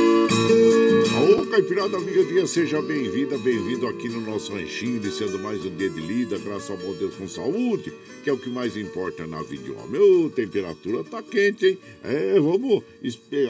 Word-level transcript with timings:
Caipirada 1.51 1.97
amiga 1.97 2.23
dia, 2.23 2.47
seja 2.47 2.81
bem-vinda, 2.81 3.37
bem-vindo 3.37 3.85
aqui 3.85 4.07
no 4.07 4.21
nosso 4.21 4.53
ranchinho, 4.53 4.95
iniciando 4.95 5.37
mais 5.37 5.65
um 5.65 5.75
dia 5.75 5.89
de 5.89 5.99
lida, 5.99 6.37
graças 6.37 6.71
ao 6.71 6.77
bom 6.77 6.93
Deus 6.93 7.13
com 7.15 7.27
saúde, 7.27 7.91
que 8.23 8.29
é 8.29 8.33
o 8.33 8.37
que 8.37 8.49
mais 8.49 8.77
importa 8.77 9.27
na 9.27 9.43
vida 9.43 9.63
de 9.63 9.71
homem. 9.71 9.99
Ô, 9.99 10.29
temperatura 10.29 11.03
tá 11.03 11.21
quente, 11.21 11.65
hein? 11.65 11.77
É, 12.05 12.39
vamos, 12.39 12.81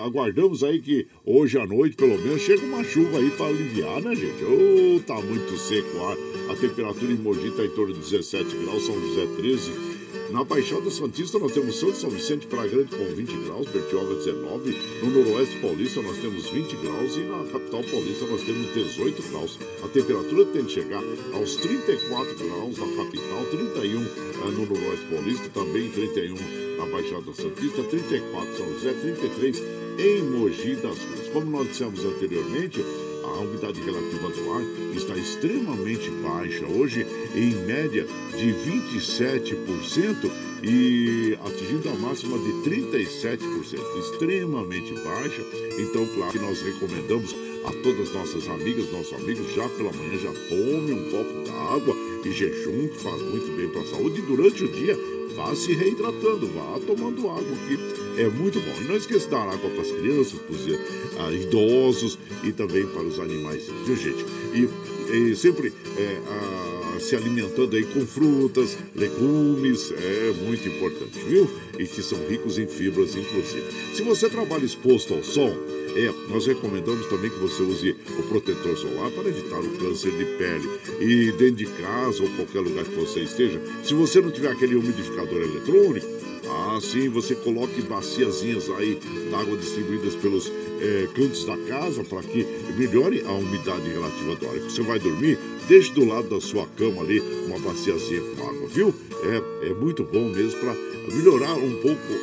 aguardamos 0.04 0.64
aí 0.64 0.82
que 0.82 1.06
hoje 1.24 1.60
à 1.60 1.68
noite, 1.68 1.96
pelo 1.96 2.18
menos, 2.18 2.42
chega 2.42 2.66
uma 2.66 2.84
chuva 2.84 3.20
aí 3.20 3.30
para 3.30 3.46
aliviar, 3.46 4.02
né, 4.02 4.16
gente? 4.16 4.44
Ô, 4.46 5.00
tá 5.06 5.22
muito 5.22 5.56
seco 5.60 5.96
o 5.96 6.06
ar. 6.08 6.18
A 6.50 6.56
temperatura 6.56 7.12
em 7.12 7.18
Mogi 7.18 7.52
tá 7.52 7.64
em 7.64 7.70
torno 7.70 7.94
de 7.94 8.00
17 8.00 8.58
graus, 8.66 8.84
São 8.84 9.00
José 9.00 9.28
13 9.38 10.01
na 10.32 10.44
Baixada 10.44 10.90
Santista 10.90 11.38
nós 11.40 11.52
temos 11.52 11.80
Santo 11.80 11.98
São 11.98 12.10
Vicente 12.10 12.48
para 12.48 12.68
Grande 12.68 12.96
com 12.96 13.16
20 13.16 13.32
graus, 13.46 13.68
Bertioga 13.68 14.16
19. 14.16 14.78
No 15.04 15.10
Noroeste 15.10 15.58
Paulista 15.60 16.02
nós 16.02 16.18
temos 16.18 16.50
20 16.50 16.76
graus 16.78 17.16
e 17.16 17.20
na 17.20 17.44
capital 17.52 17.84
paulista 17.84 18.26
nós 18.28 18.42
temos 18.44 18.74
18 18.74 19.24
graus. 19.30 19.60
A 19.84 19.88
temperatura 19.88 20.46
tende 20.46 20.68
a 20.68 20.70
chegar 20.70 21.04
aos 21.34 21.56
34 21.58 22.36
graus 22.36 22.78
na 22.78 23.04
capital, 23.04 23.46
31 23.52 24.02
eh, 24.02 24.52
no 24.52 24.66
Noroeste 24.66 25.06
Paulista, 25.10 25.50
também 25.54 25.90
31 25.90 26.36
na 26.78 26.86
Baixada 26.86 27.34
Santista, 27.34 27.84
34 27.84 28.58
São 28.58 28.74
José, 28.74 28.94
33 28.94 29.64
em 30.00 30.24
Mogi 30.24 30.76
das 30.76 30.98
Cruzes. 30.98 31.28
Como 31.34 31.52
nós 31.52 31.68
dissemos 31.68 32.04
anteriormente, 32.04 32.84
a 33.24 33.40
umidade 33.40 33.82
relativa 33.82 34.30
do 34.30 34.52
ar 34.52 34.62
está 34.96 35.16
extremamente 35.16 36.10
baixa, 36.24 36.66
hoje 36.66 37.06
em 37.36 37.56
média 37.66 38.06
de 38.32 38.54
27% 38.54 40.32
e 40.64 41.38
atingindo 41.44 41.90
a 41.90 41.94
máxima 41.96 42.38
de 42.38 42.52
37%, 42.70 43.80
extremamente 44.00 44.94
baixa. 44.94 45.42
Então, 45.80 46.06
claro 46.16 46.32
que 46.32 46.40
nós 46.40 46.62
recomendamos 46.62 47.36
a 47.66 47.72
todas 47.84 48.10
as 48.10 48.14
nossas 48.14 48.48
amigas, 48.48 48.92
nossos 48.92 49.14
amigos, 49.14 49.54
já 49.54 49.68
pela 49.70 49.92
manhã 49.92 50.18
já 50.18 50.32
tome 50.50 50.94
um 50.94 51.12
copo 51.12 51.44
d'água 51.46 51.96
e 52.26 52.32
jejum, 52.32 52.88
que 52.88 53.00
faz 53.00 53.22
muito 53.22 53.56
bem 53.56 53.70
para 53.70 53.82
a 53.82 53.86
saúde. 53.86 54.20
E 54.20 54.22
durante 54.24 54.64
o 54.64 54.68
dia, 54.68 54.98
vá 55.36 55.56
se 55.56 55.74
reidratando, 55.74 56.48
vá 56.48 56.80
tomando 56.86 57.30
água, 57.30 57.58
que 57.68 58.22
é 58.22 58.28
muito 58.30 58.60
bom. 58.60 58.82
E 58.82 58.86
não 58.86 58.96
esqueça 58.96 59.26
de 59.26 59.32
dar 59.32 59.48
água 59.48 59.70
para 59.70 59.82
as 59.82 59.92
crianças, 59.92 60.34
para 60.34 60.56
os 60.56 60.66
uh, 60.66 61.34
idosos 61.34 62.20
e 62.44 62.52
também 62.52 62.86
para 62.88 63.04
os 63.04 63.20
animais, 63.20 63.64
viu 63.86 63.96
gente? 63.96 64.26
E, 64.54 64.70
e 65.16 65.36
sempre 65.36 65.74
é, 65.98 66.20
uh, 66.20 66.81
se 67.02 67.16
alimentando 67.16 67.76
aí 67.76 67.84
com 67.84 68.06
frutas, 68.06 68.78
legumes, 68.96 69.92
é 69.92 70.34
muito 70.46 70.68
importante, 70.68 71.20
viu? 71.28 71.50
E 71.78 71.86
que 71.86 72.02
são 72.02 72.18
ricos 72.28 72.58
em 72.58 72.68
fibras, 72.68 73.16
inclusive. 73.16 73.64
Se 73.94 74.02
você 74.04 74.30
trabalha 74.30 74.64
exposto 74.64 75.14
ao 75.14 75.24
sol, 75.24 75.54
é, 75.96 76.14
nós 76.30 76.46
recomendamos 76.46 77.06
também 77.08 77.30
que 77.30 77.40
você 77.40 77.62
use 77.62 77.96
o 78.18 78.24
protetor 78.24 78.78
solar 78.78 79.12
para 79.12 79.28
evitar 79.28 79.60
o 79.60 79.78
câncer 79.78 80.12
de 80.12 80.26
pele. 80.38 80.70
E 81.02 81.32
dentro 81.34 81.56
de 81.56 81.66
casa 81.66 82.24
ou 82.24 82.30
qualquer 82.30 82.62
lugar 82.62 82.86
que 82.86 82.96
você 82.96 83.22
esteja, 83.22 83.62
se 83.84 83.94
você 83.94 84.22
não 84.22 84.32
tiver 84.32 84.52
aquele 84.52 84.76
umidificador 84.76 85.42
eletrônico, 85.42 86.08
ah, 86.52 86.80
sim, 86.82 87.10
você 87.10 87.36
coloque 87.36 87.82
baciazinhas 87.82 88.70
aí 88.72 89.00
d'água 89.32 89.58
distribuídas 89.58 90.16
pelos 90.16 90.52
é, 90.82 91.08
cantos 91.14 91.46
da 91.46 91.58
casa 91.58 92.04
para 92.04 92.22
que 92.24 92.46
melhore 92.78 93.22
a 93.26 93.32
umidade 93.32 93.90
relativa 93.90 94.36
do 94.36 94.48
ar. 94.48 94.60
Você 94.60 94.82
vai 94.82 95.00
dormir, 95.00 95.38
deixe 95.68 95.92
do 95.94 96.06
lado 96.06 96.30
da 96.30 96.42
sua 96.42 96.68
cama 96.78 97.02
ali 97.02 97.20
uma 97.46 97.60
baciazinha 97.60 98.22
com 98.22 98.48
água, 98.48 98.68
viu? 98.68 98.94
É, 99.24 99.70
é 99.70 99.74
muito 99.74 100.04
bom 100.04 100.30
mesmo 100.30 100.60
para 100.60 100.76
melhorar 101.14 101.54
um 101.54 101.76
pouco 101.76 102.14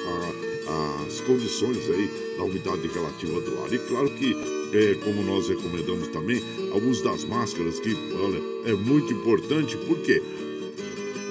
a, 0.68 1.04
as 1.06 1.20
condições 1.20 1.88
aí 1.90 2.10
da 2.36 2.44
umidade 2.44 2.86
relativa 2.88 3.40
do 3.40 3.62
ar. 3.62 3.72
E 3.72 3.78
claro 3.78 4.10
que, 4.10 4.36
é, 4.72 4.94
como 5.04 5.22
nós 5.22 5.48
recomendamos 5.48 6.08
também, 6.08 6.42
alguns 6.72 7.00
das 7.00 7.24
máscaras 7.24 7.80
que, 7.80 7.96
olha, 8.20 8.40
é 8.64 8.74
muito 8.74 9.12
importante, 9.12 9.76
porque 9.86 10.22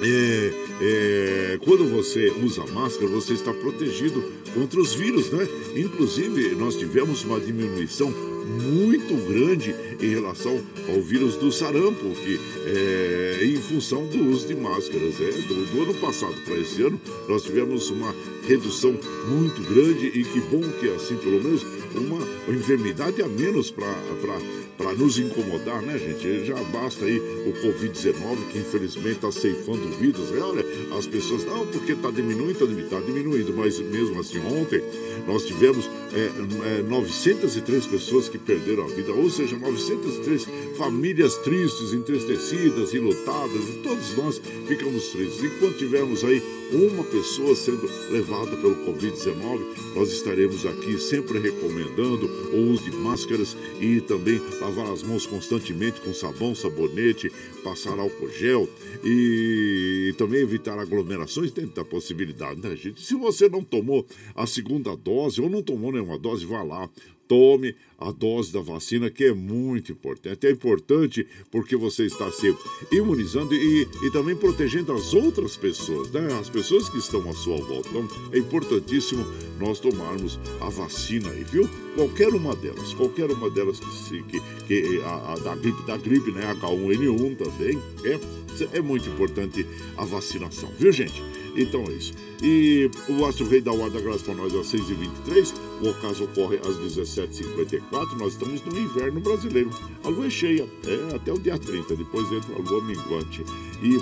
é, 0.02 0.52
é, 0.80 1.58
quando 1.64 1.88
você 1.88 2.30
usa 2.42 2.64
máscara, 2.66 3.06
você 3.08 3.32
está 3.32 3.52
protegido 3.52 4.22
contra 4.54 4.80
os 4.80 4.94
vírus, 4.94 5.30
né? 5.30 5.46
Inclusive, 5.76 6.54
nós 6.54 6.76
tivemos 6.76 7.24
uma 7.24 7.40
diminuição 7.40 8.10
muito 8.10 9.14
grande 9.28 9.74
em 10.00 10.08
relação 10.08 10.60
ao 10.88 11.00
vírus 11.02 11.36
do 11.36 11.50
sarampo, 11.50 12.10
que 12.14 12.40
é 12.66 13.44
em 13.44 13.56
função 13.56 14.06
do 14.06 14.30
uso 14.30 14.46
de 14.46 14.54
máscaras. 14.54 15.14
É, 15.20 15.30
do, 15.30 15.66
do 15.72 15.82
ano 15.82 15.94
passado 15.94 16.34
para 16.44 16.56
esse 16.56 16.82
ano, 16.82 17.00
nós 17.28 17.42
tivemos 17.42 17.90
uma 17.90 18.14
redução 18.46 18.98
muito 19.28 19.60
grande 19.62 20.06
e 20.06 20.24
que 20.24 20.40
bom 20.40 20.62
que 20.80 20.88
assim, 20.88 21.16
pelo 21.16 21.42
menos, 21.42 21.64
uma, 21.94 22.26
enfermidade 22.52 23.22
a 23.22 23.28
menos 23.28 23.70
para 23.70 24.92
nos 24.96 25.18
incomodar, 25.18 25.82
né, 25.82 25.98
gente? 25.98 26.46
Já 26.46 26.54
basta 26.64 27.04
aí 27.04 27.18
o 27.18 27.52
Covid-19, 27.62 28.36
que 28.50 28.58
infelizmente 28.58 29.16
está 29.16 29.30
ceifando 29.30 29.88
vidas. 29.98 30.30
Né? 30.30 30.40
Olha, 30.40 30.64
as 30.96 31.06
pessoas, 31.06 31.44
não, 31.44 31.66
porque 31.66 31.92
está 31.92 32.10
diminuindo, 32.10 32.52
está 32.52 32.64
diminuindo, 32.64 32.90
tá 32.90 33.00
diminuindo, 33.00 33.54
mas 33.54 33.78
mesmo 33.78 34.20
assim, 34.20 34.38
ontem 34.38 34.82
nós 35.26 35.44
tivemos 35.44 35.88
é, 36.14 36.78
é, 36.78 36.82
903 36.82 37.86
pessoas 37.86 38.28
que 38.28 38.38
perderam 38.38 38.84
a 38.84 38.88
vida, 38.88 39.12
ou 39.12 39.28
seja, 39.28 39.56
903 39.88 40.76
famílias 40.76 41.36
tristes, 41.38 41.92
entristecidas, 41.92 42.94
enlutadas, 42.94 43.68
e 43.68 43.72
todos 43.82 44.16
nós 44.16 44.40
ficamos 44.66 45.08
tristes. 45.08 45.42
Enquanto 45.42 45.78
tivermos 45.78 46.22
aí 46.24 46.42
uma 46.70 47.02
pessoa 47.04 47.54
sendo 47.56 47.88
levada 48.10 48.54
pelo 48.56 48.76
Covid-19, 48.84 49.94
nós 49.94 50.12
estaremos 50.12 50.66
aqui 50.66 50.98
sempre 50.98 51.38
recomendando 51.38 52.26
o 52.52 52.72
uso 52.72 52.84
de 52.84 52.96
máscaras 52.96 53.56
e 53.80 54.00
também 54.02 54.40
lavar 54.60 54.92
as 54.92 55.02
mãos 55.02 55.26
constantemente 55.26 56.00
com 56.00 56.12
sabão, 56.12 56.54
sabonete, 56.54 57.32
passar 57.64 57.98
álcool 57.98 58.30
gel 58.30 58.68
e, 59.02 60.14
também 60.18 60.42
evitar 60.42 60.78
aglomerações 60.78 61.50
dentro 61.50 61.74
da 61.74 61.84
possibilidade, 61.84 62.60
né, 62.60 62.76
gente? 62.76 63.00
Se 63.00 63.14
você 63.14 63.48
não 63.48 63.64
tomou 63.64 64.06
a 64.34 64.46
segunda 64.46 64.94
dose 64.94 65.40
ou 65.40 65.48
não 65.48 65.62
tomou 65.62 65.92
nenhuma 65.92 66.18
dose, 66.18 66.44
vá 66.44 66.62
lá, 66.62 66.88
tome 67.26 67.74
a 67.98 68.12
dose 68.12 68.52
da 68.52 68.60
vacina, 68.60 69.10
que 69.10 69.24
é 69.24 69.34
muito 69.34 69.90
importante. 69.92 70.46
É 70.46 70.50
importante 70.50 71.26
porque 71.50 71.76
você 71.76 72.04
está 72.04 72.30
se 72.30 72.54
imunizando 72.92 73.54
e, 73.54 73.88
e 74.02 74.10
também 74.12 74.36
protegendo 74.36 74.92
as 74.92 75.12
outras 75.12 75.56
pessoas, 75.56 76.10
né? 76.12 76.32
as 76.38 76.48
pessoas 76.48 76.88
que 76.88 76.98
estão 76.98 77.28
à 77.28 77.34
sua 77.34 77.56
volta. 77.56 77.88
Então, 77.88 78.08
é 78.32 78.38
importantíssimo 78.38 79.26
nós 79.58 79.80
tomarmos 79.80 80.38
a 80.60 80.68
vacina 80.68 81.30
aí, 81.30 81.42
viu? 81.44 81.68
Qualquer 81.96 82.28
uma 82.28 82.54
delas, 82.54 82.94
qualquer 82.94 83.30
uma 83.30 83.50
delas 83.50 83.80
que, 83.80 83.92
se, 83.92 84.22
que, 84.22 84.40
que 84.66 85.02
a, 85.02 85.32
a, 85.32 85.38
da 85.38 85.56
gripe, 85.56 85.82
da 85.82 85.96
gripe, 85.96 86.30
né? 86.30 86.54
H1N1 86.54 87.36
também, 87.36 87.82
é, 88.04 88.78
é 88.78 88.80
muito 88.80 89.08
importante 89.08 89.66
a 89.96 90.04
vacinação, 90.04 90.70
viu, 90.78 90.92
gente? 90.92 91.20
Então 91.56 91.82
é 91.88 91.92
isso. 91.92 92.14
E 92.42 92.88
o 93.08 93.24
Astro 93.26 93.48
Rei 93.48 93.60
da 93.60 93.72
Guarda 93.72 94.00
Graça 94.00 94.24
para 94.24 94.34
nós 94.34 94.54
às 94.54 94.72
6h23. 94.72 95.54
O 95.82 95.88
ocaso 95.88 96.24
ocorre 96.24 96.56
às 96.58 96.76
17h54. 96.76 97.87
Nós 97.90 98.32
estamos 98.32 98.62
no 98.64 98.78
inverno 98.78 99.20
brasileiro. 99.20 99.70
A 100.04 100.08
lua 100.08 100.26
é 100.26 100.30
cheia, 100.30 100.68
é 100.84 101.16
até 101.16 101.32
o 101.32 101.38
dia 101.38 101.58
30. 101.58 101.96
Depois 101.96 102.30
entra 102.30 102.54
a 102.54 102.58
lua 102.58 102.82
minguante. 102.82 103.44
E 103.82 103.98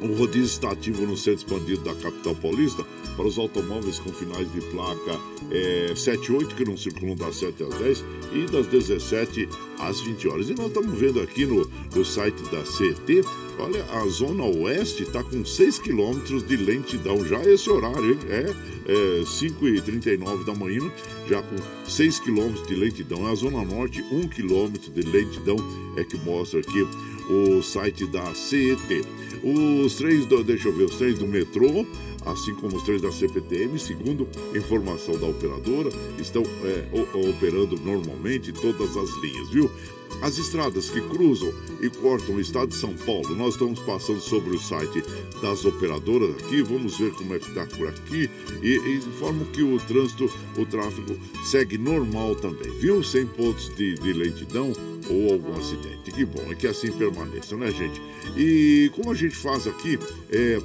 o 0.00 0.14
rodízio 0.14 0.44
está 0.44 0.70
ativo 0.70 1.06
no 1.06 1.16
centro 1.16 1.44
expandido 1.44 1.82
da 1.82 1.94
capital 1.94 2.34
paulista 2.36 2.84
para 3.16 3.26
os 3.26 3.38
automóveis 3.38 3.98
com 3.98 4.12
finais 4.12 4.50
de 4.52 4.60
placa 4.70 5.18
é, 5.50 5.92
7 5.94 6.26
e 6.26 6.32
8, 6.32 6.54
que 6.54 6.64
não 6.64 6.76
circulam 6.76 7.16
das 7.16 7.36
7 7.36 7.62
às 7.62 7.74
10 7.74 8.04
e 8.32 8.46
das 8.50 8.66
17 8.66 9.48
às 9.78 10.00
20 10.00 10.28
horas. 10.28 10.48
E 10.48 10.54
nós 10.54 10.66
estamos 10.66 10.98
vendo 10.98 11.20
aqui 11.20 11.46
no, 11.46 11.68
no 11.94 12.04
site 12.04 12.42
da 12.50 12.64
CET, 12.64 13.22
olha, 13.58 13.84
a 13.84 14.06
zona 14.08 14.44
oeste 14.44 15.04
está 15.04 15.22
com 15.22 15.44
6 15.44 15.78
quilômetros 15.78 16.46
de 16.46 16.56
lentidão, 16.56 17.24
já 17.24 17.40
esse 17.44 17.70
horário, 17.70 18.12
hein? 18.12 18.18
É, 18.28 19.20
é 19.20 19.24
5 19.24 19.68
e 19.68 19.80
39 19.80 20.44
da 20.44 20.54
manhã, 20.54 20.90
já 21.28 21.42
com 21.42 21.56
6 21.88 22.20
quilômetros 22.20 22.66
de 22.66 22.74
lentidão. 22.74 23.26
A 23.26 23.34
zona 23.34 23.64
norte, 23.64 24.02
1 24.10 24.28
quilômetro 24.28 24.90
de 24.90 25.02
lentidão, 25.02 25.56
é 25.96 26.04
que 26.04 26.16
mostra 26.18 26.60
aqui 26.60 26.86
o 27.28 27.62
site 27.62 28.06
da 28.06 28.34
CET. 28.34 28.78
Os 29.42 29.94
trens 29.94 30.26
do, 30.26 30.42
deixa 30.42 30.68
eu 30.68 30.72
ver, 30.72 30.84
os 30.84 30.96
trens 30.96 31.18
do 31.18 31.26
metrô, 31.26 31.86
assim 32.26 32.54
como 32.54 32.76
os 32.76 32.82
trens 32.82 33.02
da 33.02 33.12
CPTM, 33.12 33.78
segundo 33.78 34.28
informação 34.54 35.18
da 35.18 35.26
operadora, 35.26 35.90
estão 36.18 36.42
é, 36.64 36.86
operando 37.28 37.78
normalmente 37.80 38.52
todas 38.52 38.96
as 38.96 39.10
linhas, 39.22 39.48
viu? 39.50 39.70
As 40.22 40.38
estradas 40.38 40.88
que 40.88 41.00
cruzam 41.00 41.52
e 41.80 41.90
cortam 41.90 42.36
o 42.36 42.40
estado 42.40 42.68
de 42.68 42.76
São 42.76 42.94
Paulo, 42.94 43.34
nós 43.34 43.54
estamos 43.54 43.80
passando 43.80 44.20
sobre 44.20 44.54
o 44.54 44.58
site 44.58 45.02
das 45.42 45.64
operadoras 45.64 46.30
aqui, 46.36 46.62
vamos 46.62 46.98
ver 46.98 47.12
como 47.12 47.34
é 47.34 47.38
que 47.38 47.48
está 47.48 47.66
por 47.66 47.88
aqui 47.88 48.30
e, 48.62 48.76
e 48.76 48.96
informam 48.96 49.44
que 49.46 49.62
o 49.62 49.78
trânsito, 49.80 50.30
o 50.56 50.64
tráfego 50.64 51.18
segue 51.44 51.76
normal 51.76 52.36
também, 52.36 52.70
viu? 52.78 53.02
Sem 53.02 53.26
pontos 53.26 53.74
de, 53.76 53.94
de 53.94 54.12
lentidão 54.12 54.72
ou 55.10 55.32
algum 55.32 55.58
acidente. 55.58 56.10
Que 56.12 56.24
bom, 56.24 56.50
é 56.50 56.54
que 56.54 56.66
assim 56.66 56.90
permaneça, 56.92 57.56
né, 57.56 57.70
gente? 57.72 58.00
E 58.36 58.90
como 58.94 59.10
a 59.10 59.14
gente 59.14 59.36
faz 59.36 59.66
aqui, 59.66 59.98
é 60.30 60.58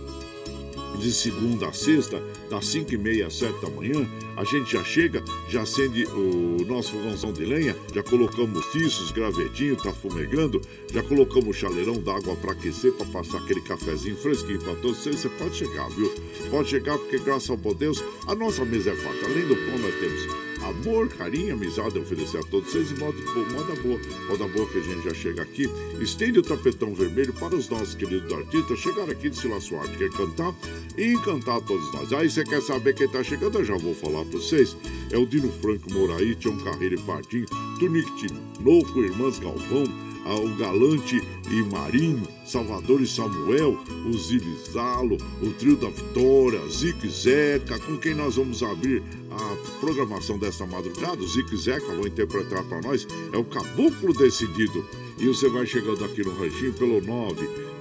de 0.97 1.11
segunda 1.13 1.67
a 1.67 1.73
sexta, 1.73 2.21
das 2.49 2.65
5 2.67 2.93
e 2.93 2.97
meia 2.97 3.27
às 3.27 3.35
7 3.35 3.61
da 3.61 3.69
manhã, 3.69 4.07
a 4.35 4.43
gente 4.43 4.73
já 4.73 4.83
chega, 4.83 5.23
já 5.47 5.61
acende 5.61 6.05
o 6.05 6.65
nosso 6.65 6.91
fogãozão 6.91 7.31
de 7.33 7.45
lenha, 7.45 7.75
já 7.93 8.01
colocamos 8.03 8.65
tiços, 8.71 9.11
gravetinho, 9.11 9.75
tá 9.75 9.93
fumegando, 9.93 10.61
já 10.93 11.03
colocamos 11.03 11.57
chaleirão 11.57 12.01
d'água 12.01 12.35
para 12.37 12.53
aquecer, 12.53 12.91
para 12.93 13.05
passar 13.07 13.37
aquele 13.37 13.61
cafezinho 13.61 14.15
fresquinho 14.17 14.59
para 14.59 14.75
todos 14.75 14.97
vocês. 14.97 15.19
Você 15.19 15.29
pode 15.29 15.55
chegar, 15.55 15.89
viu? 15.89 16.11
Pode 16.49 16.69
chegar, 16.69 16.97
porque 16.97 17.19
graças 17.19 17.49
ao 17.49 17.57
Deus, 17.73 18.03
a 18.27 18.35
nossa 18.35 18.65
mesa 18.65 18.91
é 18.91 18.95
farta. 18.95 19.25
Além 19.25 19.47
do 19.47 19.55
pão, 19.55 19.77
nós 19.79 19.95
temos 19.99 20.48
amor, 20.63 21.07
carinho, 21.09 21.53
amizade 21.53 21.97
a 21.97 22.01
oferecer 22.01 22.37
a 22.37 22.43
todos 22.43 22.71
vocês 22.71 22.91
e 22.91 22.93
moda, 22.95 23.17
moda 23.51 23.81
boa, 23.81 23.99
moda 24.29 24.47
boa 24.47 24.69
que 24.69 24.77
a 24.77 24.81
gente 24.81 25.03
já 25.03 25.13
chega 25.13 25.41
aqui. 25.41 25.69
Estende 25.99 26.39
o 26.39 26.43
tapetão 26.43 26.93
vermelho 26.93 27.33
para 27.33 27.55
os 27.55 27.69
nossos 27.69 27.95
queridos 27.95 28.31
artistas 28.31 28.79
chegar 28.79 29.09
aqui 29.09 29.29
de 29.29 29.37
Sila 29.37 29.59
Suarte, 29.59 29.97
quer 29.97 30.09
cantar 30.11 30.53
e 30.97 31.13
encantar 31.13 31.61
todos 31.61 31.93
nós. 31.93 32.11
Aí 32.13 32.29
você 32.29 32.43
quer 32.43 32.61
saber 32.61 32.93
quem 32.93 33.05
está 33.05 33.23
chegando? 33.23 33.59
Eu 33.59 33.65
já 33.65 33.77
vou 33.77 33.95
falar 33.95 34.25
para 34.25 34.39
vocês. 34.39 34.75
É 35.11 35.17
o 35.17 35.25
Dino 35.25 35.51
Franco 35.61 35.91
Moraí, 35.91 36.35
Tião 36.35 36.57
Carreira 36.57 36.95
e 36.95 37.01
Pardinho, 37.01 37.45
Tunique 37.79 38.27
Tinoco, 38.27 39.01
Irmãs 39.01 39.39
Galvão, 39.39 39.85
o 40.33 40.55
Galante 40.55 41.21
e 41.49 41.63
Marinho, 41.63 42.27
Salvador 42.45 43.01
e 43.01 43.07
Samuel, 43.07 43.77
o 44.05 44.17
Zilizalo, 44.17 45.17
o 45.41 45.51
Trio 45.53 45.75
da 45.75 45.89
Vitória, 45.89 46.61
Zique 46.69 47.09
Zeca, 47.09 47.79
com 47.79 47.97
quem 47.97 48.13
nós 48.13 48.35
vamos 48.35 48.61
abrir 48.63 49.03
a 49.31 49.57
programação 49.79 50.37
desta 50.37 50.65
madrugada. 50.65 51.21
O 51.21 51.27
Zique 51.27 51.55
Zeca 51.57 51.93
vão 51.95 52.07
interpretar 52.07 52.63
para 52.65 52.81
nós, 52.81 53.07
é 53.31 53.37
o 53.37 53.43
Caboclo 53.43 54.13
Decidido. 54.13 54.85
E 55.17 55.27
você 55.27 55.49
vai 55.49 55.65
chegando 55.65 56.05
aqui 56.05 56.23
no 56.23 56.33
ranchinho 56.33 56.73
pelo 56.73 57.01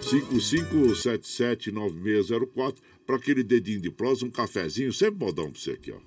955779604 0.01 2.75
para 3.07 3.17
aquele 3.17 3.45
dedinho 3.45 3.81
de 3.81 3.91
prosa, 3.91 4.27
um 4.27 4.31
cafezinho, 4.31 4.93
sempre 4.93 5.25
modão 5.25 5.51
para 5.51 5.61
você 5.61 5.71
aqui, 5.71 5.93
ó. 5.93 5.99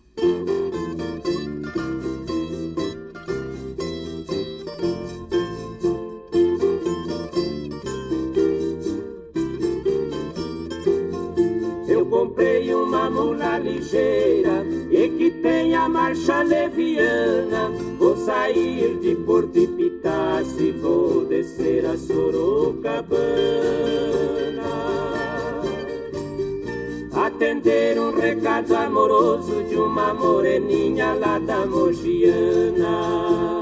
Mula 13.31 13.57
ligeira 13.59 14.63
e 14.91 15.09
que 15.09 15.31
tem 15.41 15.73
a 15.75 15.87
marcha 15.87 16.43
leviana. 16.43 17.69
Vou 17.97 18.17
sair 18.17 18.99
de 18.99 19.15
Porto 19.15 19.57
Epitácio 19.57 20.59
e 20.59 20.71
vou 20.71 21.25
descer 21.25 21.85
a 21.85 21.97
Sorocabana 21.97 23.31
atender 27.13 27.99
um 27.99 28.19
recado 28.19 28.75
amoroso 28.75 29.63
de 29.63 29.75
uma 29.75 30.13
moreninha 30.13 31.13
lá 31.13 31.39
da 31.39 31.65
Mogiana. 31.65 33.60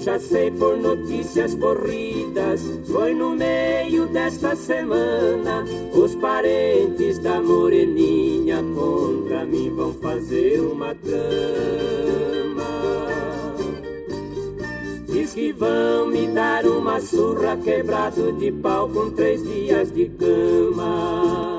Já 0.00 0.18
sei 0.18 0.50
por 0.52 0.76
notícias 0.76 1.56
corridas, 1.56 2.62
foi 2.86 3.14
no 3.14 3.34
meio 3.34 4.06
desta 4.06 4.54
semana. 4.54 5.64
Os 5.92 6.14
parentes 6.14 7.18
da 7.18 7.40
moreninha 7.40 8.62
contra 8.76 9.44
mim 9.44 9.74
vão 9.74 9.92
fazer 9.94 10.60
uma 10.60 10.94
trama. 10.94 11.18
Diz 15.08 15.34
que 15.34 15.52
vão 15.52 16.06
me 16.06 16.28
dar 16.28 16.64
uma 16.64 17.00
surra 17.00 17.56
quebrado 17.56 18.32
de 18.34 18.52
pau 18.52 18.88
com 18.88 19.10
três 19.10 19.42
dias 19.42 19.90
de 19.90 20.08
cama. 20.10 21.57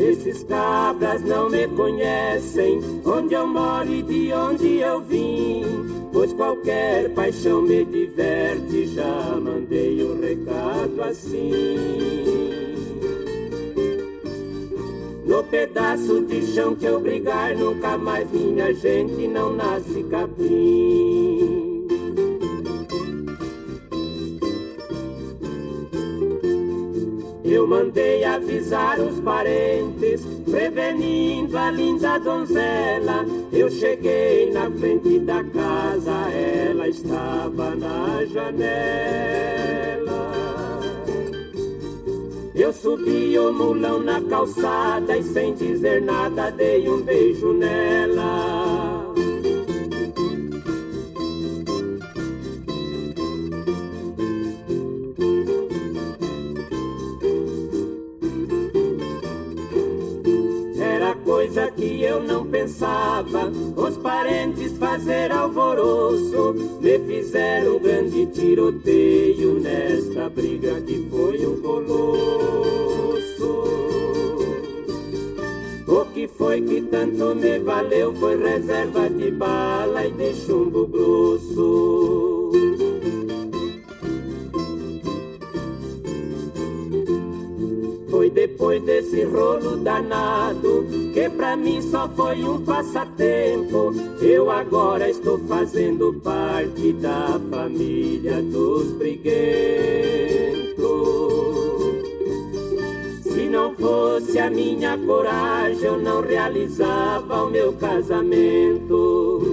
Esses 0.00 0.42
cabras 0.44 1.22
não 1.22 1.50
me 1.50 1.68
conhecem, 1.68 2.80
onde 3.04 3.34
eu 3.34 3.46
moro 3.46 3.92
e 3.92 4.02
de 4.02 4.32
onde 4.32 4.78
eu 4.78 5.00
vim 5.00 5.90
pois 6.12 6.32
qualquer 6.32 7.10
paixão 7.10 7.62
me 7.62 7.84
diverte. 7.84 8.86
Já 8.88 9.36
mandei 9.40 10.02
o 10.02 10.14
um 10.14 10.20
recado 10.20 11.02
assim. 11.02 11.76
No 15.24 15.44
pedaço 15.44 16.22
de 16.22 16.46
chão 16.48 16.74
que 16.74 16.86
eu 16.86 17.00
brigar, 17.00 17.56
nunca 17.56 17.96
mais 17.96 18.30
minha 18.30 18.72
gente 18.74 19.28
não 19.28 19.54
nasce 19.54 20.02
capim. 20.04 21.49
Eu 27.50 27.66
mandei 27.66 28.22
avisar 28.22 29.00
os 29.00 29.18
parentes, 29.18 30.24
prevenindo 30.48 31.58
a 31.58 31.68
linda 31.72 32.16
donzela. 32.18 33.26
Eu 33.52 33.68
cheguei 33.68 34.52
na 34.52 34.70
frente 34.70 35.18
da 35.18 35.42
casa, 35.42 36.30
ela 36.30 36.88
estava 36.88 37.74
na 37.74 38.24
janela. 38.26 39.50
Eu 42.54 42.72
subi 42.72 43.36
o 43.36 43.52
mulão 43.52 43.98
na 43.98 44.20
calçada 44.20 45.16
e 45.16 45.24
sem 45.24 45.52
dizer 45.52 46.02
nada 46.02 46.52
dei 46.52 46.88
um 46.88 47.02
beijo 47.02 47.52
nela. 47.52 48.79
Que 61.80 62.02
eu 62.02 62.22
não 62.22 62.46
pensava. 62.46 63.50
Os 63.74 63.96
parentes 63.96 64.76
fazer 64.76 65.32
alvoroço 65.32 66.54
me 66.80 66.98
fizeram 66.98 67.78
grande 67.78 68.26
tiroteio 68.26 69.58
nesta 69.60 70.28
briga 70.28 70.80
que 70.82 71.08
foi 71.10 71.46
um 71.46 71.60
colosso. 71.62 73.20
O 75.88 76.04
que 76.12 76.28
foi 76.28 76.60
que 76.60 76.82
tanto 76.82 77.34
me 77.34 77.58
valeu 77.58 78.14
foi 78.14 78.36
reserva 78.36 79.08
de 79.08 79.30
bala 79.30 80.06
e 80.06 80.10
de 80.10 80.34
chumbo 80.34 80.86
grosso. 80.86 82.29
Depois 88.40 88.82
desse 88.82 89.22
rolo 89.24 89.76
danado 89.76 90.86
que 91.12 91.28
pra 91.28 91.58
mim 91.58 91.82
só 91.82 92.08
foi 92.08 92.42
um 92.42 92.64
passatempo. 92.64 93.92
Eu 94.22 94.50
agora 94.50 95.10
estou 95.10 95.38
fazendo 95.40 96.14
parte 96.24 96.94
da 96.94 97.38
família 97.50 98.40
dos 98.40 98.92
briguentos. 98.92 99.30
Se 103.24 103.46
não 103.50 103.74
fosse 103.74 104.38
a 104.38 104.48
minha 104.48 104.96
coragem, 104.96 105.84
eu 105.84 105.98
não 106.00 106.22
realizava 106.22 107.44
o 107.44 107.50
meu 107.50 107.74
casamento. 107.74 109.50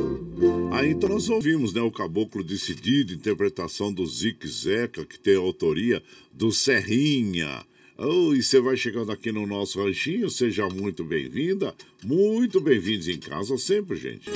Aí 0.71 0.91
então 0.91 1.09
nós 1.09 1.27
ouvimos 1.27 1.73
né, 1.73 1.81
o 1.81 1.91
Caboclo 1.91 2.41
Decidido, 2.41 3.13
interpretação 3.13 3.91
do 3.91 4.05
Zique 4.05 4.47
Zeca, 4.47 5.03
que 5.03 5.19
tem 5.19 5.35
a 5.35 5.39
autoria 5.39 6.01
do 6.31 6.53
Serrinha. 6.53 7.65
Oh, 7.99 8.31
e 8.31 8.43
você 8.43 8.61
vai 8.61 8.77
chegando 8.77 9.11
aqui 9.11 9.31
no 9.31 9.47
nosso 9.47 9.83
ranchinho, 9.83 10.29
seja 10.29 10.69
muito 10.69 11.03
bem-vinda, 11.03 11.73
muito 12.03 12.61
bem-vindos 12.61 13.07
em 13.07 13.17
casa 13.17 13.57
sempre, 13.57 13.97
gente. 13.97 14.29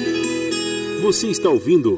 Você 1.03 1.27
está 1.27 1.47
ouvindo 1.47 1.95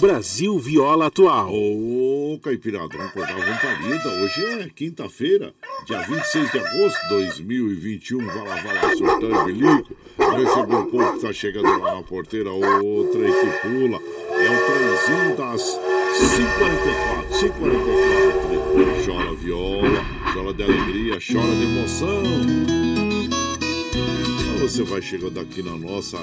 Brasil 0.00 0.58
Viola 0.58 1.06
Atual. 1.06 1.54
Ô, 1.54 2.32
oh, 2.32 2.34
acordar 2.34 3.36
uma 3.36 3.56
parida. 3.56 4.08
Hoje 4.20 4.44
é 4.44 4.68
quinta-feira, 4.68 5.54
dia 5.86 6.00
26 6.00 6.50
de 6.50 6.58
agosto 6.58 7.00
de 7.02 7.08
2021. 7.08 8.26
Vai 8.26 8.36
lá, 8.36 8.56
vai 8.56 8.74
lá, 8.74 8.96
surtando 8.96 9.44
bilico. 9.44 9.96
Recebeu 10.18 10.80
o 10.80 10.86
povo 10.86 11.12
que 11.12 11.20
tá 11.20 11.32
chegando 11.32 11.68
lá 11.68 11.94
na 11.94 12.02
porteira. 12.02 12.50
Outra 12.50 13.20
e 13.20 13.32
que 13.32 13.46
pula. 13.62 14.00
É 14.28 14.50
o 14.50 14.58
trenzinho 14.66 15.36
das 15.36 15.62
544, 16.18 17.38
544. 17.38 19.04
Chora 19.04 19.34
viola 19.34 20.03
chora 20.44 20.52
de 20.52 20.62
alegria, 20.62 21.18
chora 21.20 21.54
de 21.56 21.62
emoção. 21.62 22.22
Então 23.94 24.68
você 24.68 24.82
vai 24.82 25.00
chegando 25.00 25.40
aqui 25.40 25.62
na 25.62 25.76
nossa 25.78 26.18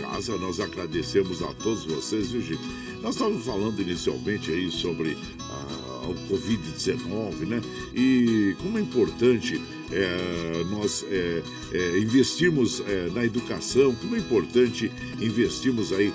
casa, 0.00 0.36
nós 0.38 0.58
agradecemos 0.58 1.42
a 1.42 1.52
todos 1.54 1.84
vocês, 1.84 2.32
viu, 2.32 2.40
gente? 2.40 2.60
Nós 3.02 3.14
estávamos 3.14 3.44
falando 3.44 3.80
inicialmente 3.80 4.50
aí 4.50 4.70
sobre 4.70 5.16
ah, 5.40 6.08
o 6.08 6.14
Covid-19, 6.28 7.46
né? 7.46 7.60
E 7.94 8.56
como 8.60 8.78
é 8.78 8.80
importante 8.80 9.60
é, 9.92 10.64
nós 10.70 11.04
é, 11.08 11.42
é, 11.72 11.98
investirmos 11.98 12.82
é, 12.88 13.10
na 13.10 13.24
educação, 13.24 13.94
como 13.94 14.16
é 14.16 14.18
importante 14.18 14.90
investirmos 15.20 15.92
aí 15.92 16.12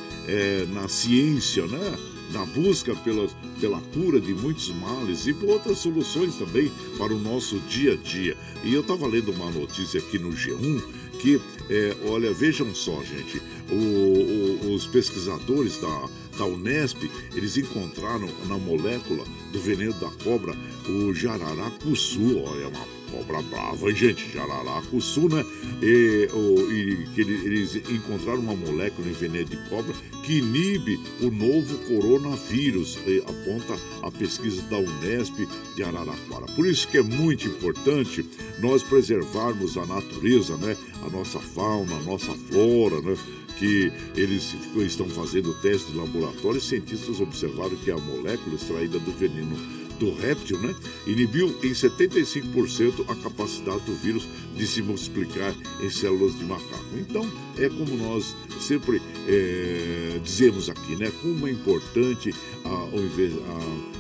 na 0.74 0.88
ciência, 0.88 1.66
né? 1.66 1.98
Na 2.32 2.46
busca 2.46 2.96
pela, 2.96 3.28
pela 3.60 3.82
cura 3.94 4.20
de 4.20 4.34
muitos 4.34 4.70
males 4.70 5.26
e 5.28 5.34
por 5.34 5.50
outras 5.50 5.80
soluções 5.80 6.36
também 6.36 6.72
para 6.98 7.14
o 7.14 7.20
nosso 7.20 7.60
dia 7.62 7.94
a 7.94 7.96
dia. 7.96 8.38
E 8.64 8.74
eu 8.74 8.82
estava 8.82 9.08
lendo 9.08 9.32
uma 9.32 9.50
notícia 9.52 10.00
aqui 10.00 10.20
no 10.20 10.30
G1 10.30 10.82
que, 11.20 11.40
é, 11.70 11.96
olha, 12.06 12.34
vejam 12.34 12.74
só, 12.74 13.04
gente, 13.04 13.42
o, 13.70 13.76
o, 13.76 14.74
os 14.74 14.88
pesquisadores 14.88 15.78
da, 15.78 16.10
da 16.38 16.46
Unesp, 16.46 17.10
eles 17.36 17.58
encontraram 17.58 18.30
na 18.48 18.58
molécula 18.58 19.26
do 19.52 19.60
veneno 19.60 19.94
da 19.94 20.10
cobra 20.24 20.56
o 20.88 21.14
jararacuçu, 21.14 22.38
olha, 22.40 22.70
uma 22.70 22.99
cobra 23.12 23.42
brava, 23.44 23.94
gente? 23.94 24.32
Jararacuçu, 24.32 25.30
né? 25.30 25.46
E, 25.82 26.28
e 26.72 27.08
que 27.14 27.22
eles 27.22 27.76
encontraram 27.76 28.40
uma 28.40 28.56
molécula 28.56 29.08
em 29.08 29.14
veneno 29.14 29.46
de 29.46 29.58
cobra 29.70 29.94
que 30.24 30.40
inibe 30.40 31.00
o 31.22 31.32
novo 31.32 31.78
coronavírus, 31.88 32.98
aponta 33.26 33.80
a 34.04 34.12
pesquisa 34.12 34.62
da 34.64 34.78
Unesp 34.78 35.36
de 35.76 35.84
Araraquara. 35.84 36.46
Por 36.56 36.68
isso 36.68 36.88
que 36.88 36.98
é 36.98 37.04
muito 37.04 37.48
importante 37.48 38.26
nós 38.60 38.84
preservarmos 38.84 39.78
a 39.78 39.86
natureza, 39.86 40.56
né? 40.58 40.76
A 41.04 41.10
nossa 41.10 41.40
fauna, 41.40 41.96
a 41.96 42.04
nossa 42.04 42.32
flora, 42.50 43.02
né? 43.02 43.18
que 43.60 43.92
eles 44.16 44.56
estão 44.78 45.08
fazendo 45.10 45.54
testes 45.56 45.92
de 45.92 45.98
laboratório, 45.98 46.62
cientistas 46.62 47.20
observaram 47.20 47.76
que 47.76 47.92
a 47.92 47.98
molécula 47.98 48.56
extraída 48.56 48.98
do 49.00 49.12
veneno 49.12 49.58
do 50.00 50.14
réptil, 50.16 50.60
né, 50.60 50.74
inibiu 51.06 51.50
em 51.62 51.72
75% 51.72 53.06
a 53.10 53.16
capacidade 53.16 53.82
do 53.82 53.94
vírus 53.96 54.28
de 54.56 54.66
se 54.66 54.82
multiplicar 54.82 55.54
em 55.82 55.90
células 55.90 56.38
de 56.38 56.46
macaco. 56.46 56.86
Então, 56.98 57.30
é 57.58 57.70
como 57.70 57.96
nós 57.98 58.36
sempre 58.60 59.02
é, 59.28 60.20
dizemos 60.24 60.70
aqui, 60.70 60.96
né, 60.96 61.12
como 61.22 61.48
é 61.48 61.52
importante 61.52 62.34
a, 62.64 62.70
a, 62.70 62.84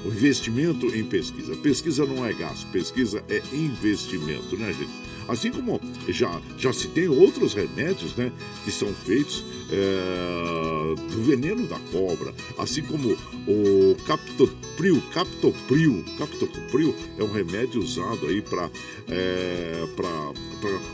o 0.05 0.07
investimento 0.07 0.87
em 0.95 1.03
pesquisa. 1.03 1.55
Pesquisa 1.57 2.05
não 2.05 2.25
é 2.25 2.33
gasto, 2.33 2.65
pesquisa 2.71 3.23
é 3.29 3.41
investimento, 3.53 4.55
né, 4.57 4.73
gente? 4.73 5.08
Assim 5.29 5.51
como 5.51 5.79
já, 6.07 6.41
já 6.57 6.73
se 6.73 6.87
tem 6.87 7.07
outros 7.07 7.53
remédios 7.53 8.15
né, 8.15 8.31
que 8.65 8.71
são 8.71 8.91
feitos 9.05 9.45
é, 9.71 10.95
do 11.13 11.23
veneno 11.23 11.67
da 11.67 11.77
cobra, 11.91 12.33
assim 12.57 12.81
como 12.81 13.11
o 13.47 13.95
captopril, 14.07 15.01
captopril, 15.13 16.03
captopril 16.17 16.95
é 17.17 17.23
um 17.23 17.31
remédio 17.31 17.81
usado 17.81 18.25
aí 18.25 18.41
para 18.41 18.69
é, 19.07 19.87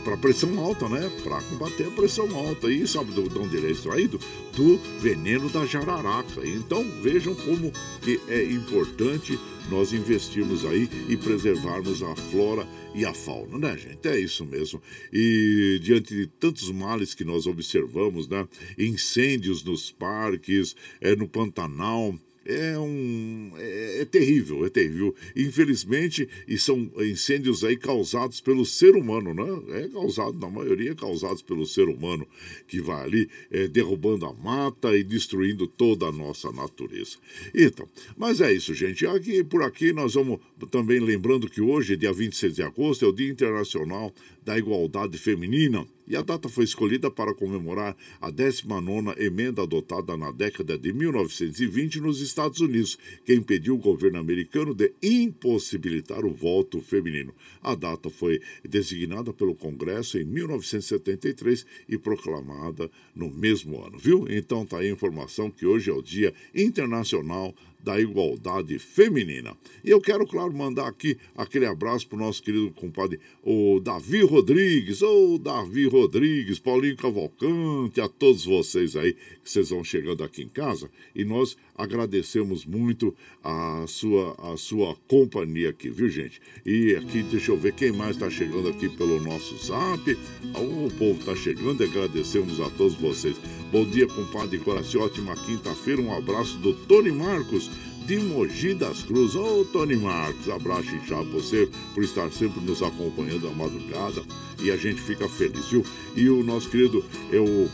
para 0.03 0.17
pressão 0.17 0.59
alta, 0.59 0.87
né? 0.89 1.09
Para 1.23 1.41
combater 1.41 1.87
a 1.87 1.91
pressão 1.91 2.27
alta. 2.35 2.71
E 2.71 2.87
sabe 2.87 3.11
de 3.11 3.37
onde 3.37 3.57
ele 3.57 3.67
é 3.67 3.71
extraído? 3.71 4.19
Do 4.55 4.77
veneno 4.99 5.49
da 5.49 5.65
jararaca. 5.65 6.45
Então 6.45 6.83
vejam 7.01 7.35
como 7.35 7.71
que 8.01 8.19
é 8.27 8.43
importante 8.45 9.39
nós 9.69 9.93
investirmos 9.93 10.65
aí 10.65 10.89
e 11.09 11.17
preservarmos 11.17 12.01
a 12.03 12.15
flora 12.15 12.67
e 12.93 13.05
a 13.05 13.13
fauna, 13.13 13.57
né, 13.57 13.77
gente? 13.77 14.07
É 14.07 14.19
isso 14.19 14.45
mesmo. 14.45 14.81
E 15.11 15.79
diante 15.81 16.15
de 16.15 16.27
tantos 16.27 16.71
males 16.71 17.13
que 17.13 17.23
nós 17.23 17.45
observamos, 17.45 18.27
né? 18.27 18.47
Incêndios 18.77 19.63
nos 19.63 19.91
parques, 19.91 20.75
é, 21.01 21.15
no 21.15 21.27
Pantanal, 21.27 22.15
é 22.45 22.77
um 22.77 23.51
é, 23.57 24.01
é, 24.01 24.05
terrível, 24.05 24.65
é 24.65 24.69
terrível. 24.69 25.15
Infelizmente, 25.35 26.29
e 26.47 26.57
são 26.57 26.89
incêndios 26.99 27.63
aí 27.63 27.75
causados 27.75 28.39
pelo 28.39 28.65
ser 28.65 28.95
humano, 28.95 29.33
né? 29.33 29.83
É 29.83 29.87
causado, 29.87 30.37
na 30.37 30.49
maioria, 30.49 30.93
causados 30.93 31.41
pelo 31.41 31.65
ser 31.65 31.89
humano 31.89 32.27
que 32.67 32.79
vai 32.79 33.03
ali 33.03 33.29
é, 33.51 33.67
derrubando 33.67 34.25
a 34.25 34.33
mata 34.33 34.95
e 34.95 35.03
destruindo 35.03 35.67
toda 35.67 36.05
a 36.05 36.11
nossa 36.11 36.51
natureza. 36.51 37.17
Então, 37.53 37.89
mas 38.15 38.39
é 38.41 38.53
isso, 38.53 38.73
gente. 38.73 39.05
Aqui 39.07 39.43
por 39.43 39.63
aqui 39.63 39.91
nós 39.91 40.13
vamos 40.13 40.39
também 40.69 40.99
lembrando 40.99 41.49
que 41.49 41.61
hoje, 41.61 41.97
dia 41.97 42.13
26 42.13 42.55
de 42.55 42.63
agosto, 42.63 43.05
é 43.05 43.07
o 43.07 43.13
Dia 43.13 43.31
Internacional 43.31 44.13
da 44.45 44.57
Igualdade 44.57 45.17
Feminina 45.17 45.85
e 46.07 46.15
a 46.15 46.21
data 46.21 46.47
foi 46.47 46.65
escolhida 46.65 47.09
para 47.09 47.33
comemorar 47.33 47.97
a 48.21 48.29
19 48.29 49.15
emenda 49.17 49.63
adotada 49.63 50.15
na 50.15 50.31
década 50.31 50.77
de 50.77 50.93
1920 50.93 51.99
nos 51.99 52.21
Estados 52.21 52.59
Unidos, 52.59 52.95
que 53.25 53.33
impediu 53.33 53.73
o 53.73 53.79
governo 53.79 54.19
americano 54.19 54.75
de 54.75 54.93
impossibilitar 55.01 56.23
o 56.23 56.31
voto 56.31 56.79
feminino. 56.79 57.33
A 57.59 57.73
data 57.73 58.11
foi 58.11 58.39
designada 58.63 59.33
pelo 59.33 59.55
Congresso 59.55 60.19
em 60.19 60.25
1973 60.25 61.65
e 61.89 61.97
proclamada 61.97 62.89
no 63.15 63.31
mesmo 63.31 63.83
ano, 63.83 63.97
viu? 63.97 64.27
Então 64.29 64.63
tá 64.63 64.77
aí 64.77 64.89
a 64.89 64.91
informação 64.91 65.49
que 65.49 65.65
hoje 65.65 65.89
é 65.89 65.93
o 65.93 66.03
Dia 66.03 66.31
Internacional 66.53 67.55
da 67.85 68.01
igualdade 68.01 68.79
feminina. 68.79 69.55
E 69.83 69.91
eu 69.91 70.01
quero, 70.01 70.25
claro, 70.25 70.51
mandar 70.51 70.87
aqui 70.87 71.17
aquele 71.37 71.67
abraço 71.67 72.07
para 72.07 72.17
o 72.17 72.19
nosso 72.19 72.41
querido 72.41 72.71
compadre, 72.71 73.19
o 73.43 73.79
Davi 73.79 74.23
Rodrigues, 74.23 75.03
ou 75.03 75.37
Davi 75.37 75.85
Rodrigues, 75.85 76.57
Paulinho 76.57 76.97
Cavalcante, 76.97 78.01
a 78.01 78.09
todos 78.09 78.43
vocês 78.43 78.95
aí 78.95 79.13
que 79.13 79.51
vocês 79.51 79.69
vão 79.69 79.83
chegando 79.83 80.23
aqui 80.23 80.41
em 80.41 80.49
casa. 80.49 80.89
E 81.13 81.23
nós 81.23 81.55
agradecemos 81.77 82.65
muito 82.65 83.15
a 83.43 83.85
sua, 83.87 84.35
a 84.53 84.57
sua 84.57 84.95
companhia 85.07 85.69
aqui, 85.69 85.89
viu, 85.89 86.09
gente? 86.09 86.41
E 86.65 86.95
aqui, 86.95 87.21
deixa 87.21 87.51
eu 87.51 87.57
ver 87.57 87.73
quem 87.73 87.91
mais 87.91 88.15
está 88.15 88.31
chegando 88.31 88.69
aqui 88.69 88.89
pelo 88.89 89.21
nosso 89.21 89.55
zap. 89.63 90.17
O 90.55 90.89
povo 90.97 91.19
está 91.19 91.35
chegando 91.35 91.83
e 91.83 91.87
agradecemos 91.87 92.59
a 92.59 92.69
todos 92.71 92.95
vocês. 92.95 93.35
Bom 93.71 93.85
dia, 93.85 94.07
compadre 94.07 94.57
Coraci, 94.57 94.97
ótima 94.97 95.35
quinta-feira. 95.35 96.01
Um 96.01 96.17
abraço 96.17 96.57
do 96.57 96.73
Tony 96.73 97.11
Marcos 97.11 97.69
de 98.05 98.17
Mogi 98.17 98.73
das 98.75 99.01
Cruzes. 99.01 99.35
Ô, 99.35 99.65
Tony 99.65 99.95
Marcos, 99.95 100.47
abraço 100.49 100.93
inchado 100.95 101.29
você 101.31 101.67
por 101.93 102.03
estar 102.03 102.31
sempre 102.31 102.61
nos 102.61 102.83
acompanhando 102.83 103.47
à 103.47 103.51
madrugada 103.51 104.21
e 104.61 104.69
a 104.71 104.77
gente 104.77 105.01
fica 105.01 105.27
feliz, 105.27 105.67
viu? 105.67 105.83
E 106.15 106.29
o 106.29 106.43
nosso 106.43 106.69
querido, 106.69 107.03
é 107.31 107.39
o 107.39 107.67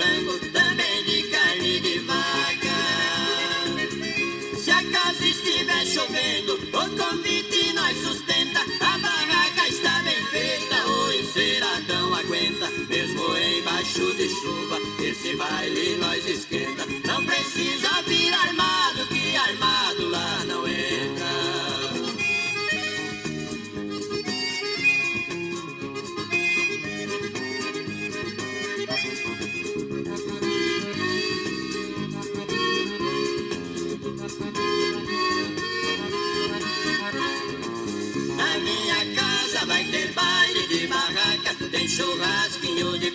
Frango, 0.01 0.39
também 0.51 1.03
de 1.03 1.23
carne 1.29 1.79
de 1.79 1.99
vaca. 1.99 2.77
Se 4.57 4.71
a 4.71 4.83
casa 4.83 5.25
estiver 5.25 5.85
chovendo, 5.85 6.53
o 6.55 6.89
convite 6.97 7.73
nós 7.73 7.95
sustenta. 7.97 8.61
A 8.79 8.97
barraca 8.97 9.67
está 9.67 10.01
bem 10.01 10.25
feita, 10.25 10.87
o 10.87 11.13
enceradão 11.13 12.15
aguenta. 12.15 12.67
Mesmo 12.89 13.37
embaixo 13.37 14.13
de 14.15 14.29
chuva, 14.29 14.79
esse 15.03 15.35
baile 15.35 15.97
nós 15.97 16.25
esquenta. 16.27 16.85
Não 17.05 17.23
precisa 17.23 18.01
vir 18.07 18.33
armado, 18.33 19.05
que 19.07 19.35
armado 19.35 20.09
lá 20.09 20.43
não 20.45 20.67
entra. 20.67 20.80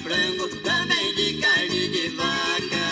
Frango, 0.07 0.49
também 0.63 1.13
de 1.17 1.35
carne 1.43 1.89
de 1.89 2.09
vaca. 2.11 2.87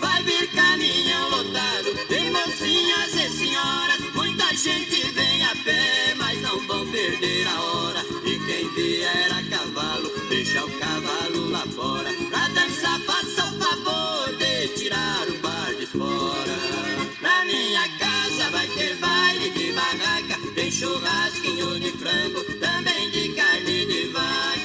Vai 0.00 0.24
vir 0.24 0.48
caminhão 0.50 1.30
lotado, 1.30 1.94
tem 2.08 2.32
mocinhas 2.32 3.14
e 3.14 3.30
senhoras, 3.30 4.00
muita 4.12 4.52
gente 4.56 5.08
vem 5.12 5.44
a 5.44 5.54
pé, 5.64 6.14
mas 6.16 6.42
não 6.42 6.58
vão 6.66 6.84
perder 6.90 7.46
a 7.46 7.62
hora. 7.62 8.04
E 8.24 8.38
quem 8.40 8.68
vier 8.74 9.30
a 9.30 9.56
cavalo, 9.56 10.10
deixa 10.28 10.64
o 10.64 10.70
cavalo 10.80 11.50
lá 11.50 11.64
fora, 11.76 12.10
pra 12.28 12.48
dançar, 12.48 12.98
faça 13.02 13.44
o 13.44 13.58
favor 13.60 14.36
de 14.36 14.68
tirar 14.78 15.28
o 15.28 15.38
bar 15.38 15.72
de 15.78 15.86
fora. 15.86 16.56
Na 17.22 17.44
minha 17.44 17.88
casa 18.00 18.50
vai 18.50 18.66
ter 18.66 18.96
baile 18.96 19.50
de 19.50 19.72
barraca, 19.74 20.40
tem 20.56 20.72
churrasquinho 20.72 21.78
de 21.78 21.92
frango, 21.92 22.42
também 22.58 23.10
de 23.10 23.28
carne 23.28 23.86
de 23.86 24.06
vaca. 24.08 24.59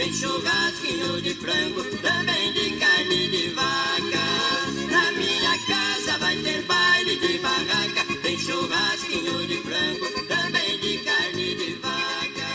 Tem 0.00 0.10
churrasquinho 0.14 1.20
de 1.20 1.34
frango, 1.34 1.84
também 1.98 2.52
de 2.54 2.70
carne 2.78 3.28
de 3.28 3.48
vaca. 3.50 4.90
Na 4.90 5.12
minha 5.12 5.58
casa 5.66 6.16
vai 6.18 6.36
ter 6.38 6.62
baile 6.62 7.16
de 7.16 7.36
barraca, 7.36 8.06
tem 8.22 8.38
churrasquinho 8.38 9.46
de 9.46 9.58
frango, 9.58 10.26
também 10.26 10.78
de 10.78 10.98
carne 11.04 11.54
de 11.54 11.74
vaca. 11.74 12.48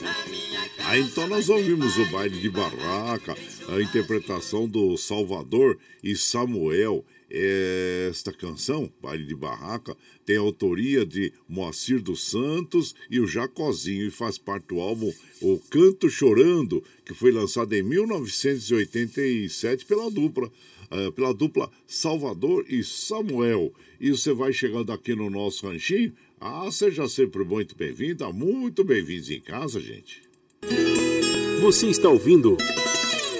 Na 0.00 0.30
minha 0.30 0.60
casa 0.60 0.88
Aí 0.88 1.02
então 1.02 1.26
nós 1.26 1.50
ouvimos 1.50 1.98
o 1.98 2.06
baile 2.06 2.40
de 2.40 2.48
barraca, 2.48 3.36
a 3.68 3.82
interpretação 3.82 4.66
do 4.66 4.96
Salvador 4.96 5.76
e 6.02 6.16
Samuel. 6.16 7.04
Esta 7.30 8.32
canção, 8.32 8.90
Baile 9.02 9.24
de 9.24 9.34
Barraca, 9.34 9.94
tem 10.24 10.38
autoria 10.38 11.04
de 11.04 11.30
Moacir 11.46 12.00
dos 12.00 12.24
Santos 12.24 12.94
e 13.10 13.20
o 13.20 13.26
Jacozinho 13.26 14.06
e 14.06 14.10
faz 14.10 14.38
parte 14.38 14.68
do 14.68 14.80
álbum 14.80 15.12
O 15.42 15.58
Canto 15.70 16.08
Chorando, 16.08 16.82
que 17.04 17.12
foi 17.12 17.30
lançado 17.30 17.74
em 17.74 17.82
1987 17.82 19.84
pela 19.84 20.10
dupla, 20.10 20.50
eh, 20.90 21.10
pela 21.10 21.34
dupla 21.34 21.70
Salvador 21.86 22.64
e 22.66 22.82
Samuel. 22.82 23.74
E 24.00 24.10
você 24.10 24.32
vai 24.32 24.52
chegando 24.52 24.90
aqui 24.90 25.14
no 25.14 25.28
nosso 25.28 25.66
ranchinho. 25.66 26.14
Ah, 26.40 26.70
seja 26.70 27.08
sempre 27.08 27.44
muito 27.44 27.76
bem-vinda, 27.76 28.32
muito 28.32 28.84
bem-vindos 28.84 29.28
em 29.28 29.40
casa, 29.40 29.80
gente. 29.80 30.22
Você 31.60 31.88
está 31.88 32.08
ouvindo 32.08 32.56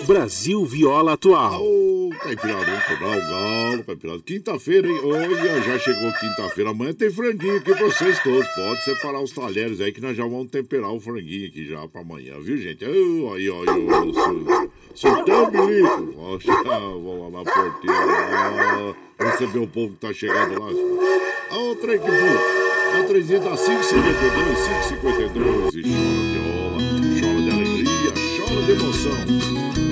Brasil 0.09 0.65
Viola 0.65 1.13
Atual. 1.13 1.63
Ô, 1.63 2.09
Caipirada, 2.19 2.65
vamos 2.65 2.81
acordar 2.81 3.19
o 3.19 3.21
galo, 3.29 3.85
Caipirada. 3.85 4.21
Quinta-feira, 4.25 4.89
hein? 4.89 5.01
Olha, 5.05 5.63
já 5.63 5.79
chegou 5.79 6.11
quinta-feira. 6.15 6.71
Amanhã 6.71 6.95
tem 6.95 7.11
franguinho 7.11 7.59
aqui 7.59 7.75
pra 7.75 7.85
vocês 7.89 8.19
todos. 8.23 8.49
Pode 8.55 8.85
separar 8.85 9.21
os 9.21 9.33
talheres 9.33 9.83
aí 9.83 9.93
que 9.93 10.01
nós 10.01 10.17
já 10.17 10.23
vamos 10.25 10.51
temperar 10.51 10.91
o 10.95 10.99
franguinho 10.99 11.49
aqui 11.49 11.69
já 11.69 11.87
pra 11.89 12.01
amanhã, 12.01 12.41
viu, 12.41 12.57
gente? 12.57 12.87
Aí, 12.87 13.23
ó, 13.23 13.35
aí, 13.35 13.51
ó, 13.51 13.65
su- 13.67 14.71
surtão, 14.95 15.51
bilico. 15.51 16.07
Poxa, 16.15 16.53
vou 16.63 17.25
lá 17.31 17.45
na 17.45 17.45
porteira 17.45 18.05
lá, 18.07 18.95
receber 19.31 19.59
o 19.59 19.67
povo 19.67 19.93
que 19.93 20.01
tá 20.01 20.11
chegando 20.15 20.59
lá. 20.59 20.71
Ô, 21.55 21.75
trem 21.77 21.99
que 21.99 22.07
burro. 22.07 22.99
A 22.99 23.03
trenzinha 23.05 23.41
tá 23.41 23.55
5,52, 23.55 23.69
5,52. 24.89 25.75
E 25.75 25.83
chora 25.83 26.23
de 26.25 26.39
rola, 26.49 26.81
chora 27.21 27.43
de 27.43 27.51
alegria, 27.51 28.13
chora 28.39 28.63
de 28.63 28.73
emoção. 28.73 29.88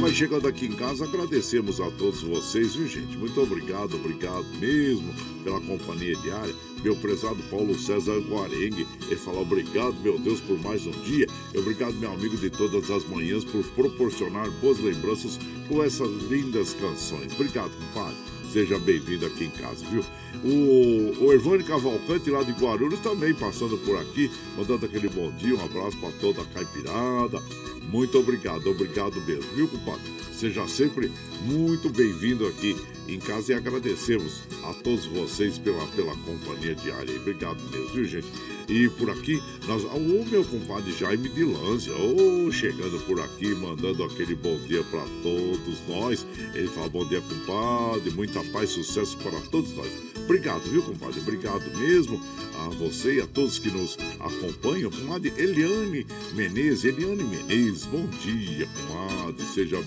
Vai 0.00 0.12
chegando 0.14 0.46
aqui 0.46 0.66
em 0.66 0.72
casa, 0.72 1.04
agradecemos 1.04 1.80
a 1.80 1.90
todos 1.90 2.22
vocês, 2.22 2.76
viu 2.76 2.86
gente? 2.86 3.16
Muito 3.16 3.40
obrigado, 3.42 3.96
obrigado 3.96 4.46
mesmo 4.60 5.12
pela 5.42 5.60
companhia 5.60 6.14
diária. 6.16 6.54
Meu 6.84 6.94
prezado 6.94 7.42
Paulo 7.50 7.76
César 7.76 8.18
Guarengue, 8.20 8.86
ele 9.06 9.16
fala 9.16 9.40
obrigado, 9.40 9.94
meu 10.00 10.16
Deus, 10.16 10.40
por 10.40 10.56
mais 10.60 10.86
um 10.86 10.92
dia. 11.02 11.26
Obrigado, 11.54 11.94
meu 11.94 12.12
amigo 12.12 12.36
de 12.36 12.48
todas 12.48 12.88
as 12.90 13.04
manhãs, 13.08 13.44
por 13.44 13.64
proporcionar 13.70 14.48
boas 14.62 14.78
lembranças 14.78 15.38
com 15.68 15.82
essas 15.82 16.10
lindas 16.30 16.72
canções. 16.74 17.32
Obrigado, 17.34 17.72
compadre. 17.72 18.37
Seja 18.52 18.78
bem-vindo 18.78 19.26
aqui 19.26 19.44
em 19.44 19.50
casa, 19.50 19.84
viu? 19.90 20.02
O, 20.42 21.26
o 21.26 21.64
Cavalcante 21.64 22.30
lá 22.30 22.42
de 22.42 22.52
Guarulhos 22.52 23.00
também 23.00 23.34
passando 23.34 23.76
por 23.78 23.98
aqui, 23.98 24.30
mandando 24.56 24.86
aquele 24.86 25.08
bom 25.08 25.30
dia, 25.32 25.54
um 25.54 25.64
abraço 25.64 25.98
para 25.98 26.10
toda 26.12 26.42
a 26.42 26.46
caipirada. 26.46 27.42
Muito 27.90 28.18
obrigado, 28.18 28.66
obrigado 28.70 29.20
mesmo, 29.26 29.54
viu, 29.54 29.68
compadre? 29.68 30.27
Seja 30.38 30.68
sempre 30.68 31.10
muito 31.42 31.90
bem-vindo 31.90 32.46
aqui 32.46 32.76
em 33.08 33.18
casa 33.18 33.52
e 33.52 33.56
agradecemos 33.56 34.42
a 34.62 34.72
todos 34.84 35.04
vocês 35.06 35.58
pela, 35.58 35.84
pela 35.88 36.14
companhia 36.18 36.76
diária. 36.76 37.16
Obrigado 37.16 37.60
mesmo, 37.72 37.88
viu, 37.88 38.04
gente? 38.04 38.28
E 38.68 38.88
por 38.90 39.10
aqui, 39.10 39.42
nós, 39.66 39.82
o 39.82 39.98
meu 39.98 40.44
compadre 40.44 40.92
Jaime 40.92 41.28
de 41.30 41.42
Lância, 41.42 41.92
oh, 41.96 42.52
chegando 42.52 43.00
por 43.06 43.18
aqui, 43.18 43.52
mandando 43.54 44.04
aquele 44.04 44.36
bom 44.36 44.56
dia 44.58 44.84
para 44.84 45.04
todos 45.24 45.80
nós. 45.88 46.24
Ele 46.54 46.68
fala 46.68 46.88
bom 46.88 47.04
dia, 47.08 47.20
compadre, 47.20 48.10
muita 48.12 48.44
paz, 48.52 48.70
sucesso 48.70 49.16
para 49.18 49.40
todos 49.50 49.72
nós. 49.74 49.90
Obrigado, 50.18 50.60
viu, 50.70 50.82
compadre? 50.82 51.18
Obrigado 51.20 51.64
mesmo 51.78 52.22
a 52.58 52.68
você 52.74 53.14
e 53.14 53.20
a 53.22 53.26
todos 53.26 53.58
que 53.58 53.70
nos 53.70 53.96
acompanham. 54.20 54.90
Comadre 54.90 55.32
Eliane 55.38 56.06
Menezes, 56.34 56.84
Eliane 56.84 57.24
Menezes, 57.24 57.86
bom 57.86 58.06
dia, 58.22 58.68
comadre. 58.86 59.42
Seja 59.54 59.80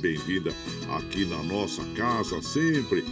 aqui 0.89 1.25
na 1.25 1.41
nossa 1.43 1.83
casa 1.95 2.41
sempre. 2.41 3.03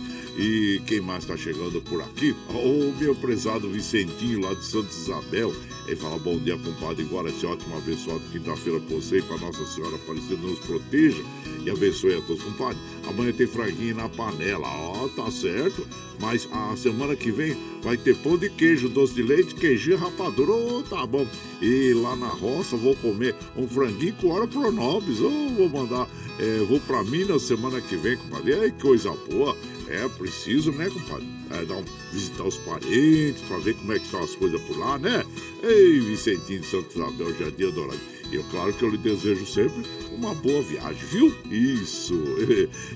E 0.41 0.81
quem 0.85 1.01
mais 1.01 1.23
está 1.23 1.35
chegando 1.35 1.81
por 1.81 2.01
aqui? 2.01 2.33
O 2.47 2.93
meu 2.97 3.13
prezado 3.13 3.69
Vicentinho 3.69 4.39
lá 4.39 4.53
de 4.53 4.63
Santa 4.63 4.87
Isabel. 4.89 5.53
Ele 5.85 5.97
fala 5.97 6.17
bom 6.17 6.37
dia, 6.37 6.57
compadre. 6.57 7.05
Esse 7.27 7.45
ótimo 7.45 7.75
abençoado 7.75 8.21
quinta-feira 8.31 8.79
para 8.79 8.95
você 8.95 9.17
e 9.17 9.21
para 9.21 9.37
Nossa 9.37 9.65
Senhora 9.65 9.97
Aparecida 9.97 10.37
nos 10.37 10.59
proteja 10.59 11.21
e 11.65 11.69
abençoe 11.69 12.15
a 12.15 12.21
todos, 12.21 12.41
compadre. 12.41 12.77
Amanhã 13.05 13.33
tem 13.33 13.47
franguinho 13.47 13.97
na 13.97 14.07
panela. 14.07 14.65
Ó, 14.65 15.09
tá 15.09 15.29
certo. 15.29 15.85
Mas 16.21 16.47
a 16.53 16.73
semana 16.77 17.17
que 17.17 17.31
vem 17.31 17.57
vai 17.81 17.97
ter 17.97 18.15
pão 18.15 18.37
de 18.37 18.49
queijo, 18.49 18.87
doce 18.87 19.15
de 19.15 19.23
leite, 19.23 19.55
queijinho 19.55 19.97
rapadura. 19.97 20.53
Ô, 20.53 20.81
tá 20.83 21.05
bom. 21.05 21.27
E 21.61 21.93
lá 21.95 22.15
na 22.15 22.29
roça 22.29 22.77
vou 22.77 22.95
comer 22.95 23.35
um 23.57 23.67
franguinho 23.67 24.13
com 24.13 24.29
hora 24.29 24.47
pronobis. 24.47 25.19
Ô, 25.19 25.49
vou 25.49 25.67
mandar, 25.67 26.07
é, 26.39 26.59
vou 26.59 26.79
pra 26.79 27.03
Minas 27.03 27.41
semana 27.41 27.81
que 27.81 27.97
vem, 27.97 28.15
compadre. 28.15 28.53
Ai, 28.53 28.71
coisa 28.79 29.11
boa. 29.29 29.53
É, 29.89 30.07
preciso, 30.07 30.71
né, 30.71 30.87
compadre? 30.89 31.27
É, 31.49 31.65
dar 31.65 31.75
um, 31.75 31.85
visitar 32.13 32.43
os 32.43 32.57
parentes, 32.57 33.41
pra 33.47 33.57
ver 33.57 33.73
como 33.75 33.91
é 33.91 33.97
que 33.97 34.05
estão 34.05 34.23
as 34.23 34.35
coisas 34.35 34.61
por 34.61 34.77
lá, 34.77 34.99
né? 34.99 35.25
Ei, 35.63 35.99
Vicentinho 35.99 36.59
de 36.61 36.67
Santo 36.67 36.95
Isabel, 36.95 37.33
Jardim 37.37 37.67
Adorado. 37.67 37.99
E 38.31 38.35
eu, 38.35 38.43
claro 38.51 38.71
que 38.71 38.83
eu 38.83 38.89
lhe 38.89 38.97
desejo 38.97 39.43
sempre 39.47 39.83
uma 40.11 40.35
boa 40.35 40.61
viagem, 40.61 41.03
viu? 41.07 41.35
Isso! 41.49 42.13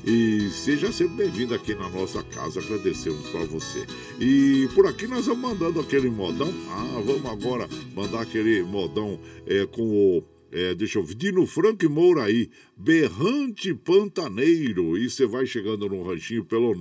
E 0.06 0.50
seja 0.50 0.92
sempre 0.92 1.24
bem-vindo 1.24 1.56
aqui 1.56 1.74
na 1.74 1.90
nossa 1.90 2.22
casa, 2.24 2.60
agradecemos 2.60 3.28
para 3.30 3.46
você. 3.46 3.86
E 4.20 4.70
por 4.76 4.86
aqui 4.86 5.08
nós 5.08 5.26
vamos 5.26 5.42
mandando 5.42 5.80
aquele 5.80 6.10
modão. 6.10 6.54
Ah, 6.70 7.02
vamos 7.04 7.26
agora 7.26 7.68
mandar 7.96 8.22
aquele 8.22 8.62
modão 8.64 9.20
é, 9.48 9.66
com 9.66 9.82
o 9.82 10.22
é, 10.54 10.76
deixa 10.76 11.00
eu 11.00 11.04
ver, 11.04 11.16
Dino 11.16 11.48
Franco 11.48 11.84
e 11.84 11.88
Mouraí, 11.88 12.52
Berrante 12.78 13.74
Pantaneiro. 13.74 14.96
E 14.96 15.10
você 15.10 15.26
vai 15.26 15.48
chegando 15.48 15.90
no 15.90 16.04
ranchinho 16.04 16.46
pelo 16.46 16.76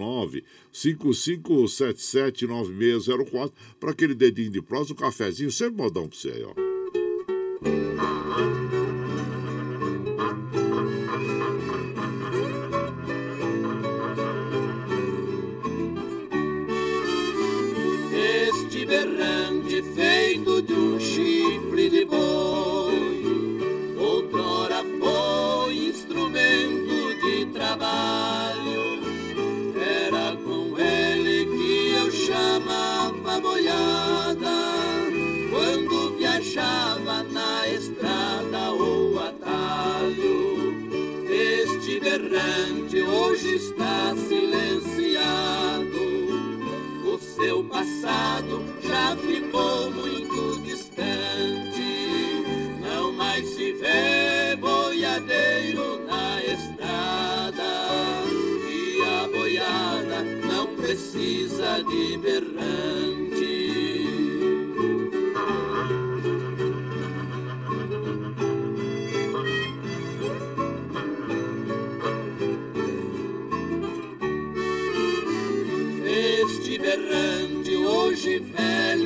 955779604 0.72 3.52
para 3.80 3.92
aquele 3.92 4.14
dedinho 4.14 4.50
de 4.50 4.60
prosa, 4.60 4.92
um 4.92 4.96
cafezinho, 4.96 5.50
sempre 5.50 5.82
modão 5.82 6.06
pra 6.06 6.18
você 6.18 6.28
aí, 6.28 6.44
ó. 6.44 6.52
Este 18.14 18.84
berrante 18.84 19.82
feito 19.94 20.60
de 20.60 20.74
um 20.74 21.00
chifre 21.00 21.88
de 21.88 22.04
boi, 22.04 22.61
boiada, 33.42 34.58
quando 35.50 36.16
viajava 36.16 37.24
na 37.24 37.68
estrada 37.68 38.70
ou 38.70 39.18
atalho. 39.18 40.52
Este 41.28 41.98
berrante 42.00 43.02
hoje 43.02 43.56
está 43.56 44.14
silenciado. 44.28 46.02
O 47.04 47.18
seu 47.18 47.64
passado 47.64 48.62
já 48.82 49.16
ficou 49.16 49.90
muito 49.90 50.62
distante. 50.62 51.82
Não 52.80 53.12
mais 53.12 53.44
se 53.48 53.72
vê 53.72 54.56
boiadeiro 54.56 56.00
na 56.06 56.40
estrada. 56.42 57.72
E 58.68 59.02
a 59.02 59.28
boiada 59.28 60.22
não 60.46 60.66
precisa 60.76 61.82
de 61.82 62.16
berrante. 62.18 63.31
Berrante 78.22 78.52
hoje 78.54 79.01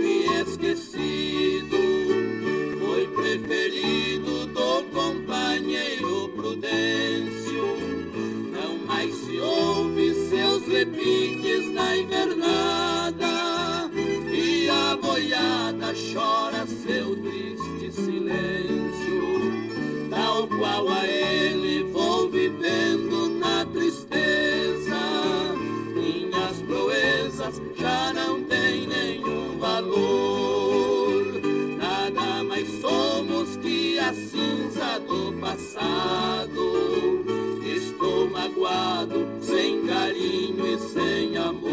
do 35.77 35.81
passado. 35.81 37.61
Estou 37.63 38.31
magoado, 38.31 39.29
sem 39.43 39.87
carinho 39.87 40.67
e 40.67 40.79
sem 40.79 41.37
amor. 41.37 41.66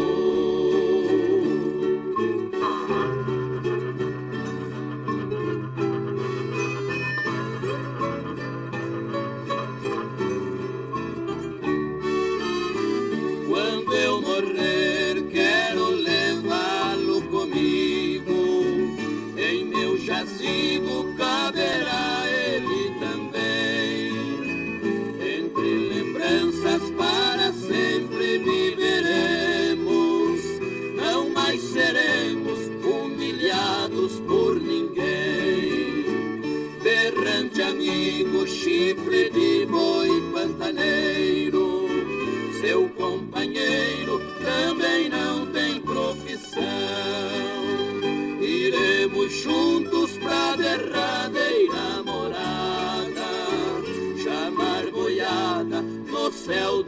No 56.46 56.83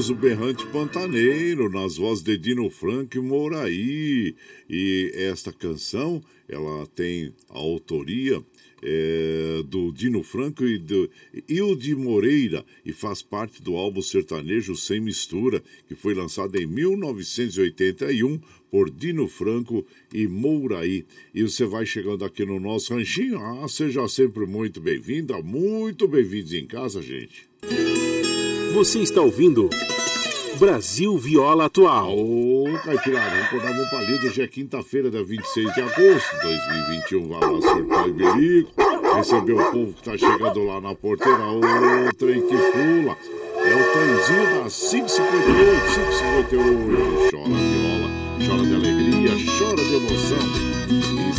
ouvimos 0.00 0.10
o 0.10 0.14
Berrante 0.14 0.66
Pantaneiro 0.68 1.68
nas 1.68 1.96
vozes 1.96 2.24
de 2.24 2.38
Dino 2.38 2.70
Franco 2.70 3.18
e 3.18 3.20
Moraí. 3.20 4.34
E 4.68 5.12
esta 5.14 5.52
canção, 5.52 6.22
ela 6.48 6.86
tem 6.86 7.34
a 7.50 7.58
autoria 7.58 8.42
é, 8.82 9.62
do 9.66 9.92
Dino 9.92 10.22
Franco 10.22 10.64
e 10.64 10.78
do 10.78 11.10
Hilde 11.46 11.94
Moreira 11.94 12.64
e 12.84 12.92
faz 12.92 13.20
parte 13.20 13.62
do 13.62 13.76
álbum 13.76 14.00
sertanejo 14.00 14.74
Sem 14.74 15.00
Mistura, 15.00 15.62
que 15.86 15.94
foi 15.94 16.14
lançado 16.14 16.56
em 16.56 16.66
1981 16.66 18.40
por 18.70 18.88
Dino 18.88 19.28
Franco 19.28 19.84
e 20.14 20.26
Mouraí. 20.26 21.04
E 21.34 21.42
você 21.42 21.66
vai 21.66 21.84
chegando 21.84 22.24
aqui 22.24 22.46
no 22.46 22.58
nosso 22.58 22.94
ranchinho, 22.94 23.38
ah, 23.38 23.68
seja 23.68 24.08
sempre 24.08 24.46
muito 24.46 24.80
bem-vinda, 24.80 25.42
muito 25.42 26.08
bem-vindos 26.08 26.54
em 26.54 26.66
casa, 26.66 27.02
gente. 27.02 27.48
Você 28.72 29.00
está 29.00 29.20
ouvindo 29.20 29.68
Brasil 30.58 31.18
Viola 31.18 31.64
Atual. 31.66 32.16
Ô, 32.16 32.66
Caipirada, 32.84 33.30
vamos 33.30 33.46
acordar 33.46 33.74
bom 33.74 33.90
palito. 33.90 34.26
Hoje 34.26 34.42
é 34.42 34.46
quinta-feira, 34.46 35.10
dia 35.10 35.24
26 35.24 35.74
de 35.74 35.80
agosto 35.80 36.36
de 36.36 36.42
2021. 36.42 37.28
Vai 37.28 37.40
lá, 37.40 37.60
surtar 37.60 38.08
e 38.08 38.12
bilico. 38.12 38.72
Receber 39.16 39.52
o 39.54 39.72
povo 39.72 39.92
que 39.92 40.02
tá 40.04 40.16
chegando 40.16 40.64
lá 40.64 40.80
na 40.80 40.94
porteira. 40.94 41.42
Ô, 41.42 42.12
trem 42.16 42.42
que 42.42 42.56
pula. 42.56 43.16
É 43.56 43.74
o 43.74 43.92
trenzinho 43.92 44.62
das 44.62 44.90
558, 44.90 45.80
558. 45.94 47.30
Chora 47.30 47.48
viola, 47.48 48.10
chora 48.46 48.62
de 48.66 48.74
alegria, 48.74 49.30
chora 49.58 49.76
de 49.76 49.94
emoção. 49.94 50.69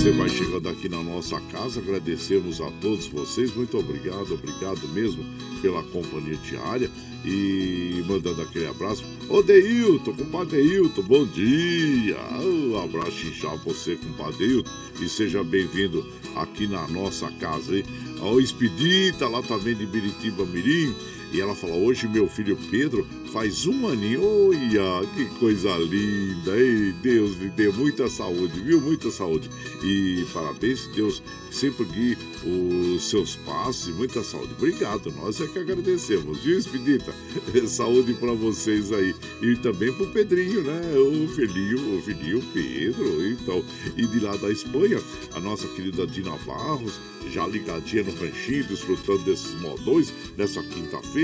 Você 0.02 0.10
vai 0.14 0.30
chegando 0.30 0.68
aqui 0.68 0.90
na 0.90 1.04
nossa 1.04 1.40
casa. 1.52 1.80
Agradecemos 1.80 2.60
a 2.60 2.72
todos 2.82 3.06
vocês. 3.06 3.54
Muito 3.54 3.78
obrigado, 3.78 4.34
obrigado 4.34 4.88
mesmo 4.88 5.24
pela 5.62 5.84
companhia 5.84 6.38
diária. 6.38 6.90
E 7.24 8.04
mandando 8.08 8.42
aquele 8.42 8.66
abraço. 8.66 9.06
Ô 9.30 9.44
Deilton, 9.44 10.14
compadre 10.14 10.58
Deilton, 10.58 11.04
bom 11.04 11.24
dia. 11.28 12.18
Um 12.42 12.84
abraço 12.84 13.28
pra 13.40 13.54
você, 13.58 13.96
compadre 13.96 14.48
Deilton. 14.48 14.72
E 15.00 15.08
seja 15.08 15.44
bem-vindo 15.44 16.04
aqui 16.36 16.66
na 16.66 16.88
nossa 16.88 17.30
casa, 17.34 17.78
hein? 17.78 17.86
Ó, 18.22 18.40
Expedita, 18.40 19.28
lá 19.28 19.44
também 19.44 19.76
de 19.76 19.86
Biritiba 19.86 20.44
Mirim. 20.48 20.96
E 21.32 21.40
ela 21.40 21.56
fala: 21.56 21.74
hoje 21.74 22.08
meu 22.08 22.28
filho 22.28 22.58
Pedro 22.70 23.08
faz 23.32 23.66
um 23.66 23.88
aninho. 23.88 24.22
Olha, 24.24 25.08
que 25.16 25.26
coisa 25.40 25.76
linda. 25.78 26.58
Ei, 26.58 26.92
Deus 27.02 27.38
lhe 27.38 27.50
dê 27.50 27.70
muita 27.70 28.10
saúde, 28.10 28.60
viu? 28.60 28.82
Muita 28.82 29.10
saúde. 29.10 29.50
E 29.84 30.26
parabéns, 30.34 30.88
Deus 30.96 31.24
sempre 31.50 31.86
guie 31.86 32.18
os 32.46 33.10
seus 33.10 33.36
passos 33.38 33.90
e 33.90 33.92
muita 33.92 34.24
saúde. 34.24 34.54
Obrigado, 34.58 35.12
nós 35.12 35.40
é 35.40 35.48
que 35.48 35.60
agradecemos, 35.60 36.40
viu, 36.40 36.58
Expedita? 36.58 37.14
saúde 37.68 38.14
para 38.14 38.34
vocês 38.34 38.92
aí. 38.92 39.16
E 39.42 39.56
também 39.58 39.94
pro 39.94 40.08
Pedrinho, 40.08 40.62
né? 40.64 40.82
O 40.98 41.28
filhinho, 41.30 41.98
o 41.98 42.02
filhinho 42.02 42.44
Pedro, 42.54 43.28
então. 43.28 43.64
E 43.96 44.06
de 44.06 44.20
lá 44.20 44.36
da 44.38 44.52
Espanha, 44.52 45.00
a 45.34 45.40
nossa 45.40 45.68
querida 45.70 46.06
Dina 46.06 46.36
Barros, 46.46 47.00
já 47.30 47.46
ligadinha 47.48 48.04
no 48.04 48.14
ranchinho, 48.16 48.64
desfrutando 48.66 49.20
desses 49.20 49.54
modões 49.62 50.14
nessa 50.38 50.62
quinta-feira, 50.64 51.21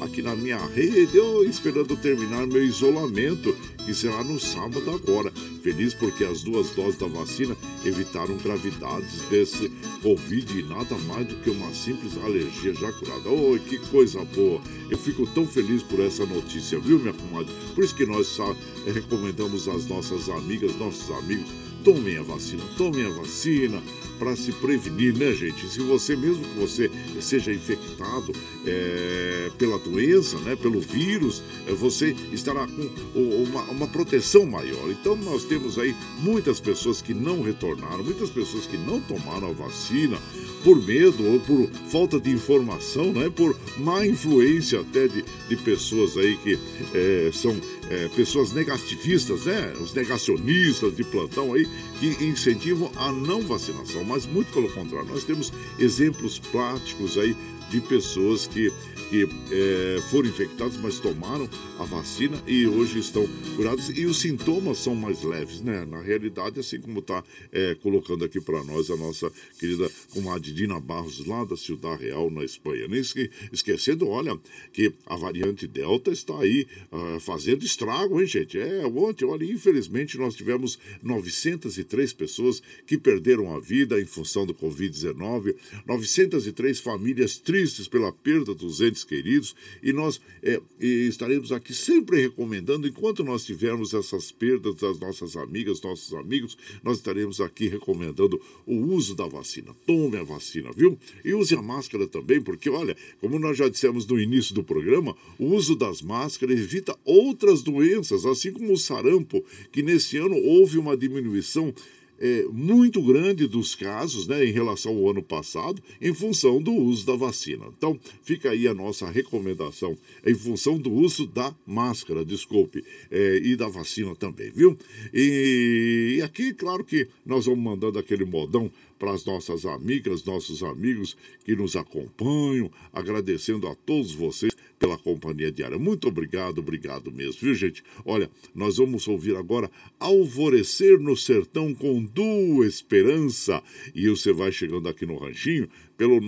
aqui 0.00 0.22
na 0.22 0.34
minha 0.34 0.58
rede, 0.58 1.16
eu 1.16 1.44
esperando 1.44 1.96
terminar 1.96 2.46
meu 2.46 2.64
isolamento, 2.64 3.54
que 3.84 3.94
será 3.94 4.22
no 4.22 4.38
sábado 4.38 4.90
agora. 4.90 5.32
Feliz 5.62 5.94
porque 5.94 6.24
as 6.24 6.42
duas 6.42 6.70
doses 6.70 6.98
da 6.98 7.06
vacina 7.06 7.56
evitaram 7.84 8.36
gravidades 8.36 9.22
desse 9.28 9.70
Covid 10.02 10.58
e 10.58 10.62
nada 10.62 10.96
mais 11.06 11.26
do 11.26 11.36
que 11.36 11.50
uma 11.50 11.72
simples 11.74 12.16
alergia 12.24 12.74
já 12.74 12.92
curada. 12.92 13.28
Oi, 13.28 13.58
que 13.60 13.78
coisa 13.90 14.24
boa! 14.24 14.60
Eu 14.90 14.98
fico 14.98 15.26
tão 15.28 15.46
feliz 15.46 15.82
por 15.82 16.00
essa 16.00 16.24
notícia, 16.26 16.78
viu, 16.78 16.98
minha 16.98 17.12
comadre? 17.12 17.52
Por 17.74 17.84
isso 17.84 17.94
que 17.94 18.06
nós 18.06 18.26
só 18.26 18.56
recomendamos 18.86 19.68
às 19.68 19.86
nossas 19.86 20.28
amigas, 20.28 20.74
nossos 20.76 21.10
amigos, 21.10 21.48
tomem 21.84 22.18
a 22.18 22.22
vacina, 22.22 22.62
tomem 22.76 23.04
a 23.04 23.10
vacina 23.10 23.82
para 24.20 24.36
se 24.36 24.52
prevenir, 24.52 25.16
né, 25.16 25.32
gente? 25.32 25.66
Se 25.66 25.80
você 25.80 26.14
mesmo 26.14 26.44
que 26.44 26.60
você 26.60 26.90
seja 27.20 27.50
infectado 27.52 28.32
é, 28.66 29.50
pela 29.56 29.78
doença, 29.78 30.38
né, 30.40 30.54
pelo 30.54 30.78
vírus, 30.78 31.42
é, 31.66 31.72
você 31.72 32.14
estará 32.30 32.66
com 32.66 33.18
uma, 33.18 33.62
uma 33.62 33.88
proteção 33.88 34.44
maior. 34.44 34.90
Então 34.90 35.16
nós 35.16 35.44
temos 35.44 35.78
aí 35.78 35.96
muitas 36.18 36.60
pessoas 36.60 37.00
que 37.00 37.14
não 37.14 37.40
retornaram, 37.40 38.04
muitas 38.04 38.28
pessoas 38.28 38.66
que 38.66 38.76
não 38.76 39.00
tomaram 39.00 39.48
a 39.48 39.52
vacina 39.52 40.18
por 40.62 40.76
medo 40.84 41.26
ou 41.26 41.40
por 41.40 41.70
falta 41.90 42.20
de 42.20 42.30
informação, 42.30 43.12
né, 43.14 43.30
por 43.30 43.56
má 43.78 44.06
influência 44.06 44.80
até 44.80 45.08
de, 45.08 45.24
de 45.48 45.56
pessoas 45.56 46.18
aí 46.18 46.36
que 46.36 46.58
é, 46.94 47.30
são 47.32 47.56
é, 47.90 48.08
pessoas 48.08 48.52
negativistas, 48.52 49.44
né? 49.44 49.74
Os 49.80 49.92
negacionistas 49.92 50.94
de 50.94 51.02
plantão 51.02 51.52
aí, 51.52 51.66
que 51.98 52.24
incentivam 52.24 52.90
a 52.96 53.10
não 53.10 53.42
vacinação, 53.42 54.04
mas 54.04 54.24
muito 54.24 54.52
pelo 54.52 54.70
contrário. 54.72 55.08
Nós 55.08 55.24
temos 55.24 55.52
exemplos 55.78 56.38
práticos 56.38 57.18
aí 57.18 57.36
de 57.70 57.80
pessoas 57.80 58.48
que, 58.48 58.68
que 59.08 59.28
é, 59.52 60.00
foram 60.10 60.28
infectadas, 60.28 60.76
mas 60.76 60.98
tomaram 60.98 61.48
a 61.78 61.84
vacina 61.84 62.36
e 62.46 62.66
hoje 62.66 62.98
estão 62.98 63.24
curadas 63.54 63.88
e 63.96 64.04
os 64.06 64.20
sintomas 64.20 64.78
são 64.78 64.94
mais 64.94 65.22
leves, 65.22 65.60
né? 65.60 65.84
Na 65.84 66.02
realidade, 66.02 66.58
assim 66.58 66.80
como 66.80 66.98
está 66.98 67.22
é, 67.52 67.76
colocando 67.76 68.24
aqui 68.24 68.40
para 68.40 68.62
nós 68.64 68.90
a 68.90 68.96
nossa 68.96 69.30
querida 69.58 69.88
comadre 70.12 70.50
Barros, 70.82 71.24
lá 71.24 71.44
da 71.44 71.56
Ciudad 71.56 71.96
Real, 71.96 72.28
na 72.28 72.44
Espanha. 72.44 72.88
Nem 72.88 73.00
esque, 73.00 73.30
esquecendo, 73.52 74.08
olha, 74.08 74.36
que 74.72 74.92
a 75.06 75.16
variante 75.16 75.66
Delta 75.66 76.10
está 76.10 76.38
aí 76.40 76.66
uh, 76.90 77.20
fazendo 77.20 77.64
estrago, 77.64 78.20
hein, 78.20 78.26
gente? 78.26 78.58
É, 78.58 78.84
ontem, 78.86 79.24
olha, 79.24 79.44
infelizmente 79.44 80.18
nós 80.18 80.34
tivemos 80.34 80.78
903 81.02 82.12
pessoas 82.12 82.60
que 82.84 82.98
perderam 82.98 83.54
a 83.54 83.60
vida 83.60 84.00
em 84.00 84.04
função 84.04 84.44
do 84.44 84.54
Covid-19, 84.54 85.54
903 85.86 86.80
famílias 86.80 87.38
tristes 87.38 87.59
tristes 87.60 87.86
pela 87.86 88.10
perda 88.10 88.54
dos 88.54 88.80
entes 88.80 89.04
queridos 89.04 89.54
e 89.82 89.92
nós 89.92 90.18
é, 90.42 90.60
estaremos 90.80 91.52
aqui 91.52 91.74
sempre 91.74 92.22
recomendando, 92.22 92.88
enquanto 92.88 93.22
nós 93.22 93.44
tivermos 93.44 93.92
essas 93.92 94.32
perdas 94.32 94.76
das 94.76 94.98
nossas 94.98 95.36
amigas, 95.36 95.82
nossos 95.82 96.14
amigos, 96.14 96.56
nós 96.82 96.96
estaremos 96.96 97.38
aqui 97.38 97.68
recomendando 97.68 98.40
o 98.66 98.76
uso 98.94 99.14
da 99.14 99.26
vacina. 99.26 99.74
Tome 99.86 100.16
a 100.16 100.22
vacina, 100.22 100.70
viu? 100.72 100.98
E 101.22 101.34
use 101.34 101.54
a 101.54 101.60
máscara 101.60 102.06
também, 102.06 102.40
porque 102.40 102.70
olha, 102.70 102.96
como 103.20 103.38
nós 103.38 103.58
já 103.58 103.68
dissemos 103.68 104.06
no 104.06 104.18
início 104.18 104.54
do 104.54 104.64
programa, 104.64 105.14
o 105.38 105.54
uso 105.54 105.76
das 105.76 106.00
máscaras 106.00 106.58
evita 106.58 106.96
outras 107.04 107.62
doenças, 107.62 108.24
assim 108.24 108.52
como 108.52 108.72
o 108.72 108.78
sarampo, 108.78 109.44
que 109.70 109.82
nesse 109.82 110.16
ano 110.16 110.36
houve 110.36 110.78
uma 110.78 110.96
diminuição 110.96 111.74
é, 112.20 112.44
muito 112.52 113.02
grande 113.02 113.46
dos 113.46 113.74
casos 113.74 114.26
né, 114.26 114.44
em 114.44 114.52
relação 114.52 114.96
ao 114.96 115.10
ano 115.10 115.22
passado, 115.22 115.82
em 116.00 116.12
função 116.12 116.62
do 116.62 116.72
uso 116.72 117.06
da 117.06 117.16
vacina. 117.16 117.66
Então, 117.76 117.98
fica 118.22 118.50
aí 118.50 118.68
a 118.68 118.74
nossa 118.74 119.08
recomendação, 119.10 119.96
em 120.26 120.34
função 120.34 120.78
do 120.78 120.92
uso 120.92 121.26
da 121.26 121.54
máscara, 121.66 122.24
desculpe, 122.24 122.84
é, 123.10 123.40
e 123.42 123.56
da 123.56 123.68
vacina 123.68 124.14
também, 124.14 124.50
viu? 124.50 124.76
E, 125.14 126.16
e 126.18 126.22
aqui, 126.22 126.52
claro 126.52 126.84
que 126.84 127.08
nós 127.24 127.46
vamos 127.46 127.64
mandando 127.64 127.98
aquele 127.98 128.24
modão 128.24 128.70
para 128.98 129.12
as 129.12 129.24
nossas 129.24 129.64
amigas, 129.64 130.24
nossos 130.24 130.62
amigos 130.62 131.16
que 131.42 131.56
nos 131.56 131.74
acompanham, 131.74 132.70
agradecendo 132.92 133.66
a 133.66 133.74
todos 133.74 134.12
vocês 134.12 134.49
pela 134.80 134.98
companhia 134.98 135.52
diária. 135.52 135.78
Muito 135.78 136.08
obrigado, 136.08 136.58
obrigado 136.58 137.12
mesmo, 137.12 137.42
viu, 137.42 137.54
gente? 137.54 137.84
Olha, 138.04 138.28
nós 138.54 138.78
vamos 138.78 139.06
ouvir 139.06 139.36
agora 139.36 139.70
Alvorecer 140.00 140.98
no 140.98 141.14
Sertão 141.14 141.74
com 141.74 142.02
Du 142.02 142.64
Esperança. 142.64 143.62
E 143.94 144.08
você 144.08 144.32
vai 144.32 144.50
chegando 144.50 144.88
aqui 144.88 145.04
no 145.04 145.18
Ranchinho 145.18 145.68
pelo 145.98 146.18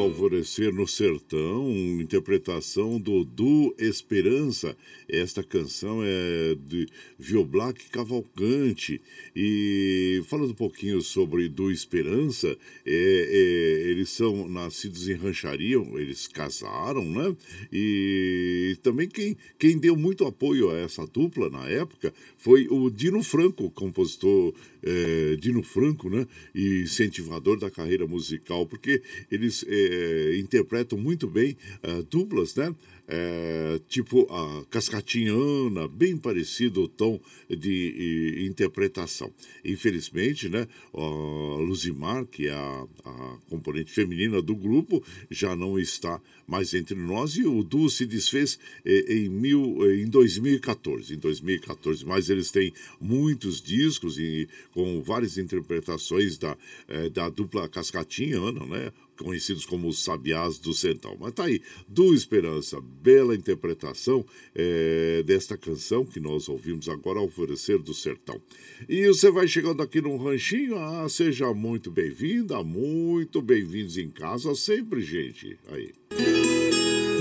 Alvorecer 0.00 0.72
no 0.72 0.86
Sertão, 0.86 1.70
interpretação 2.00 2.98
do 2.98 3.24
Du 3.24 3.74
Esperança. 3.78 4.76
Esta 5.12 5.42
canção 5.42 6.00
é 6.04 6.54
de 6.54 6.86
Vioblac 7.18 7.90
Cavalcante. 7.90 9.00
E 9.34 10.22
falando 10.26 10.50
um 10.50 10.54
pouquinho 10.54 11.00
sobre 11.02 11.48
Du 11.48 11.70
Esperança, 11.70 12.56
é, 12.86 12.92
é, 12.92 13.90
eles 13.90 14.10
são 14.10 14.48
nascidos 14.48 15.08
em 15.08 15.14
rancharia, 15.14 15.76
eles 15.94 16.28
casaram, 16.28 17.04
né? 17.04 17.36
E 17.72 18.78
também 18.82 19.08
quem, 19.08 19.36
quem 19.58 19.78
deu 19.78 19.96
muito 19.96 20.24
apoio 20.24 20.70
a 20.70 20.78
essa 20.78 21.06
dupla 21.06 21.50
na 21.50 21.68
época 21.68 22.12
foi 22.36 22.68
o 22.70 22.88
Dino 22.90 23.22
Franco, 23.22 23.70
compositor 23.70 24.54
é, 24.82 25.36
Dino 25.36 25.62
Franco, 25.62 26.08
né? 26.08 26.26
E 26.54 26.82
incentivador 26.82 27.58
da 27.58 27.70
carreira 27.70 28.06
musical, 28.06 28.66
porque 28.66 29.02
eles 29.30 29.64
é, 29.66 30.36
interpretam 30.38 30.98
muito 30.98 31.26
bem 31.26 31.56
uh, 31.82 32.02
duplas, 32.04 32.54
né? 32.54 32.74
É, 33.12 33.80
tipo 33.88 34.32
a 34.32 34.64
Cascatinhana, 34.66 35.88
bem 35.88 36.16
parecido 36.16 36.82
o 36.82 36.88
tom 36.88 37.20
de, 37.48 37.56
de 37.56 38.46
interpretação. 38.46 39.32
Infelizmente, 39.64 40.48
né, 40.48 40.68
a 40.94 41.56
Luzimar, 41.60 42.24
que 42.26 42.46
é 42.46 42.52
a, 42.52 42.86
a, 43.04 43.38
componente 43.48 43.90
feminina 43.90 44.40
do 44.40 44.54
grupo, 44.54 45.02
já 45.28 45.56
não 45.56 45.76
está 45.76 46.20
mais 46.46 46.72
entre 46.72 46.94
nós 46.94 47.32
e 47.32 47.44
o 47.44 47.64
duo 47.64 47.90
se 47.90 48.06
desfez 48.06 48.60
é, 48.84 49.12
em, 49.12 49.28
mil, 49.28 49.90
em 49.92 50.06
2014. 50.06 51.14
Em 51.14 51.18
2014, 51.18 52.06
mas 52.06 52.30
eles 52.30 52.52
têm 52.52 52.72
muitos 53.00 53.60
discos 53.60 54.18
e, 54.18 54.48
com 54.72 55.02
várias 55.02 55.36
interpretações 55.36 56.38
da, 56.38 56.56
é, 56.86 57.08
da 57.08 57.28
dupla 57.28 57.68
Cascatinhana, 57.68 58.64
né? 58.66 58.92
Conhecidos 59.24 59.64
como 59.64 59.88
os 59.88 60.02
Sabiás 60.02 60.58
do 60.58 60.72
Central. 60.72 61.16
Mas 61.18 61.32
tá 61.32 61.44
aí, 61.44 61.60
do 61.88 62.14
Esperança, 62.14 62.80
bela 62.80 63.34
interpretação 63.34 64.24
é, 64.54 65.22
desta 65.24 65.56
canção 65.56 66.04
que 66.04 66.20
nós 66.20 66.48
ouvimos 66.48 66.88
agora, 66.88 67.18
Alvorecer 67.18 67.78
do 67.78 67.94
Sertão. 67.94 68.40
E 68.88 69.06
você 69.06 69.30
vai 69.30 69.46
chegando 69.46 69.82
aqui 69.82 70.00
num 70.00 70.16
ranchinho, 70.16 70.76
ah, 70.78 71.08
seja 71.08 71.52
muito 71.52 71.90
bem-vinda, 71.90 72.62
muito 72.62 73.42
bem-vindos 73.42 73.96
em 73.96 74.10
casa, 74.10 74.54
sempre, 74.54 75.02
gente. 75.02 75.58
Aí. 75.68 75.92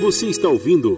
Você 0.01 0.27
está 0.27 0.47
ouvindo 0.47 0.95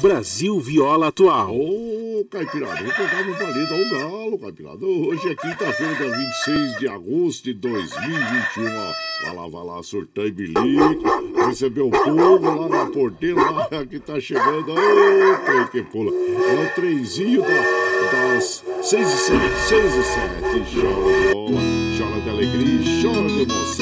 Brasil 0.00 0.60
Viola 0.60 1.08
Atual. 1.08 2.03
Caipirada, 2.22 2.82
vou 2.82 2.92
pegar 2.92 3.24
meu 3.24 3.34
palito 3.34 3.74
ao 3.74 3.90
galo, 3.90 4.38
Caipirada. 4.38 4.86
Hoje 4.86 5.30
é 5.30 5.34
quinta-feira, 5.34 5.94
dia 5.96 6.16
26 6.16 6.78
de 6.78 6.88
agosto 6.88 7.44
de 7.44 7.54
2021, 7.54 8.66
ó. 8.66 8.92
Vai 9.24 9.34
lá, 9.34 9.48
vai 9.48 9.64
lá, 9.64 9.82
surtar 9.82 10.26
e 10.26 10.30
bilique. 10.30 11.04
Recebeu 11.46 11.88
o 11.88 11.90
povo 11.90 12.68
lá 12.68 12.68
na 12.68 12.86
porteira, 12.86 13.50
lá 13.50 13.68
que 13.86 13.98
tá 13.98 14.20
chegando. 14.20 14.72
Ô, 14.72 15.36
trem 15.44 15.66
que 15.72 15.82
pula. 15.82 16.12
É 16.12 16.64
o 16.64 16.74
trenzinho 16.74 17.42
da, 17.42 17.48
das 17.48 18.64
6 18.82 19.08
e 19.08 19.16
7, 19.16 19.40
6 19.68 19.94
e 19.96 20.02
7. 20.02 20.24
Chora 20.72 21.18
de 21.18 21.32
bola, 21.32 21.60
chora 21.98 22.20
de 22.20 22.30
alegria, 22.30 23.02
chora 23.02 23.28
de 23.28 23.42
emoção 23.42 23.73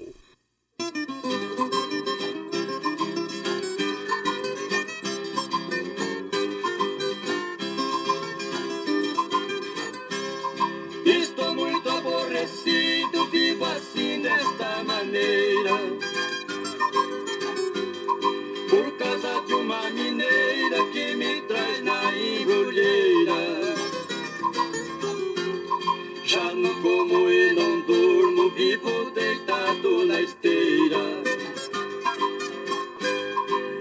Vivo 28.61 29.09
deitado 29.09 30.05
na 30.05 30.21
esteira. 30.21 31.03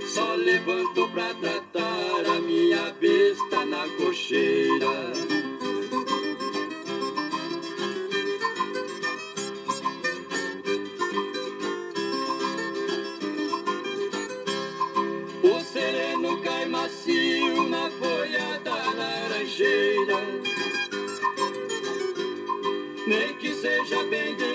Só 0.07 0.35
levanto 0.35 1.07
pra 1.13 1.35
tratar 1.35 2.25
a 2.35 2.41
minha 2.41 2.91
besta 2.99 3.67
na 3.67 3.87
cocheira. 3.99 5.11
Nem 23.07 23.35
que 23.39 23.53
seja 23.55 24.05
bem 24.05 24.37
de 24.37 24.50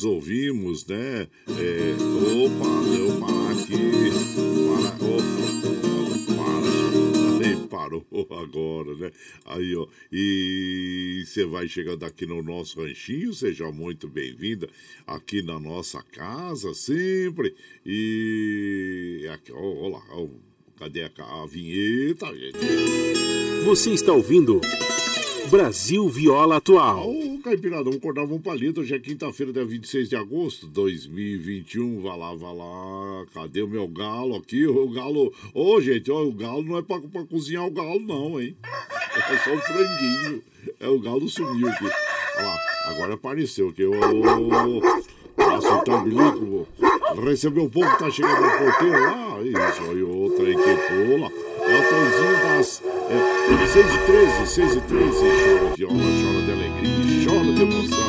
nós 0.00 0.04
ouvimos, 0.04 0.86
né? 0.86 1.28
É, 1.48 1.94
opa, 2.44 2.68
deu 2.90 3.20
parar 3.20 3.50
aqui. 3.52 3.74
Para, 4.66 5.06
opa, 5.06 6.34
para. 6.34 7.38
Nem 7.38 7.66
parou 7.66 8.06
agora, 8.42 8.94
né? 8.94 9.10
Aí, 9.44 9.76
ó. 9.76 9.86
E 10.10 11.22
você 11.26 11.44
vai 11.44 11.68
chegando 11.68 12.04
aqui 12.04 12.24
no 12.24 12.42
nosso 12.42 12.80
ranchinho, 12.80 13.34
seja 13.34 13.70
muito 13.70 14.08
bem-vinda 14.08 14.68
aqui 15.06 15.42
na 15.42 15.58
nossa 15.58 16.02
casa, 16.02 16.72
sempre. 16.72 17.54
E 17.84 19.28
aqui, 19.32 19.52
ó, 19.52 19.60
ó 19.60 19.88
lá, 19.88 20.02
ó, 20.12 20.26
cadê 20.78 21.02
a, 21.02 21.10
a 21.18 21.46
vinheta, 21.46 22.26
gente? 22.34 22.58
Você 23.66 23.90
está 23.90 24.12
ouvindo 24.12 24.60
Brasil 25.50 26.08
Viola 26.08 26.58
Atual. 26.58 27.10
Ô, 27.10 27.40
Caipirada, 27.42 27.82
vamos 27.82 27.96
acordar, 27.96 28.24
vamos 28.24 28.40
palito. 28.40 28.82
Hoje 28.82 28.94
é 28.94 29.00
quinta-feira, 29.00 29.52
dia 29.52 29.64
26 29.64 30.08
de 30.08 30.14
agosto 30.14 30.66
de 30.68 30.72
2021. 30.72 32.02
Vai 32.02 32.16
lá, 32.16 32.34
vai 32.36 32.56
lá. 32.56 33.26
Cadê 33.34 33.60
o 33.60 33.66
meu 33.66 33.88
galo 33.88 34.36
aqui? 34.36 34.64
O 34.64 34.88
galo. 34.90 35.32
Ô, 35.52 35.80
gente, 35.80 36.08
ó, 36.08 36.22
o 36.22 36.32
galo 36.32 36.62
não 36.62 36.78
é 36.78 36.82
pra, 36.82 37.00
pra 37.00 37.24
cozinhar 37.24 37.66
o 37.66 37.70
galo, 37.72 37.98
não, 37.98 38.40
hein? 38.40 38.56
É 38.62 39.38
só 39.38 39.52
um 39.52 39.58
franguinho. 39.58 40.42
É, 40.78 40.86
o 40.88 41.00
galo 41.00 41.28
sumiu 41.28 41.68
aqui. 41.68 41.84
Olha 42.36 42.46
lá, 42.46 42.56
agora 42.84 43.14
apareceu 43.14 43.74
Passa 45.34 45.74
o 45.74 45.84
tambilico. 45.84 46.68
Recebeu 47.24 47.64
o 47.64 47.70
povo 47.70 47.90
que 47.90 47.98
tá 47.98 48.08
chegando 48.08 48.40
no 48.40 48.56
porteiro 48.56 49.00
lá. 49.00 49.40
Isso, 49.42 49.82
aí 49.82 50.02
outra 50.04 50.44
aí 50.44 50.54
que 50.54 50.76
pula. 50.86 51.49
É 51.70 51.78
o 51.78 51.82
trãozinho 51.88 52.36
das 52.42 52.82
é, 52.82 53.66
6 53.68 53.86
e 53.86 53.98
13, 53.98 54.46
6 54.46 54.74
e 54.74 54.80
13. 54.80 55.12
Chora 55.12 55.76
viola, 55.76 55.94
chora 55.94 56.42
de 56.42 56.50
alegria, 56.50 57.30
chora 57.30 57.52
de 57.52 57.62
emoção. 57.62 57.99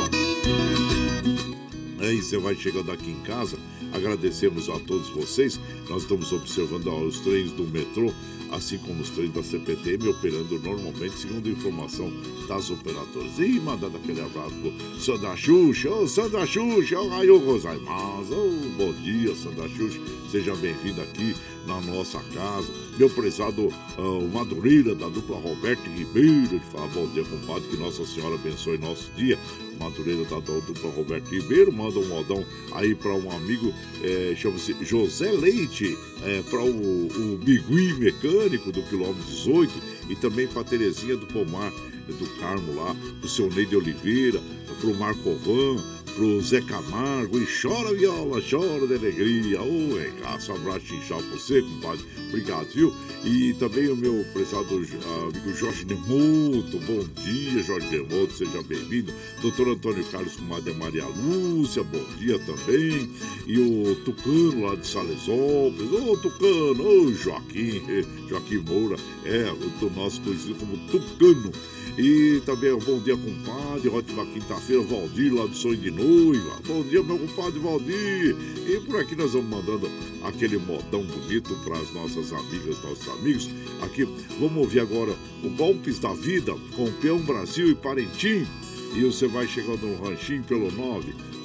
Você 2.20 2.38
vai 2.38 2.55
chegando 2.55 2.91
aqui 2.91 3.12
em 3.12 3.20
casa, 3.22 3.57
agradecemos 3.93 4.70
a 4.70 4.80
todos 4.80 5.09
vocês. 5.09 5.59
Nós 5.89 6.03
estamos 6.03 6.32
observando 6.34 6.88
os 6.88 7.20
trens 7.20 7.51
do 7.51 7.64
metrô, 7.64 8.12
assim 8.51 8.78
como 8.80 9.01
os 9.01 9.09
trens 9.12 9.34
da 9.34 9.41
CPTM, 9.41 10.09
operando 10.09 10.59
normalmente, 10.59 11.18
segundo 11.18 11.49
informação 11.49 12.12
das 12.47 12.70
operadoras. 12.70 13.38
E 13.39 13.59
mandando 13.59 13.97
aquele 13.97 14.20
abraço 14.20 14.53
pro 14.55 14.99
Sandra 14.99 15.36
Xuxa, 15.38 15.89
ô 15.89 16.07
Sandra 16.07 16.45
Xuxa, 16.45 16.99
ô 16.99 17.07
Raio 17.07 17.38
Rosaimas, 17.38 18.30
ô 18.32 18.49
bom 18.78 18.93
dia, 19.03 19.34
Sandra 19.36 19.70
Xuxa, 19.70 19.99
seja 20.30 20.55
bem-vinda 20.55 21.03
aqui 21.03 21.36
na 21.66 21.80
nossa 21.82 22.20
casa. 22.34 22.68
Meu 22.97 23.09
prezado 23.09 23.72
ah, 23.97 24.01
o 24.01 24.28
Madureira, 24.28 24.95
da 24.95 25.07
dupla 25.07 25.38
Roberto 25.38 25.89
Ribeiro, 25.89 26.59
de 26.59 26.66
falar 26.72 26.88
bom 26.88 27.07
dia, 27.07 27.24
compadre, 27.24 27.70
que 27.70 27.78
Nossa 27.78 28.05
Senhora 28.05 28.36
abençoe 28.36 28.78
nosso 28.78 29.09
dia. 29.16 29.38
Madureira 29.82 30.24
da 30.26 30.40
dupla 30.40 30.92
Roberto 30.92 31.30
Ribeiro, 31.30 31.72
manda 31.72 32.00
um 32.00 32.08
modão 32.08 32.46
aí 32.74 32.94
para 32.94 33.14
um 33.14 33.32
amigo, 33.32 33.74
é, 34.04 34.34
chama-se 34.36 34.76
José 34.82 35.32
Leite, 35.32 35.98
é, 36.24 36.42
para 36.44 36.62
o, 36.62 37.08
o 37.08 37.38
Bigui 37.38 37.94
Mecânico 37.94 38.72
do 38.72 38.82
quilômetro 38.84 39.24
18 39.24 39.72
e 40.10 40.16
também 40.16 40.48
para 40.48 40.64
Terezinha 40.64 41.18
do 41.18 41.26
Pomar 41.28 41.72
do 42.08 42.26
Carmo 42.40 42.76
lá, 42.76 42.96
pro 43.20 43.30
seu 43.30 43.50
Neide 43.50 43.76
Oliveira, 43.76 44.42
pro 44.80 44.94
Marcovan, 44.96 45.78
pro 46.16 46.41
Zé 46.41 46.62
Camargo, 46.62 47.39
e 47.39 47.45
chora 47.45 47.93
viola, 47.93 48.41
chora 48.41 48.88
de 48.88 48.95
alegria. 48.95 49.62
Ô, 49.62 49.95
regaço, 49.95 50.51
abraço 50.51 50.93
inchado 50.93 51.24
pra 51.24 51.38
você, 51.38 51.62
compadre. 51.62 52.05
Obrigado, 52.30 52.68
viu? 52.74 52.93
E 53.24 53.53
também 53.53 53.89
o 53.89 53.95
meu 53.95 54.26
prezado 54.34 54.68
ah, 54.74 55.30
amigo 55.30 55.53
Jorge 55.55 55.86
Demoto. 55.86 56.80
Bom 56.80 57.05
dia, 57.24 57.64
Jorge 57.64 57.88
Demoto, 57.88 58.34
seja 58.34 58.64
bem-vindo. 58.64 59.14
Doutor 59.41 59.70
Antônio 59.70 60.03
Carlos 60.05 60.36
Comadre 60.36 60.74
Maria 60.74 61.05
Lúcia, 61.05 61.84
bom 61.84 62.03
dia 62.18 62.39
também. 62.39 63.09
E 63.45 63.59
o 63.59 63.95
Tucano 64.03 64.66
lá 64.66 64.76
de 64.76 64.88
Salesópolis. 64.88 65.91
Ô, 65.91 66.18
Tucano, 66.18 66.84
ô, 66.84 67.14
Joaquim, 67.14 67.82
eh, 67.89 68.05
Joaquim 68.28 68.57
Moura, 68.57 68.97
é, 69.26 69.51
o 69.51 69.89
nosso 69.91 70.22
conhecido 70.22 70.55
como 70.55 70.78
Tucano. 70.88 71.51
E 71.98 72.42
também 72.46 72.72
um 72.72 72.80
bom 72.80 73.00
dia, 73.00 73.18
compadre. 73.18 73.89
Ótima 73.89 74.26
quinta-feira, 74.26 74.82
Valdir, 74.84 75.34
lá 75.34 75.46
do 75.46 75.56
Sonho 75.56 75.78
de 75.78 75.92
Noiva. 75.92 76.60
Bom 76.66 76.84
dia, 76.84 77.04
meu 77.04 77.20
compadre 77.20 77.60
Valdir. 77.60 78.36
E 78.68 78.80
por 78.86 79.00
aqui 79.00 79.16
nós 79.16 79.34
vamos 79.34 79.50
mandando 79.50 79.89
aquele 80.24 80.58
modão 80.58 81.04
bonito 81.04 81.54
para 81.64 81.78
as 81.78 81.94
nossas 81.94 82.32
amigas, 82.32 82.82
nossos 82.84 83.08
amigos. 83.10 83.50
Aqui, 83.82 84.06
vamos 84.39 84.58
ouvir 84.58 84.80
agora 84.80 85.14
o 85.44 85.50
Golpes 85.50 86.00
da 86.00 86.14
Vida 86.14 86.56
com 86.76 86.92
Peão 86.94 87.20
Brasil 87.20 87.70
e 87.70 87.76
Parentim. 87.76 88.48
E 88.96 89.04
você 89.06 89.28
vai 89.28 89.48
chegando 89.48 89.88
no 89.88 90.04
ranchinho 90.04 90.44
pelo 90.44 90.70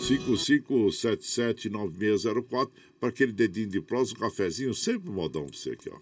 955779604 0.01 2.71
para 2.99 3.09
aquele 3.09 3.33
dedinho 3.33 3.69
de 3.69 3.81
prosa, 3.81 4.15
um 4.15 4.19
cafezinho, 4.19 4.75
sempre 4.75 5.11
modão 5.11 5.47
para 5.47 5.57
você 5.57 5.71
aqui, 5.71 5.89
ó. 5.91 5.97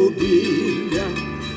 Mobília. 0.00 1.04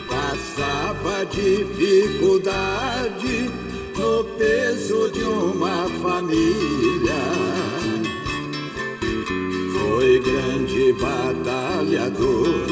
Passava 0.07 1.25
dificuldade 1.25 3.49
no 3.97 4.23
peso 4.37 5.09
de 5.11 5.23
uma 5.23 5.89
família. 6.01 7.23
Foi 9.73 10.19
grande 10.19 10.93
batalhador, 10.93 12.67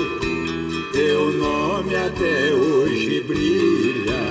teu 0.91 1.31
nome 1.33 1.95
até 1.95 2.53
hoje 2.53 3.21
brilha 3.21 4.21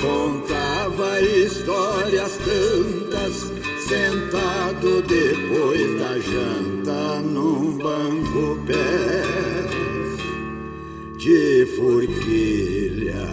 contava 0.00 1.20
histórias 1.20 2.38
tantas, 2.38 3.52
sentado 3.86 5.02
depois 5.02 5.98
da 5.98 6.18
janta 6.18 6.77
banco 7.78 8.58
pé. 8.66 9.48
de 11.16 11.66
forquilha. 11.76 13.28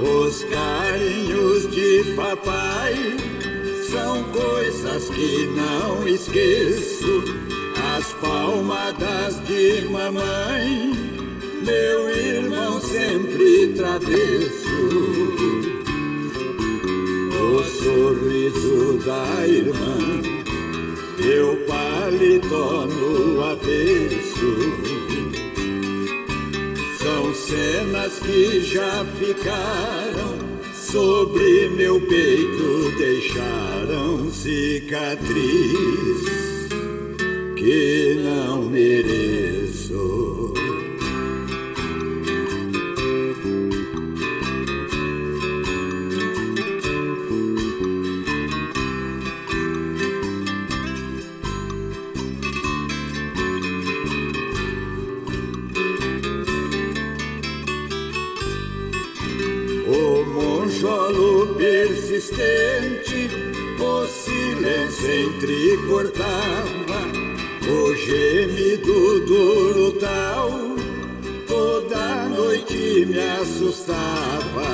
Os 0.00 0.44
carinhos 0.44 1.70
de 1.70 2.14
papai 2.14 2.94
são 3.90 4.24
coisas 4.24 5.08
que 5.10 5.46
não 5.56 6.06
esqueço. 6.06 7.22
As 7.96 8.12
palmadas 8.14 9.40
de 9.46 9.88
mamãe, 9.88 10.92
meu 11.64 12.10
irmão 12.10 12.80
sempre 12.80 13.68
travesso. 13.74 14.68
O 17.40 17.62
sorriso 17.62 18.98
da 19.04 19.46
irmã, 19.46 19.96
meu 21.18 21.56
paletó 21.66 22.86
no 22.86 23.44
avesso 23.44 24.58
são 27.00 27.32
cenas 27.32 28.18
que 28.18 28.60
já 28.60 29.04
ficaram 29.18 30.38
sobre 30.74 31.68
meu 31.70 32.00
peito, 32.00 32.92
deixaram 32.98 34.30
cicatriz 34.30 35.28
que 37.56 38.20
não 38.22 38.62
mereço. 38.64 40.37
Persistente, 62.38 63.28
o 63.80 64.06
silêncio 64.06 65.12
entrecortava, 65.28 67.00
o 67.68 67.94
gemido 67.94 69.20
duro 69.26 69.92
tal, 69.98 70.50
toda 71.46 72.28
noite 72.28 73.06
me 73.06 73.18
assustava. 73.18 74.68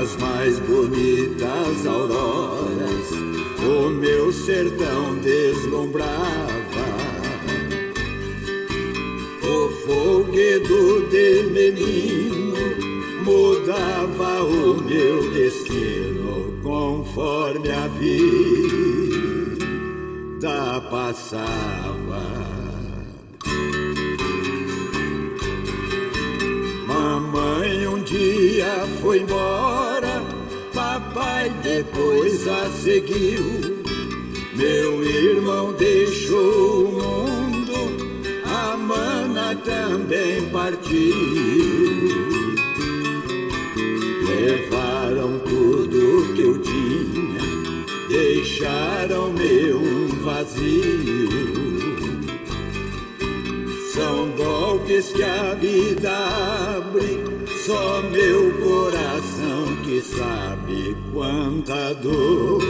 As 0.00 0.16
mais 0.16 0.58
bonitas 0.58 1.86
auroras, 1.86 3.10
o 3.60 3.88
meu 3.88 4.32
sertão 4.32 5.14
deslumbrava. 5.18 6.12
O 9.42 9.68
folguedo 9.86 11.06
de 11.08 11.42
menino 11.44 12.11
mudava 13.72 14.44
o 14.44 14.74
meu 14.82 15.30
destino 15.30 16.60
conforme 16.62 17.70
a 17.70 17.88
vida 17.88 18.20
passava. 20.90 22.22
Mamãe 26.86 27.86
um 27.86 28.02
dia 28.02 28.86
foi 29.00 29.20
embora, 29.20 30.22
papai 30.74 31.50
depois 31.62 32.46
a 32.46 32.68
seguiu. 32.70 33.80
Meu 34.54 35.02
irmão 35.02 35.72
deixou 35.72 36.84
o 36.84 36.92
mundo, 36.92 37.72
a 38.44 38.76
mana 38.76 39.56
também 39.56 40.46
partiu. 40.50 41.41
Deixaram-me 48.62 49.72
um 49.72 50.08
vazio. 50.22 51.28
São 53.92 54.30
golpes 54.36 55.12
que 55.12 55.22
a 55.22 55.54
vida 55.54 56.10
abre, 56.76 57.18
só 57.66 58.02
meu 58.02 58.52
coração 58.62 59.76
que 59.84 60.00
sabe 60.00 60.96
quanta 61.12 61.92
dor 61.94 62.62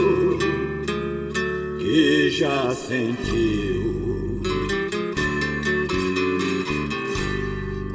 que 1.79 2.31
já 2.31 2.73
sentiu. 2.73 3.82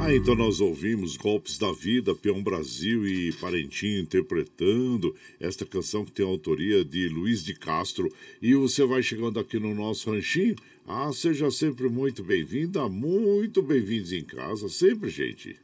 Ah, 0.09 0.15
então 0.15 0.33
nós 0.33 0.59
ouvimos 0.59 1.15
Golpes 1.15 1.59
da 1.59 1.71
Vida, 1.71 2.15
Peão 2.15 2.41
Brasil 2.41 3.07
e 3.07 3.31
Parentinho 3.33 4.01
interpretando 4.01 5.15
esta 5.39 5.67
canção 5.67 6.03
que 6.03 6.11
tem 6.11 6.25
a 6.25 6.29
autoria 6.29 6.83
de 6.83 7.07
Luiz 7.09 7.43
de 7.43 7.53
Castro. 7.53 8.11
E 8.41 8.55
você 8.55 8.83
vai 8.87 9.03
chegando 9.03 9.39
aqui 9.39 9.59
no 9.59 9.75
nosso 9.75 10.09
ranchinho. 10.09 10.55
Ah, 10.87 11.11
seja 11.13 11.51
sempre 11.51 11.87
muito 11.89 12.23
bem-vinda, 12.23 12.89
muito 12.89 13.61
bem-vindos 13.61 14.11
em 14.11 14.23
casa, 14.23 14.67
sempre, 14.67 15.11
gente. 15.11 15.55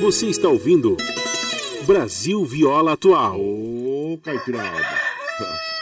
Você 0.00 0.28
está 0.28 0.48
ouvindo 0.48 0.96
Brasil 1.84 2.44
Viola 2.44 2.92
Atual. 2.92 3.40
Ô, 3.40 4.12
oh, 4.12 4.18
Caipirada. 4.18 5.05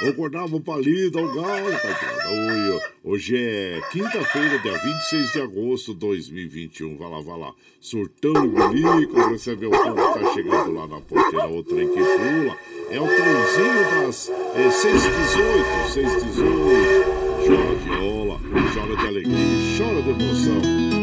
Acordava 0.08 0.56
o 0.56 0.60
palito 0.60 1.16
ao 1.16 1.32
galo, 1.32 1.68
Oi, 1.68 2.80
hoje 3.04 3.36
é 3.36 3.80
quinta-feira, 3.92 4.58
dia 4.58 4.76
26 4.76 5.32
de 5.32 5.40
agosto 5.40 5.92
de 5.94 6.00
2021. 6.00 6.96
Vai 6.96 7.08
lá, 7.08 7.20
vai 7.20 7.38
lá. 7.38 7.54
Bilico, 8.70 9.14
você 9.30 9.54
vê 9.54 9.66
o 9.66 9.70
povo 9.70 9.94
que 9.94 10.18
tá 10.20 10.32
chegando 10.34 10.72
lá 10.72 10.88
na 10.88 11.00
porteira, 11.00 11.46
o 11.46 11.62
trem 11.62 11.86
que 11.88 11.94
pula. 11.94 12.58
É 12.90 13.00
o 13.00 13.06
trenzinho 13.06 14.06
das 14.06 14.28
é, 14.56 14.70
618, 14.70 15.92
618. 15.92 17.24
Chora 17.46 17.74
viola, 17.76 18.40
chora 18.74 18.96
de 18.96 19.06
alegria, 19.06 19.78
chora 19.78 20.02
de 20.02 20.10
emoção 20.10 20.93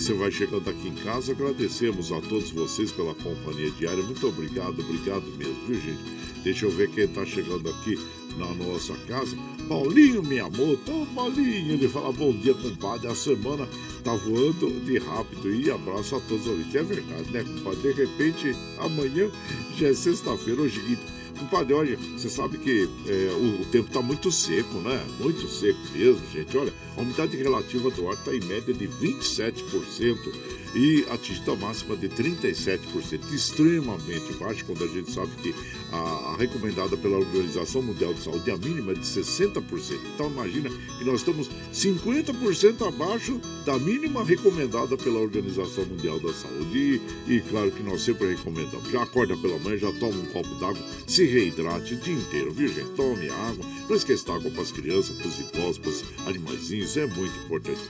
você 0.00 0.14
vai 0.14 0.30
chegando 0.30 0.68
aqui 0.68 0.88
em 0.88 0.94
casa. 0.94 1.32
Agradecemos 1.32 2.10
a 2.10 2.20
todos 2.22 2.50
vocês 2.50 2.90
pela 2.90 3.14
companhia 3.14 3.70
diária. 3.72 4.02
Muito 4.02 4.26
obrigado, 4.26 4.80
obrigado 4.80 5.24
mesmo, 5.36 5.56
viu, 5.66 5.80
gente? 5.80 6.00
Deixa 6.42 6.64
eu 6.64 6.70
ver 6.70 6.90
quem 6.90 7.04
está 7.04 7.24
chegando 7.26 7.68
aqui 7.68 7.98
na 8.38 8.46
nossa 8.54 8.94
casa. 9.06 9.36
Paulinho, 9.68 10.22
minha 10.22 10.44
moto, 10.44 10.80
oh, 10.88 11.06
Paulinho, 11.14 11.74
ele 11.74 11.88
fala 11.88 12.10
bom 12.12 12.32
dia, 12.32 12.54
compadre. 12.54 13.08
A 13.08 13.14
semana 13.14 13.68
tá 14.02 14.14
voando 14.14 14.70
de 14.86 14.98
rápido 14.98 15.54
e 15.54 15.70
abraço 15.70 16.16
a 16.16 16.20
todos 16.20 16.46
os. 16.46 16.74
É 16.74 16.82
verdade, 16.82 17.30
né, 17.30 17.44
compadre? 17.44 17.92
De 17.92 18.00
repente, 18.00 18.56
amanhã 18.78 19.30
já 19.76 19.88
é 19.88 19.94
sexta-feira, 19.94 20.62
hoje 20.62 20.80
Compadre, 21.40 21.72
olha, 21.72 21.96
você 21.96 22.28
sabe 22.28 22.58
que 22.58 22.86
é, 23.06 23.32
o, 23.32 23.62
o, 23.62 23.64
tempo 23.64 23.88
está 23.88 24.02
muito 24.02 24.30
seco, 24.30 24.74
né? 24.80 25.02
Muito 25.18 25.48
seco 25.48 25.80
mesmo, 25.94 26.20
gente. 26.30 26.54
Olha, 26.54 26.72
a 26.98 27.00
umidade 27.00 27.34
relativa 27.34 27.90
do 27.90 28.08
ar 28.08 28.14
está 28.14 28.34
em 28.34 28.40
média 28.40 28.74
de 28.74 28.86
27% 28.86 30.18
e 30.74 31.04
atingindo 31.10 31.52
a 31.52 31.56
máxima 31.56 31.96
de 31.96 32.08
37%, 32.08 33.32
extremamente 33.32 34.32
baixo, 34.34 34.64
quando 34.64 34.84
a 34.84 34.86
gente 34.86 35.12
sabe 35.12 35.30
que 35.42 35.54
a, 35.92 35.96
a, 35.96 36.36
recomendada 36.36 36.96
pela 36.96 37.18
Organização 37.18 37.82
Mundial 37.82 38.14
de 38.14 38.22
Saúde 38.22 38.50
é 38.50 38.54
a 38.54 38.56
mínima 38.56 38.94
de 38.94 39.00
60%. 39.00 39.62
Então 40.14 40.30
imagina 40.30 40.70
que 40.98 41.04
nós 41.04 41.20
estamos 41.20 41.50
50% 41.72 42.86
abaixo 42.86 43.40
da 43.64 43.78
mínima 43.78 44.24
recomendada 44.24 44.96
pela 44.96 45.18
Organização 45.18 45.84
Mundial 45.84 46.20
da 46.20 46.32
Saúde. 46.32 47.00
E, 47.26 47.34
e, 47.34 47.40
claro 47.40 47.70
que 47.70 47.82
nós 47.82 48.02
sempre 48.02 48.28
recomendamos. 48.28 48.90
Já 48.90 49.02
acorda 49.02 49.36
pela 49.36 49.58
manhã, 49.58 49.76
já 49.76 49.92
toma 49.92 50.16
um 50.16 50.26
copo 50.26 50.54
d'água, 50.56 50.80
se 51.06 51.24
reidrate 51.24 51.94
o 51.94 51.96
dia 51.96 52.14
inteiro, 52.14 52.52
viu 52.52 52.68
gente? 52.68 52.90
Tome 52.90 53.28
água, 53.28 53.64
não 53.88 53.96
esqueça 53.96 54.32
água 54.32 54.50
para 54.50 54.62
as 54.62 54.72
crianças, 54.72 55.16
para 55.16 55.26
os 55.26 55.38
idosos, 55.38 55.78
para 55.78 55.90
os 55.90 56.04
animaizinhos, 56.26 56.96
é 56.96 57.06
muito 57.06 57.36
importante. 57.44 57.80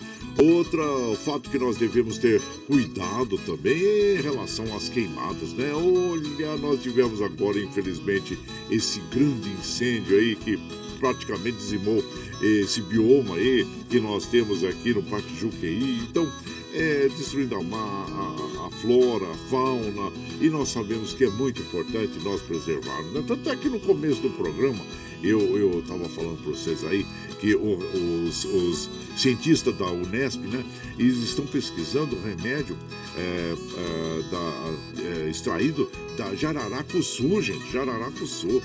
Outra 0.42 0.82
fato 1.16 1.50
que 1.50 1.58
nós 1.58 1.76
devemos 1.76 2.16
ter 2.16 2.40
cuidado 2.66 3.36
também 3.44 3.84
é 3.84 4.16
em 4.18 4.22
relação 4.22 4.64
às 4.74 4.88
queimadas, 4.88 5.52
né? 5.52 5.70
Olha, 5.74 6.56
nós 6.56 6.82
tivemos 6.82 7.20
agora, 7.20 7.58
infelizmente, 7.58 8.38
esse 8.70 9.00
grande 9.12 9.50
incêndio 9.50 10.16
aí 10.16 10.34
que 10.36 10.58
praticamente 10.98 11.58
dizimou 11.58 12.02
esse 12.40 12.80
bioma 12.80 13.36
aí 13.36 13.66
que 13.90 14.00
nós 14.00 14.26
temos 14.26 14.64
aqui 14.64 14.94
no 14.94 15.02
Parque 15.02 15.36
Juqueí. 15.38 16.00
Então, 16.08 16.30
é, 16.72 17.08
destruindo 17.14 17.56
a, 17.56 17.58
a, 17.58 18.66
a, 18.66 18.70
flora, 18.80 19.30
a 19.30 19.34
fauna, 19.50 20.10
e 20.40 20.48
nós 20.48 20.70
sabemos 20.70 21.12
que 21.12 21.24
é 21.24 21.30
muito 21.30 21.60
importante 21.60 22.18
nós 22.22 22.40
preservarmos. 22.40 23.12
Né? 23.12 23.24
Tanto 23.26 23.50
é 23.50 23.56
que 23.56 23.68
no 23.68 23.80
começo 23.80 24.22
do 24.22 24.30
programa 24.30 24.82
Eu 25.22 25.80
estava 25.80 26.08
falando 26.08 26.42
para 26.42 26.52
vocês 26.52 26.84
aí 26.84 27.06
que 27.40 27.54
os, 27.54 28.44
os, 28.44 28.88
cientistas 29.16 29.76
da 29.76 29.86
Unesp, 29.86 30.40
né, 30.40 30.64
eles 30.98 31.18
estão 31.18 31.44
pesquisando 31.46 32.18
remédio 32.20 32.76
é, 33.16 33.54
é, 33.76 34.22
da, 34.30 35.02
é, 35.02 35.30
extraído 35.30 35.90
da 36.16 36.34
jararacuçu, 36.34 37.40
gente, 37.42 37.70
jararacuçu, 37.72 38.62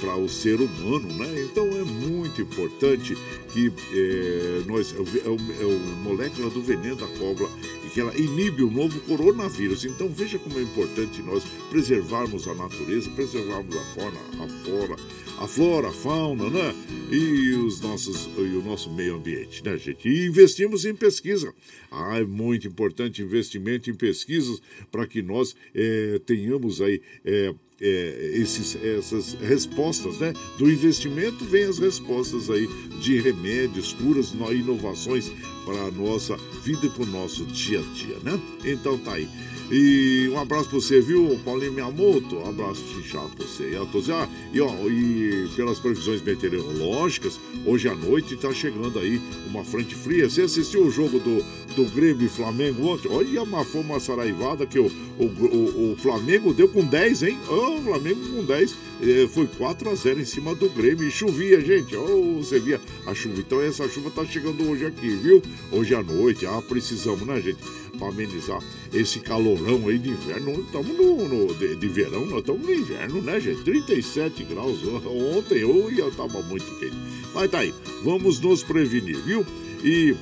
para 0.00 0.16
o 0.16 0.28
ser 0.28 0.60
humano, 0.60 1.08
né? 1.14 1.42
Então 1.42 1.66
é 1.66 1.82
muito 1.82 2.40
importante 2.40 3.16
que 3.52 3.72
é, 3.92 4.62
nós, 4.66 4.94
é 4.94 5.00
o, 5.00 5.04
é 5.04 5.66
o 5.66 5.72
é 5.72 6.02
molécula 6.02 6.48
do 6.50 6.62
veneno 6.62 6.96
da 6.96 7.08
cobra 7.18 7.48
que 7.92 8.00
ela 8.00 8.16
inibe 8.16 8.62
o 8.62 8.70
novo 8.70 8.98
coronavírus. 9.00 9.84
Então 9.84 10.08
veja 10.08 10.38
como 10.38 10.58
é 10.58 10.62
importante 10.62 11.22
nós 11.22 11.44
preservarmos 11.70 12.48
a 12.48 12.54
natureza, 12.54 13.10
preservarmos 13.10 13.76
a 13.76 13.84
fauna, 13.94 14.20
a 14.40 14.64
flora, 14.64 14.96
a 15.38 15.46
flora, 15.46 15.88
a 15.88 15.92
fauna, 15.92 16.48
né? 16.48 16.74
E 17.10 17.50
os 17.54 17.80
nossos 17.80 18.28
e 18.38 18.56
o 18.56 18.62
nosso 18.62 18.90
meio 18.90 19.16
ambiente, 19.16 19.62
né, 19.64 19.76
gente? 19.76 20.08
E 20.08 20.26
investimos 20.26 20.84
em 20.84 20.94
pesquisa. 20.94 21.52
Ah, 21.90 22.18
é 22.18 22.24
muito 22.24 22.66
importante 22.66 23.22
investimento 23.22 23.90
em 23.90 23.94
pesquisas 23.94 24.60
para 24.90 25.06
que 25.06 25.20
nós 25.20 25.54
é, 25.74 26.20
tenhamos 26.24 26.80
aí 26.80 27.02
é, 27.24 27.54
é, 27.80 28.30
esses, 28.34 28.76
essas 28.82 29.34
respostas, 29.34 30.18
né? 30.18 30.32
Do 30.56 30.70
investimento 30.70 31.44
vem 31.44 31.64
as 31.64 31.78
respostas 31.78 32.48
aí 32.48 32.66
de 33.00 33.20
remédios, 33.20 33.92
curas, 33.92 34.32
inovações 34.32 35.30
para 35.64 35.82
a 35.82 35.90
nossa 35.90 36.36
vida 36.62 36.86
e 36.86 36.90
para 36.90 37.02
o 37.02 37.06
nosso 37.06 37.44
dia 37.46 37.80
a 37.80 37.94
dia, 37.94 38.16
né? 38.22 38.40
Então 38.64 38.96
tá 38.98 39.14
aí. 39.14 39.28
E 39.74 40.28
um 40.28 40.38
abraço 40.38 40.68
para 40.68 40.78
você, 40.78 41.00
viu, 41.00 41.40
Paulinho 41.46 41.72
Miyamoto? 41.72 42.36
Um 42.36 42.46
abraço 42.50 42.84
chinchado 42.92 43.30
para 43.30 43.46
você. 43.46 43.70
E, 43.70 43.76
a 43.76 43.86
todos, 43.86 44.10
ah, 44.10 44.28
e, 44.52 44.60
ó, 44.60 44.68
e 44.86 45.48
pelas 45.56 45.78
previsões 45.78 46.20
meteorológicas, 46.20 47.40
hoje 47.64 47.88
à 47.88 47.94
noite 47.94 48.34
está 48.34 48.52
chegando 48.52 48.98
aí 48.98 49.18
uma 49.46 49.64
frente 49.64 49.94
fria. 49.94 50.28
Você 50.28 50.42
assistiu 50.42 50.84
o 50.84 50.90
jogo 50.90 51.18
do, 51.18 51.42
do 51.72 51.84
Grêmio 51.84 52.26
e 52.26 52.28
Flamengo 52.28 52.88
ontem? 52.88 53.10
Olha, 53.10 53.42
uma, 53.42 53.64
foi 53.64 53.82
saraivada 54.00 54.66
que 54.66 54.78
o, 54.78 54.86
o, 55.18 55.24
o, 55.24 55.92
o 55.92 55.96
Flamengo 55.96 56.52
deu 56.52 56.68
com 56.68 56.84
10, 56.84 57.22
hein? 57.22 57.38
Oh, 57.48 57.78
o 57.78 57.82
Flamengo 57.82 58.20
com 58.28 58.44
10. 58.44 58.74
É, 59.02 59.26
foi 59.28 59.46
4 59.46 59.90
a 59.90 59.94
0 59.94 60.20
em 60.20 60.24
cima 60.24 60.54
do 60.54 60.68
Grêmio. 60.70 61.06
E 61.06 61.10
chovia, 61.10 61.60
gente. 61.60 61.96
Oh, 61.96 62.38
você 62.38 62.60
via 62.60 62.80
a 63.06 63.14
chuva. 63.14 63.40
Então 63.40 63.60
essa 63.60 63.88
chuva 63.88 64.10
tá 64.10 64.24
chegando 64.24 64.68
hoje 64.68 64.86
aqui, 64.86 65.08
viu? 65.08 65.42
Hoje 65.70 65.94
à 65.94 66.02
noite. 66.02 66.46
Ah, 66.46 66.62
precisamos, 66.62 67.26
né, 67.26 67.40
gente? 67.40 67.58
Para 67.98 68.08
amenizar 68.08 68.62
esse 68.92 69.20
calorão 69.20 69.88
aí 69.88 69.98
de 69.98 70.10
inverno. 70.10 70.60
Estamos 70.60 70.96
no, 70.96 71.28
no 71.28 71.54
de, 71.54 71.76
de, 71.76 71.88
verão, 71.88 72.26
nós 72.26 72.40
estamos 72.40 72.66
no 72.66 72.72
inverno, 72.72 73.22
né, 73.22 73.40
gente? 73.40 73.62
37 73.62 74.44
graus. 74.44 74.78
Ontem 75.36 75.58
eu 75.58 75.90
ia 75.90 76.10
tava 76.12 76.42
muito 76.42 76.66
quente. 76.78 76.96
Mas 77.34 77.50
tá 77.50 77.58
aí. 77.58 77.74
Vamos 78.04 78.40
nos 78.40 78.62
prevenir, 78.62 79.16
viu? 79.22 79.44
E 79.84 80.14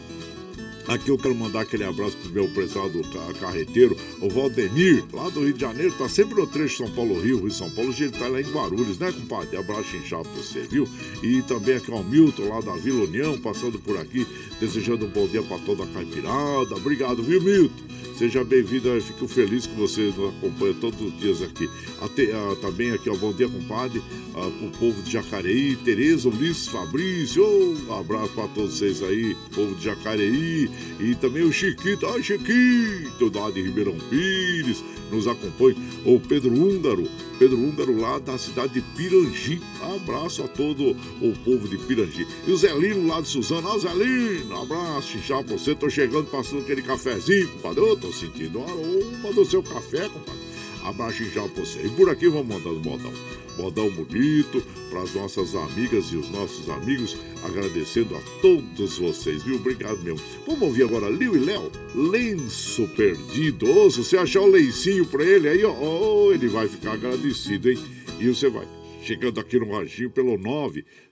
Aqui 0.89 1.09
eu 1.09 1.19
quero 1.19 1.35
mandar 1.35 1.61
aquele 1.61 1.85
abraço 1.85 2.17
pro 2.17 2.33
meu 2.33 2.49
prezado 2.49 3.01
carreteiro, 3.39 3.97
o 4.21 4.29
Valdemir, 4.29 5.05
lá 5.13 5.29
do 5.29 5.45
Rio 5.45 5.53
de 5.53 5.61
Janeiro, 5.61 5.95
tá 5.97 6.09
sempre 6.09 6.35
no 6.35 6.47
trecho 6.47 6.79
São 6.79 6.91
Paulo-Rio, 6.91 7.41
Rio 7.41 7.51
São 7.51 7.71
Paulo, 7.71 7.91
hoje 7.91 8.05
ele 8.05 8.13
tá 8.13 8.27
lá 8.27 8.41
em 8.41 8.51
Guarulhos, 8.51 8.99
né, 8.99 9.13
compadre? 9.13 9.57
Abraço 9.57 9.97
inchado 9.97 10.29
pra 10.29 10.43
você, 10.43 10.61
viu? 10.63 10.89
E 11.23 11.43
também 11.43 11.77
aqui 11.77 11.91
o 11.91 12.03
Milton, 12.03 12.49
lá 12.49 12.61
da 12.61 12.73
Vila 12.73 13.05
União, 13.05 13.39
passando 13.39 13.79
por 13.79 13.97
aqui, 13.99 14.27
desejando 14.59 15.07
um 15.07 15.11
bom 15.11 15.27
dia 15.27 15.43
pra 15.43 15.59
toda 15.59 15.85
a 15.85 15.87
caipirada. 15.87 16.75
Obrigado, 16.75 17.23
viu, 17.23 17.41
Milton? 17.41 18.01
Seja 18.21 18.45
bem-vindo, 18.45 18.87
eu 18.87 19.01
fico 19.01 19.27
feliz 19.27 19.65
que 19.65 19.75
você 19.75 20.13
nos 20.15 20.29
acompanha 20.37 20.75
todos 20.79 21.01
os 21.01 21.19
dias 21.19 21.41
aqui. 21.41 21.71
Até, 22.03 22.25
uh, 22.25 22.55
também 22.57 22.91
aqui, 22.91 23.09
ó, 23.09 23.17
bom 23.17 23.33
dia, 23.33 23.49
compadre, 23.49 23.99
uh, 23.99 24.51
pro 24.59 24.79
povo 24.79 25.03
de 25.03 25.11
Jacareí, 25.11 25.75
Tereza, 25.77 26.29
Ulisses, 26.29 26.69
Fabrício, 26.69 27.43
um 27.89 27.99
abraço 27.99 28.31
para 28.35 28.47
todos 28.49 28.77
vocês 28.77 29.03
aí, 29.03 29.35
povo 29.55 29.75
de 29.75 29.85
Jacareí, 29.87 30.71
e 31.01 31.15
também 31.15 31.45
o 31.45 31.51
Chiquito, 31.51 32.07
ai 32.09 32.23
Chiquito, 32.23 33.33
lá 33.35 33.51
de 33.51 33.63
Ribeirão 33.63 33.97
Pires, 34.11 34.85
nos 35.11 35.27
acompanha, 35.27 35.77
o 36.05 36.19
Pedro 36.21 36.53
Húngaro, 36.53 37.09
Pedro 37.39 37.59
Húngaro 37.59 37.99
lá 37.99 38.19
da 38.19 38.37
cidade 38.37 38.75
de 38.75 38.81
Pirangi. 38.81 39.63
Abraço 39.95 40.43
a 40.43 40.49
todo 40.49 40.91
o 41.21 41.33
povo 41.45 41.67
de 41.69 41.79
Pirangi. 41.79 42.27
E 42.47 42.53
o 42.53 42.57
Zelino 42.57 43.07
lá 43.07 43.21
de 43.21 43.29
Suzano. 43.29 43.67
Ó, 43.67 43.79
Zelino, 43.79 44.61
abraço, 44.61 45.09
xixá 45.09 45.43
pra 45.43 45.57
você. 45.57 45.75
Tô 45.75 45.89
chegando, 45.89 46.31
passando 46.31 46.61
aquele 46.61 46.83
cafezinho, 46.83 47.49
compadre. 47.49 47.81
Eu 47.81 47.97
tô 47.97 48.13
sentindo 48.13 48.59
o 48.59 48.63
aroma 48.63 49.33
do 49.35 49.45
seu 49.45 49.63
café, 49.63 50.09
compadre. 50.09 50.50
Abraço 50.85 51.25
já 51.25 51.43
pra 51.49 51.65
você. 51.65 51.85
E 51.85 51.89
por 51.91 52.09
aqui 52.09 52.29
vamos 52.29 52.49
mandando 52.49 52.81
modão. 52.81 53.13
Modão 53.57 53.91
bonito 53.91 54.63
para 54.91 55.03
as 55.03 55.15
nossas 55.15 55.55
amigas 55.55 56.07
e 56.07 56.17
os 56.17 56.29
nossos 56.31 56.69
amigos, 56.71 57.17
agradecendo 57.43 58.17
a 58.17 58.21
todos 58.41 58.99
vocês, 58.99 59.43
viu? 59.43 59.57
Obrigado 59.57 60.03
mesmo. 60.03 60.21
Vamos 60.47 60.63
ouvir 60.63 60.85
agora 60.85 61.11
Liu 61.11 61.37
e 61.37 61.39
Léo, 61.39 61.71
Lenço 61.95 62.89
Perdido. 62.97 63.71
Ô, 63.71 63.91
se 63.91 63.99
você 63.99 64.17
achar 64.17 64.41
o 64.41 64.51
lencinho 64.51 65.05
para 65.05 65.25
ele 65.25 65.49
aí, 65.49 65.63
ó, 65.65 65.73
ó, 65.73 66.33
ele 66.33 66.49
vai 66.49 66.69
ficar 66.69 66.93
agradecido, 66.93 67.71
hein? 67.71 67.79
E 68.19 68.29
você 68.29 68.49
vai 68.49 68.67
chegando 69.03 69.41
aqui 69.41 69.59
no 69.59 69.73
Raginho 69.73 70.11
pelo 70.11 70.39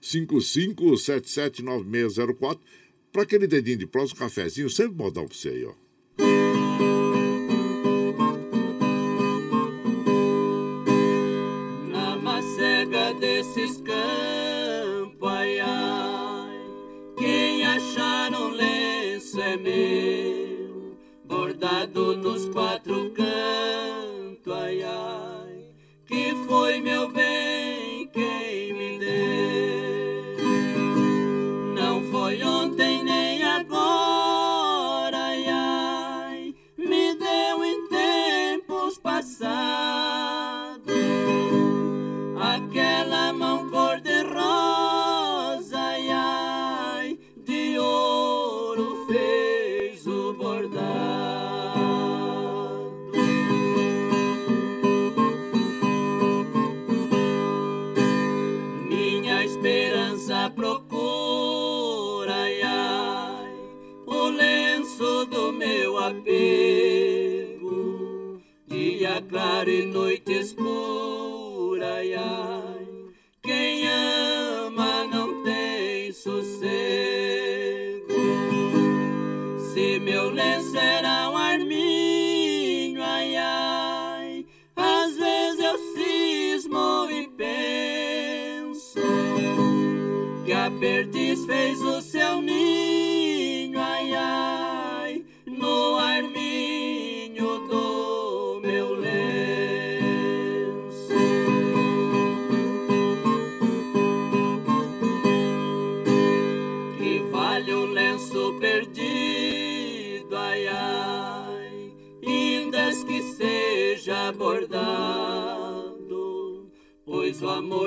955779604 0.01 2.59
para 3.13 3.23
aquele 3.23 3.47
dedinho 3.47 3.79
de 3.79 3.87
próximo 3.87 4.19
cafezinho, 4.19 4.71
sempre 4.71 4.97
modão 4.97 5.27
para 5.27 5.37
você 5.37 5.49
aí, 5.49 5.65
ó. 5.65 6.68
Bordado 21.89 22.17
nos 22.17 22.47
quatro 22.49 23.11
cantos, 23.11 24.53
ai 24.53 24.83
ai, 24.83 25.65
que 26.07 26.35
foi 26.47 26.81
meu 26.81 27.11
bem 27.11 27.68
do 64.99 65.53
meu 65.53 65.97
apego, 65.97 67.63
dia 68.67 69.23
claro 69.29 69.71
e 69.71 69.87
noite 69.87 70.33
escura, 70.33 71.08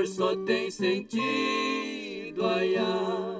amor 0.02 0.08
só 0.08 0.36
tem 0.45 0.72
sentido, 0.72 2.45
ai, 2.45 2.76
ai, 2.76 3.31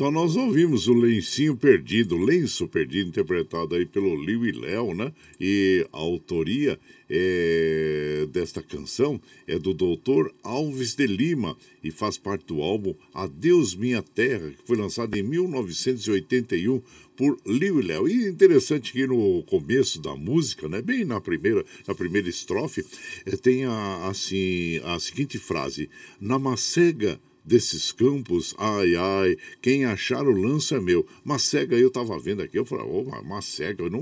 então 0.00 0.10
nós 0.10 0.34
ouvimos 0.34 0.88
o 0.88 0.94
Lencinho 0.94 1.54
Perdido, 1.54 2.16
Lenço 2.16 2.66
Perdido, 2.66 3.10
interpretado 3.10 3.74
aí 3.74 3.84
pelo 3.84 4.16
Liu 4.16 4.46
e 4.46 4.50
Léo, 4.50 4.94
né? 4.94 5.12
E 5.38 5.86
a 5.92 5.98
autoria 5.98 6.80
é, 7.06 8.26
desta 8.32 8.62
canção 8.62 9.20
é 9.46 9.58
do 9.58 9.74
doutor 9.74 10.34
Alves 10.42 10.94
de 10.94 11.06
Lima 11.06 11.54
e 11.84 11.90
faz 11.90 12.16
parte 12.16 12.46
do 12.46 12.62
álbum 12.62 12.94
Adeus 13.12 13.74
Minha 13.74 14.00
Terra, 14.00 14.50
que 14.52 14.66
foi 14.66 14.78
lançado 14.78 15.14
em 15.18 15.22
1981 15.22 16.80
por 17.14 17.38
Liu 17.44 17.78
e 17.78 17.82
Léo. 17.82 18.08
E 18.08 18.26
interessante 18.26 18.92
que 18.92 19.06
no 19.06 19.42
começo 19.42 20.00
da 20.00 20.16
música, 20.16 20.66
né, 20.66 20.80
bem 20.80 21.04
na 21.04 21.20
primeira, 21.20 21.62
na 21.86 21.94
primeira 21.94 22.26
estrofe, 22.26 22.86
eh, 23.26 23.36
tem 23.36 23.66
a, 23.66 24.08
assim, 24.08 24.80
a 24.82 24.98
seguinte 24.98 25.36
frase: 25.36 25.90
Na 26.18 26.38
macega 26.38 27.20
desses 27.50 27.90
campos, 27.90 28.54
ai, 28.56 28.94
ai, 28.94 29.36
quem 29.60 29.84
achar 29.84 30.24
o 30.24 30.30
lanço 30.30 30.76
é 30.76 30.80
meu. 30.80 31.04
Macega, 31.24 31.76
eu 31.76 31.88
estava 31.88 32.16
vendo 32.16 32.42
aqui, 32.42 32.56
eu 32.56 32.64
falei, 32.64 32.86
oh, 32.88 33.04
macega, 33.24 33.82
eu 33.82 33.90
não, 33.90 34.00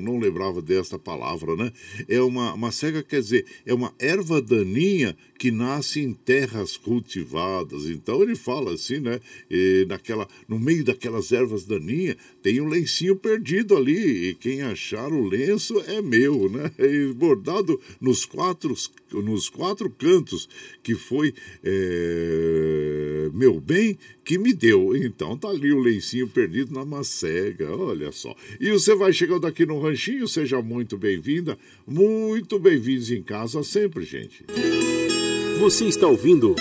não, 0.00 0.18
lembrava 0.18 0.62
desta 0.62 0.98
palavra, 0.98 1.54
né? 1.56 1.70
É 2.08 2.22
uma, 2.22 2.56
macega 2.56 3.02
quer 3.02 3.20
dizer, 3.20 3.44
é 3.66 3.74
uma 3.74 3.92
erva 3.98 4.40
daninha 4.40 5.14
que 5.38 5.50
nasce 5.50 6.00
em 6.00 6.14
terras 6.14 6.78
cultivadas. 6.78 7.84
Então 7.84 8.22
ele 8.22 8.34
fala 8.34 8.72
assim, 8.72 8.98
né? 8.98 9.20
E 9.50 9.84
naquela, 9.86 10.26
no 10.48 10.58
meio 10.58 10.82
daquelas 10.82 11.32
ervas 11.32 11.66
daninhas 11.66 12.16
tem 12.46 12.60
um 12.60 12.68
lencinho 12.68 13.16
perdido 13.16 13.76
ali, 13.76 14.28
e 14.28 14.34
quem 14.36 14.62
achar 14.62 15.12
o 15.12 15.26
lenço 15.26 15.80
é 15.80 16.00
meu, 16.00 16.48
né? 16.48 16.70
E 16.78 17.12
bordado 17.12 17.80
nos 18.00 18.24
quatro, 18.24 18.72
nos 19.12 19.48
quatro 19.48 19.90
cantos, 19.90 20.48
que 20.80 20.94
foi. 20.94 21.34
É 21.64 23.28
meu 23.34 23.58
bem 23.60 23.98
que 24.24 24.38
me 24.38 24.54
deu. 24.54 24.94
Então 24.94 25.36
tá 25.36 25.48
ali 25.48 25.72
o 25.72 25.80
lencinho 25.80 26.28
perdido 26.28 26.72
na 26.72 26.84
macega, 26.84 27.68
olha 27.74 28.12
só. 28.12 28.32
E 28.60 28.70
você 28.70 28.94
vai 28.94 29.12
chegando 29.12 29.44
aqui 29.44 29.66
no 29.66 29.80
ranchinho, 29.80 30.28
seja 30.28 30.62
muito 30.62 30.96
bem-vinda, 30.96 31.58
muito 31.84 32.60
bem-vindos 32.60 33.10
em 33.10 33.24
casa 33.24 33.64
sempre, 33.64 34.04
gente. 34.04 34.44
Você 35.58 35.86
está 35.86 36.06
ouvindo 36.06 36.54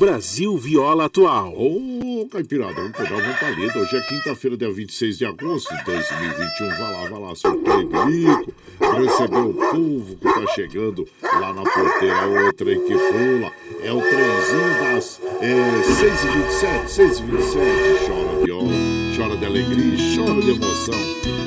Brasil 0.00 0.56
Viola 0.56 1.04
Atual. 1.04 1.52
Ô, 1.54 2.22
oh, 2.22 2.28
Caipirada, 2.30 2.72
vamos 2.72 2.96
pegar 2.96 3.16
uma 3.16 3.34
palida. 3.34 3.78
Hoje 3.78 3.96
é 3.98 4.00
quinta-feira, 4.00 4.56
dia 4.56 4.72
26 4.72 5.18
de 5.18 5.26
agosto 5.26 5.76
de 5.76 5.84
2021. 5.84 6.68
Vai 6.70 6.78
lá, 6.90 7.10
vai 7.10 7.20
lá, 7.20 7.34
surtou 7.34 7.82
Ibirico. 7.82 8.54
Recebeu 8.80 9.50
o 9.50 9.52
povo 9.52 10.16
que 10.16 10.24
tá 10.24 10.46
chegando 10.54 11.06
lá 11.22 11.52
na 11.52 11.62
porteira. 11.64 12.26
Outra 12.46 12.74
que 12.76 12.94
pula. 12.94 13.52
É 13.82 13.92
o 13.92 14.00
trenzinho 14.00 14.94
das 14.94 15.20
é, 15.42 15.82
6h27, 15.82 16.86
6h27. 16.86 18.06
Chora 18.06 18.44
viola, 18.46 18.89
chora 19.20 19.36
de 19.36 19.44
alegria, 19.44 19.98
chora 20.16 20.40
de 20.40 20.50
emoção. 20.50 20.94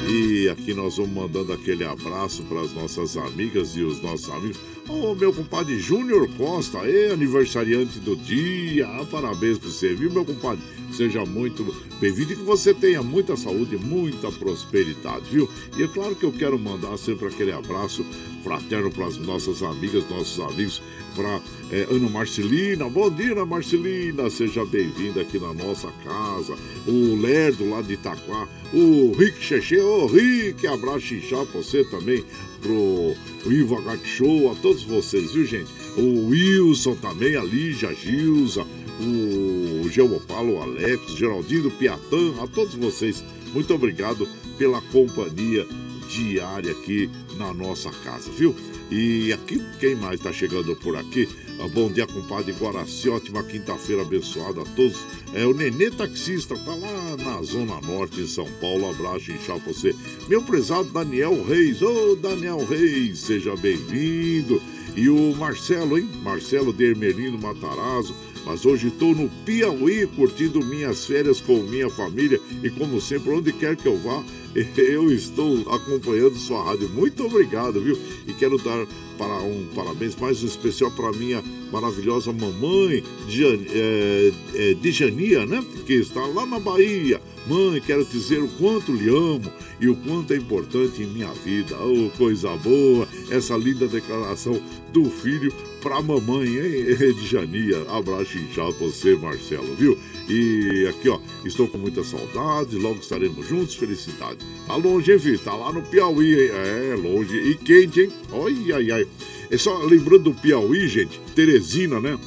E 0.08 0.48
aqui 0.48 0.76
nós 0.76 0.98
vamos 0.98 1.12
mandando 1.12 1.54
aquele 1.54 1.84
abraço 1.84 2.44
para 2.44 2.62
as 2.62 2.72
nossas 2.72 3.18
amigas 3.18 3.76
e 3.76 3.82
os 3.82 4.00
nossos 4.00 4.30
amigos. 4.30 4.60
Oh, 4.88 5.16
meu 5.16 5.34
compadre 5.34 5.80
Júnior 5.80 6.30
Costa, 6.38 6.78
é 6.88 7.12
aniversariante 7.12 7.98
do 7.98 8.16
dia. 8.16 8.86
Ah, 8.86 9.04
parabéns 9.10 9.58
para 9.58 9.70
você, 9.70 9.96
viu, 9.96 10.12
meu 10.12 10.24
compadre? 10.24 10.64
Seja 10.92 11.26
muito 11.26 11.64
bem-vindo 12.00 12.34
e 12.34 12.36
que 12.36 12.44
você 12.44 12.76
tenha 12.76 13.02
muita 13.02 13.36
saúde, 13.36 13.76
muita 13.76 14.32
prosperidade, 14.32 15.26
viu? 15.32 15.50
E 15.76 15.82
é 15.82 15.88
claro 15.88 16.16
que 16.16 16.26
eu 16.26 16.32
quero 16.32 16.60
mandar 16.60 16.96
sempre 17.00 17.26
aquele 17.26 17.54
abraço 17.54 18.06
fraterno 18.44 18.92
para 18.92 19.08
as 19.08 19.18
nossas 19.18 19.64
amigas, 19.64 20.08
nossos 20.12 20.40
amigos, 20.40 20.80
para 21.16 21.42
é, 21.74 21.88
Ana 21.90 22.08
Marcelina. 22.08 22.88
Bom 22.88 23.10
dia, 23.10 23.32
Ana 23.32 23.48
Marcelina. 23.48 24.30
Seja 24.30 24.64
bem-vinda 24.64 25.22
aqui 25.22 25.40
na 25.40 25.52
nossa 25.54 25.92
casa. 26.04 26.56
O 26.88 27.16
Lerdo 27.20 27.68
lá 27.68 27.82
de 27.82 27.94
Itaquá. 27.94 28.48
O 28.72 29.12
Rick 29.18 29.44
Cheche. 29.44 29.80
Ô, 29.80 30.06
Rick, 30.06 30.68
abraço 30.68 31.16
inchado 31.16 31.48
para 31.48 31.62
você 31.62 31.84
também. 31.86 32.24
Pro 32.62 33.16
Ivo 33.52 33.82
Show, 34.06 34.52
a 34.52 34.56
todos 34.56 34.84
vocês, 34.84 35.34
viu, 35.34 35.46
gente? 35.46 35.72
O 35.98 36.28
Wilson 36.28 36.96
também, 36.96 37.36
a 37.36 37.44
Lígia 37.44 37.94
Gilza, 37.94 38.66
o 39.02 39.90
Geopalo, 39.90 40.54
o 40.54 40.62
Alex, 40.62 41.16
Geraldino 41.16 41.72
Piatã, 41.72 42.36
a 42.42 42.48
todos 42.48 42.76
vocês. 42.76 43.24
Muito 43.54 43.74
obrigado 43.74 44.28
pela 44.58 44.80
companhia 44.82 45.68
diária 46.14 46.72
aqui 46.72 47.10
na 47.38 47.54
nossa 47.54 47.90
casa, 48.04 48.30
viu? 48.32 48.56
E 48.92 49.34
aqui, 49.34 49.60
quem 49.80 49.96
mais 49.96 50.16
está 50.16 50.32
chegando 50.32 50.76
por 50.76 50.96
aqui? 50.96 51.28
Ah, 51.60 51.68
bom 51.68 51.92
dia, 51.92 52.06
compadre 52.06 52.54
Guaraci. 52.54 53.10
Ótima 53.10 53.44
quinta-feira 53.44 54.04
abençoada 54.04 54.62
a 54.62 54.66
todos. 54.66 55.00
É 55.34 55.46
o 55.46 55.54
Nenê 55.54 55.90
Taxista, 55.90 56.56
tá 56.56 56.76
lá 56.76 57.18
na 57.18 57.42
Zona 57.42 57.82
Norte, 57.82 58.22
em 58.22 58.28
São 58.28 58.48
Paulo. 58.62 58.90
Abraço 58.90 59.32
e 59.32 59.38
pra 59.40 59.56
você. 59.56 59.96
Meu 60.28 60.44
prezado 60.44 60.90
Daniel 60.92 61.44
Reis. 61.44 61.82
Ô, 61.82 62.12
oh, 62.12 62.16
Daniel 62.16 62.64
Reis, 62.66 63.20
seja 63.20 63.56
bem-vindo. 63.56 64.62
E 64.96 65.10
o 65.10 65.36
Marcelo, 65.36 65.98
hein? 65.98 66.08
Marcelo 66.22 66.72
de 66.72 66.86
Ermelino 66.86 67.40
Matarazzo. 67.40 68.16
Mas 68.46 68.66
hoje 68.66 68.90
estou 68.90 69.16
no 69.16 69.30
Piauí 69.46 70.06
curtindo 70.08 70.64
minhas 70.64 71.06
férias 71.06 71.40
com 71.40 71.64
minha 71.64 71.90
família 71.90 72.40
e, 72.62 72.70
como 72.70 73.00
sempre, 73.00 73.32
onde 73.32 73.54
quer 73.54 73.76
que 73.76 73.88
eu 73.88 73.98
vá, 73.98 74.22
eu 74.78 75.12
estou 75.12 75.60
acompanhando 75.74 76.36
sua 76.36 76.64
rádio. 76.64 76.90
Muito 76.90 77.26
obrigado, 77.26 77.82
viu? 77.82 77.98
E 78.28 78.34
quero 78.34 78.58
dar 78.58 78.86
para 79.18 79.40
um 79.42 79.68
parabéns 79.76 80.16
mais 80.16 80.44
um 80.44 80.48
especial 80.48 80.92
para 80.92 81.12
minha 81.14 81.44
maravilhosa 81.72 82.32
mamãe 82.32 83.04
de, 83.28 83.46
é, 83.46 84.32
é, 84.54 84.74
de 84.74 84.92
Jania, 84.92 85.46
né? 85.46 85.64
Que 85.86 85.94
está 85.94 86.26
lá 86.26 86.46
na 86.46 86.60
Bahia. 86.60 87.22
Mãe, 87.46 87.82
quero 87.82 88.06
dizer 88.06 88.42
o 88.42 88.48
quanto 88.48 88.94
lhe 88.94 89.10
amo 89.10 89.52
e 89.80 89.90
o 89.90 89.96
quanto 89.98 90.34
é 90.34 90.38
importante 90.38 91.04
em 91.04 91.08
minha 91.08 91.32
vida. 91.34 91.76
Oh, 91.78 92.10
coisa 92.18 92.56
boa! 92.56 93.06
Essa 93.30 93.58
linda 93.58 93.86
declaração 93.86 94.62
do 94.94 95.10
filho 95.10 95.54
pra 95.82 96.02
mamãe, 96.02 96.48
hein? 96.48 96.96
De 96.96 97.28
Jania. 97.28 97.82
Abraço 97.90 98.38
inchado 98.38 98.74
pra 98.76 98.88
você, 98.88 99.16
Marcelo, 99.16 99.76
viu? 99.76 99.98
E 100.30 100.88
aqui, 100.88 101.10
ó, 101.10 101.20
estou 101.44 101.68
com 101.68 101.78
muita 101.78 102.02
saudade, 102.02 102.78
logo 102.78 103.00
estaremos 103.00 103.46
juntos, 103.46 103.76
felicidade. 103.76 104.38
Tá 104.66 104.78
longe, 104.78 105.12
hein, 105.12 105.20
filho? 105.20 105.40
Tá 105.40 105.54
lá 105.54 105.74
no 105.74 105.82
Piauí, 105.82 106.34
hein? 106.34 106.50
É, 106.50 106.96
longe. 106.96 107.36
E 107.36 107.56
quente, 107.56 108.02
hein? 108.02 108.10
Ai, 108.32 108.72
ai, 108.72 108.92
ai. 108.92 109.08
É 109.52 109.58
só 109.58 109.78
lembrando 109.80 110.32
do 110.32 110.34
Piauí, 110.34 110.88
gente, 110.88 111.20
Teresina, 111.36 112.00
né? 112.00 112.18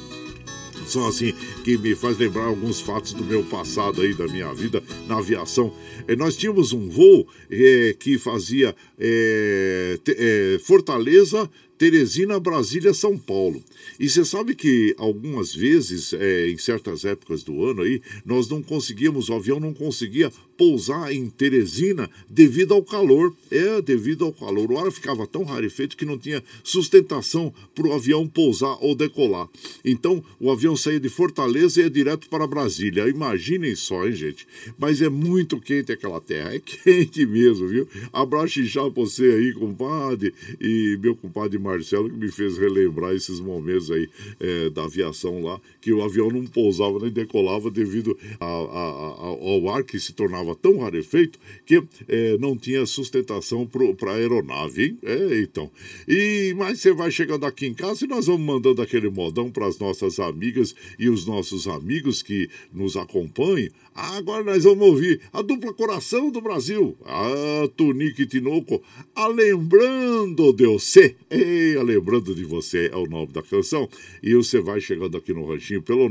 Só 0.87 1.07
assim 1.07 1.33
que 1.63 1.77
me 1.77 1.93
faz 1.95 2.17
lembrar 2.17 2.45
alguns 2.45 2.79
fatos 2.79 3.13
do 3.13 3.23
meu 3.23 3.43
passado 3.43 4.01
aí, 4.01 4.13
da 4.13 4.25
minha 4.25 4.53
vida 4.53 4.81
na 5.05 5.17
aviação. 5.17 5.73
É, 6.07 6.15
nós 6.15 6.37
tínhamos 6.37 6.71
um 6.71 6.89
voo 6.89 7.27
é, 7.51 7.93
que 7.99 8.17
fazia 8.17 8.73
é, 8.97 9.99
te, 10.01 10.15
é, 10.17 10.59
Fortaleza, 10.59 11.49
Teresina, 11.77 12.39
Brasília, 12.39 12.93
São 12.93 13.17
Paulo. 13.17 13.61
E 13.99 14.09
você 14.09 14.23
sabe 14.23 14.55
que 14.55 14.95
algumas 14.97 15.53
vezes, 15.53 16.13
é, 16.13 16.49
em 16.49 16.57
certas 16.57 17.05
épocas 17.05 17.43
do 17.43 17.65
ano 17.65 17.81
aí, 17.81 18.01
nós 18.25 18.49
não 18.49 18.63
conseguíamos, 18.63 19.29
o 19.29 19.33
avião 19.33 19.59
não 19.59 19.73
conseguia 19.73 20.31
pousar 20.57 21.13
em 21.13 21.29
Teresina 21.29 22.09
devido 22.29 22.73
ao 22.73 22.83
calor. 22.83 23.33
É, 23.49 23.81
devido 23.81 24.25
ao 24.25 24.33
calor. 24.33 24.71
O 24.71 24.77
ar 24.77 24.91
ficava 24.91 25.25
tão 25.25 25.43
rarefeito 25.43 25.95
que 25.95 26.05
não 26.05 26.17
tinha 26.17 26.43
sustentação 26.63 27.53
para 27.73 27.87
o 27.87 27.93
avião 27.93 28.27
pousar 28.27 28.77
ou 28.81 28.95
decolar. 28.95 29.47
Então, 29.85 30.23
o 30.39 30.51
avião 30.51 30.75
saía 30.75 30.99
de 30.99 31.09
Fortaleza 31.09 31.79
e 31.79 31.83
ia 31.83 31.89
direto 31.89 32.27
para 32.27 32.47
Brasília. 32.47 33.07
Imaginem 33.07 33.75
só, 33.75 34.05
hein, 34.05 34.13
gente? 34.13 34.47
Mas 34.77 35.01
é 35.01 35.09
muito 35.09 35.59
quente 35.59 35.91
aquela 35.91 36.19
terra. 36.19 36.53
É 36.55 36.59
quente 36.59 37.25
mesmo, 37.25 37.67
viu? 37.67 37.87
Abraço 38.11 38.63
já 38.65 38.87
você 38.87 39.23
aí, 39.23 39.53
compadre, 39.53 40.33
e 40.59 40.97
meu 41.01 41.15
compadre 41.15 41.59
Marcelo, 41.59 42.09
que 42.09 42.17
me 42.17 42.31
fez 42.31 42.57
relembrar 42.57 43.13
esses 43.13 43.39
momentos 43.39 43.91
aí 43.91 44.09
é, 44.39 44.69
da 44.69 44.85
aviação 44.85 45.43
lá, 45.43 45.59
que 45.81 45.91
o 45.93 46.03
avião 46.03 46.29
não 46.29 46.45
pousava 46.45 46.99
nem 46.99 47.11
decolava 47.11 47.69
devido 47.69 48.17
a, 48.39 48.45
a, 48.45 48.49
a, 48.49 49.27
ao 49.27 49.69
ar 49.69 49.83
que 49.83 49.99
se 49.99 50.13
tornava 50.13 50.46
tão 50.55 50.79
rarefeito 50.79 51.39
que 51.65 51.81
é, 52.07 52.37
não 52.37 52.57
tinha 52.57 52.85
sustentação 52.85 53.65
para 53.65 54.11
a 54.11 54.15
aeronave, 54.15 54.85
hein? 54.85 54.97
É, 55.03 55.41
então. 55.41 55.71
E, 56.07 56.53
mas 56.57 56.79
você 56.79 56.93
vai 56.93 57.11
chegando 57.11 57.45
aqui 57.45 57.65
em 57.65 57.73
casa 57.73 58.05
e 58.05 58.07
nós 58.07 58.27
vamos 58.27 58.45
mandando 58.45 58.81
aquele 58.81 59.09
modão 59.09 59.49
para 59.49 59.67
as 59.67 59.79
nossas 59.79 60.19
amigas 60.19 60.75
e 60.99 61.09
os 61.09 61.25
nossos 61.25 61.67
amigos 61.67 62.21
que 62.21 62.49
nos 62.73 62.95
acompanham. 62.95 63.69
Agora 63.93 64.43
nós 64.43 64.63
vamos 64.63 64.87
ouvir 64.87 65.19
a 65.33 65.41
dupla 65.41 65.73
coração 65.73 66.29
do 66.29 66.39
Brasil, 66.39 66.95
a 67.03 67.67
Tunique 67.75 68.27
Tinoco, 68.27 68.81
a 69.15 69.27
Lembrando 69.27 70.53
de 70.53 70.67
você. 70.67 71.15
Leia, 71.31 71.81
lembrando 71.81 72.35
de 72.35 72.43
você, 72.43 72.91
é 72.91 72.95
o 72.95 73.07
nome 73.07 73.33
da 73.33 73.41
canção. 73.41 73.89
E 74.21 74.35
você 74.35 74.59
vai 74.59 74.79
chegando 74.79 75.17
aqui 75.17 75.33
no 75.33 75.47
ranchinho 75.47 75.81
pelo 75.81 76.07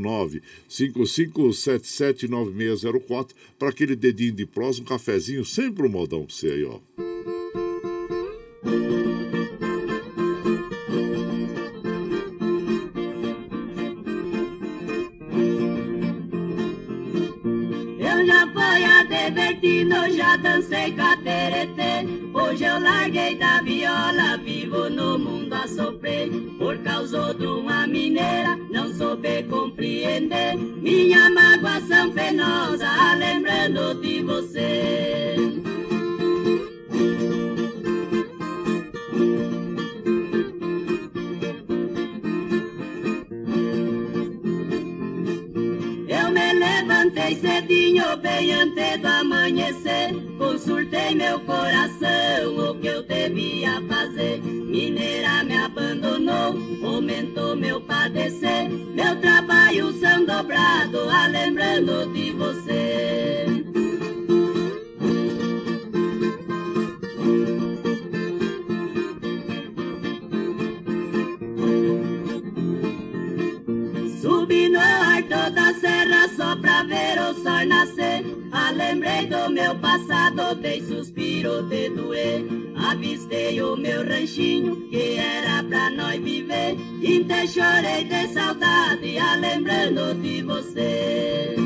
955779604 0.68 3.28
para 3.59 3.68
aquele 3.68 3.95
dedinho 3.95 4.25
de 4.30 4.46
prós, 4.46 4.78
um 4.78 4.84
cafezinho, 4.84 5.44
sempre 5.44 5.86
um 5.86 5.90
modão 5.90 6.24
pra 6.24 6.34
você 6.34 6.48
aí, 6.48 6.64
ó. 6.64 6.80
Divertido, 19.57 20.16
já 20.16 20.36
dancei 20.36 20.92
cateretê. 20.92 22.07
Hoje 22.32 22.64
eu 22.64 22.80
larguei 22.80 23.36
da 23.36 23.61
viola, 23.62 24.36
vivo 24.42 24.88
no 24.90 25.18
mundo 25.18 25.52
a 25.54 25.66
sofrer. 25.66 26.30
Por 26.59 26.78
causa 26.78 27.34
de 27.34 27.46
uma 27.46 27.86
mineira, 27.86 28.57
não 28.70 28.92
soube 28.94 29.42
compreender. 29.44 30.57
Minha 30.57 31.30
magoação 31.30 32.11
penosa, 32.12 32.88
lembrando 33.18 34.00
de 34.00 34.22
você. 34.22 35.75
Levantei 47.16 47.36
cedinho, 47.36 48.16
bem 48.18 48.52
antes 48.52 49.00
do 49.00 49.08
amanhecer. 49.08 50.14
Consultei 50.38 51.14
meu 51.14 51.40
coração, 51.40 52.70
o 52.70 52.74
que 52.78 52.86
eu 52.86 53.02
devia 53.02 53.80
fazer. 53.88 54.40
Mineira 54.42 55.42
me 55.44 55.56
abandonou, 55.56 56.54
aumentou 56.84 57.56
meu 57.56 57.80
padecer. 57.80 58.68
Meu 58.68 59.16
trabalho 59.20 59.92
são 59.98 60.24
dobrado, 60.24 61.08
a 61.08 61.26
lembrando 61.26 62.12
de 62.12 62.32
você. 62.32 63.65
Serra 75.80 76.28
só 76.28 76.56
pra 76.56 76.82
ver 76.82 77.18
o 77.20 77.34
sol 77.34 77.66
nascer. 77.66 78.24
Ah, 78.52 78.70
lembrei 78.70 79.26
do 79.26 79.50
meu 79.50 79.74
passado, 79.76 80.54
dei 80.56 80.82
suspiro 80.82 81.62
de 81.64 81.90
doer. 81.90 82.44
Avistei 82.76 83.60
o 83.60 83.76
meu 83.76 84.06
ranchinho 84.06 84.88
que 84.88 85.16
era 85.16 85.62
pra 85.64 85.90
nós 85.90 86.20
viver. 86.20 86.76
E 87.02 87.24
te 87.24 87.48
chorei 87.48 88.04
de 88.04 88.28
saudade, 88.28 89.18
ah, 89.18 89.36
lembrando 89.36 90.14
de 90.20 90.42
você. 90.42 91.56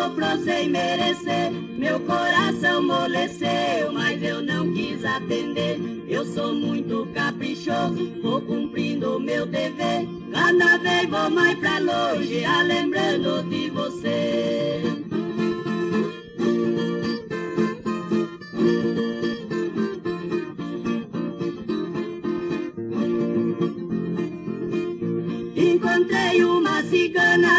Já 0.00 0.08
soprou 0.08 0.44
sem 0.44 0.70
merecer. 0.70 1.50
Meu 1.76 2.00
coração 2.00 2.82
moleceu, 2.82 3.92
mas 3.92 4.22
eu 4.22 4.42
não 4.42 4.72
quis 4.72 5.04
atender. 5.04 5.78
Eu 6.08 6.24
sou 6.24 6.54
muito 6.54 7.06
caprichoso, 7.14 8.10
vou 8.22 8.40
cumprindo 8.40 9.20
meu 9.20 9.46
dever. 9.46 10.08
Cada 10.32 10.78
vez 10.78 11.08
vou 11.08 11.30
mais 11.30 11.58
pra 11.58 11.78
longe, 11.78 12.44
a 12.44 12.62
lembrando 12.62 13.42
de 13.48 13.70
você. 13.70 14.80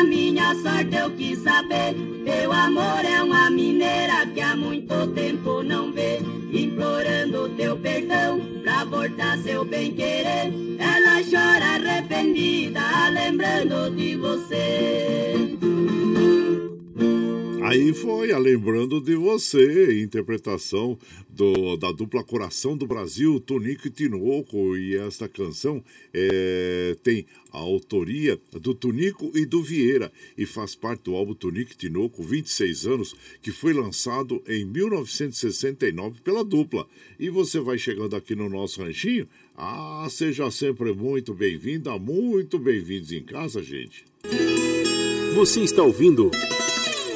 Minha 0.03 0.55
sorte 0.55 0.95
eu 0.95 1.09
quis 1.11 1.39
saber. 1.39 1.95
Teu 2.25 2.51
amor 2.51 3.03
é 3.05 3.21
uma 3.23 3.49
mineira 3.49 4.25
que 4.33 4.41
há 4.41 4.55
muito 4.55 5.07
tempo 5.07 5.61
não 5.63 5.91
vê. 5.91 6.19
Implorando 6.51 7.49
teu 7.49 7.77
perdão 7.77 8.41
pra 8.63 8.83
voltar 8.85 9.37
seu 9.39 9.63
bem 9.65 9.93
querer. 9.93 10.53
Ela 10.79 11.21
chora 11.29 11.75
arrependida, 11.75 12.81
lembrando 13.13 13.95
de 13.95 14.15
você. 14.15 15.57
Aí 17.71 17.93
foi 17.93 18.33
a 18.33 18.37
Lembrando 18.37 18.99
de 18.99 19.15
Você, 19.15 20.01
interpretação 20.03 20.99
do, 21.29 21.77
da 21.77 21.89
dupla 21.89 22.21
Coração 22.21 22.75
do 22.75 22.85
Brasil, 22.85 23.39
Tonico 23.39 23.87
e 23.87 23.89
Tinoco. 23.89 24.75
E 24.75 24.97
esta 24.97 25.29
canção 25.29 25.81
é, 26.13 26.97
tem 27.01 27.25
a 27.49 27.59
autoria 27.59 28.37
do 28.51 28.75
Tonico 28.75 29.31
e 29.33 29.45
do 29.45 29.63
Vieira 29.63 30.11
e 30.37 30.45
faz 30.45 30.75
parte 30.75 31.03
do 31.03 31.15
álbum 31.15 31.33
Tonico 31.33 31.71
e 31.71 31.77
Tinoco, 31.77 32.21
26 32.21 32.87
anos, 32.87 33.15
que 33.41 33.53
foi 33.53 33.71
lançado 33.71 34.43
em 34.45 34.65
1969 34.65 36.19
pela 36.25 36.43
dupla. 36.43 36.85
E 37.17 37.29
você 37.29 37.61
vai 37.61 37.77
chegando 37.77 38.17
aqui 38.17 38.35
no 38.35 38.49
nosso 38.49 38.81
ranchinho. 38.81 39.29
Ah, 39.55 40.05
seja 40.09 40.51
sempre 40.51 40.91
muito 40.91 41.33
bem-vinda, 41.33 41.97
muito 41.97 42.59
bem-vindos 42.59 43.13
em 43.13 43.23
casa, 43.23 43.63
gente. 43.63 44.03
Você 45.35 45.61
está 45.61 45.81
ouvindo 45.81 46.29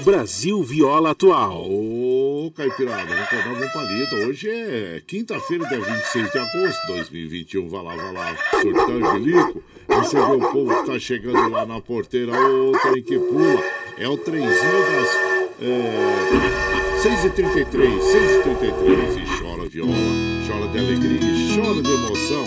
Brasil 0.06 0.62
Viola 0.62 1.12
Atual. 1.12 1.66
Ô, 1.68 2.54
Caipirada, 2.56 3.08
vamos 3.08 3.24
acordar 3.24 3.54
um 3.54 3.70
palito. 3.70 4.16
Hoje 4.18 4.48
é 4.48 5.02
quinta-feira, 5.08 5.68
dia 5.68 5.80
26 5.80 6.32
de 6.32 6.38
agosto 6.38 6.82
de 6.82 6.88
2021. 6.94 7.68
Vai 7.68 7.84
lá, 7.84 7.96
vai 7.96 8.14
lá, 8.14 8.38
sorteio 8.52 9.04
Angelico. 9.04 9.64
Recebeu 9.90 10.38
o 10.38 10.52
povo 10.52 10.76
que 10.76 10.92
tá 10.92 11.00
chegando 11.00 11.50
lá 11.50 11.66
na 11.66 11.82
porteira. 11.82 12.34
Ô, 12.40 12.72
trem 12.84 13.02
que 13.02 13.18
pula. 13.18 13.64
É 13.98 14.08
o 14.08 14.16
trenzinho 14.16 14.52
das. 14.52 15.10
É, 15.60 16.86
6h33, 17.02 17.98
6h33. 17.98 19.24
E 19.24 19.40
chora 19.40 19.68
viola, 19.68 19.92
chora 20.48 20.68
de 20.68 20.78
alegria, 20.78 21.20
chora 21.56 21.82
de 21.82 21.92
emoção. 21.92 22.44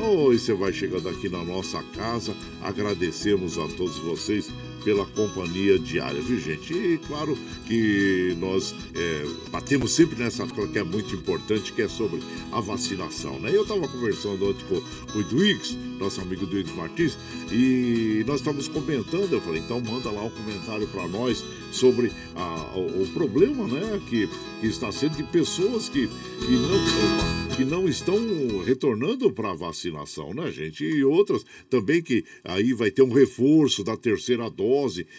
Oi, 0.00 0.36
você 0.36 0.52
vai 0.52 0.72
chegando 0.72 1.08
aqui 1.08 1.28
na 1.28 1.44
nossa 1.44 1.80
casa. 1.94 2.34
Agradecemos 2.60 3.56
a 3.56 3.68
todos 3.76 3.98
vocês 3.98 4.50
pela 4.84 5.04
companhia 5.06 5.78
diária, 5.78 6.20
viu 6.20 6.38
gente? 6.38 6.72
E 6.72 6.98
claro 7.06 7.36
que 7.66 8.36
nós 8.38 8.74
é, 8.94 9.26
batemos 9.50 9.92
sempre 9.92 10.18
nessa 10.18 10.46
coisa 10.46 10.72
que 10.72 10.78
é 10.78 10.84
muito 10.84 11.14
importante, 11.14 11.72
que 11.72 11.82
é 11.82 11.88
sobre 11.88 12.20
a 12.52 12.60
vacinação, 12.60 13.38
né? 13.38 13.50
Eu 13.54 13.62
estava 13.62 13.86
conversando 13.88 14.48
ontem 14.48 14.64
com, 14.68 14.80
com 15.12 15.18
o 15.18 15.24
Duígues, 15.24 15.76
nosso 15.98 16.20
amigo 16.20 16.46
Duígues 16.46 16.74
Martins, 16.74 17.18
e 17.50 18.22
nós 18.26 18.36
estávamos 18.36 18.68
comentando, 18.68 19.32
eu 19.32 19.40
falei, 19.40 19.60
então 19.60 19.80
manda 19.80 20.10
lá 20.10 20.22
um 20.22 20.30
comentário 20.30 20.86
para 20.88 21.06
nós 21.08 21.44
sobre 21.70 22.10
a, 22.34 22.76
o, 22.76 23.02
o 23.02 23.06
problema, 23.12 23.66
né, 23.66 24.00
que, 24.08 24.28
que 24.60 24.66
está 24.66 24.90
sendo 24.92 25.16
de 25.16 25.22
pessoas 25.24 25.88
que, 25.88 26.08
que, 26.08 26.52
não, 26.52 27.56
que 27.56 27.64
não 27.64 27.88
estão 27.88 28.18
retornando 28.64 29.32
para 29.32 29.50
a 29.50 29.54
vacinação, 29.54 30.32
né, 30.32 30.50
gente? 30.50 30.84
E 30.84 31.04
outras 31.04 31.44
também 31.68 32.02
que 32.02 32.24
aí 32.44 32.72
vai 32.72 32.90
ter 32.90 33.02
um 33.02 33.12
reforço 33.12 33.82
da 33.82 33.96
terceira 33.96 34.48
dose. 34.48 34.77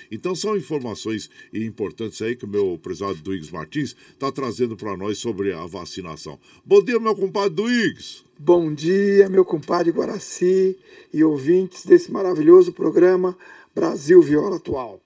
Então 0.10 0.34
são 0.34 0.56
informações 0.56 1.30
importantes 1.54 2.22
aí 2.22 2.36
que 2.36 2.46
o 2.46 2.48
meu 2.48 2.80
prezado 2.82 3.16
Duígues 3.16 3.52
Martins 3.52 3.96
está 4.12 4.32
trazendo 4.32 4.78
para 4.78 4.96
nós 4.96 5.18
sobre 5.18 5.54
a 5.54 5.66
vacinação. 5.66 6.40
Bom 6.66 6.82
dia, 6.82 7.00
meu 7.00 7.16
compadre 7.16 7.56
Duígues. 7.56 8.24
Bom 8.40 8.74
dia, 8.74 9.28
meu 9.28 9.44
compadre 9.44 9.92
Guaraci 9.92 10.78
e 11.14 11.24
ouvintes 11.24 11.86
desse 11.86 12.12
maravilhoso 12.12 12.72
programa 12.72 13.38
Brasil 13.76 14.22
Viola 14.22 14.56
Atual. 14.56 15.02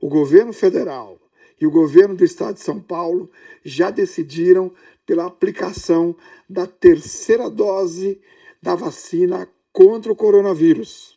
O 0.00 0.08
governo 0.08 0.52
federal 0.52 1.18
e 1.60 1.66
o 1.66 1.70
governo 1.70 2.14
do 2.16 2.24
estado 2.24 2.54
de 2.54 2.62
São 2.62 2.80
Paulo 2.80 3.30
já 3.64 3.90
decidiram 3.90 4.72
pela 5.04 5.26
aplicação 5.26 6.16
da 6.48 6.66
terceira 6.66 7.50
dose 7.50 8.20
da 8.62 8.74
vacina 8.74 9.48
contra 9.72 10.10
o 10.10 10.16
coronavírus. 10.16 11.16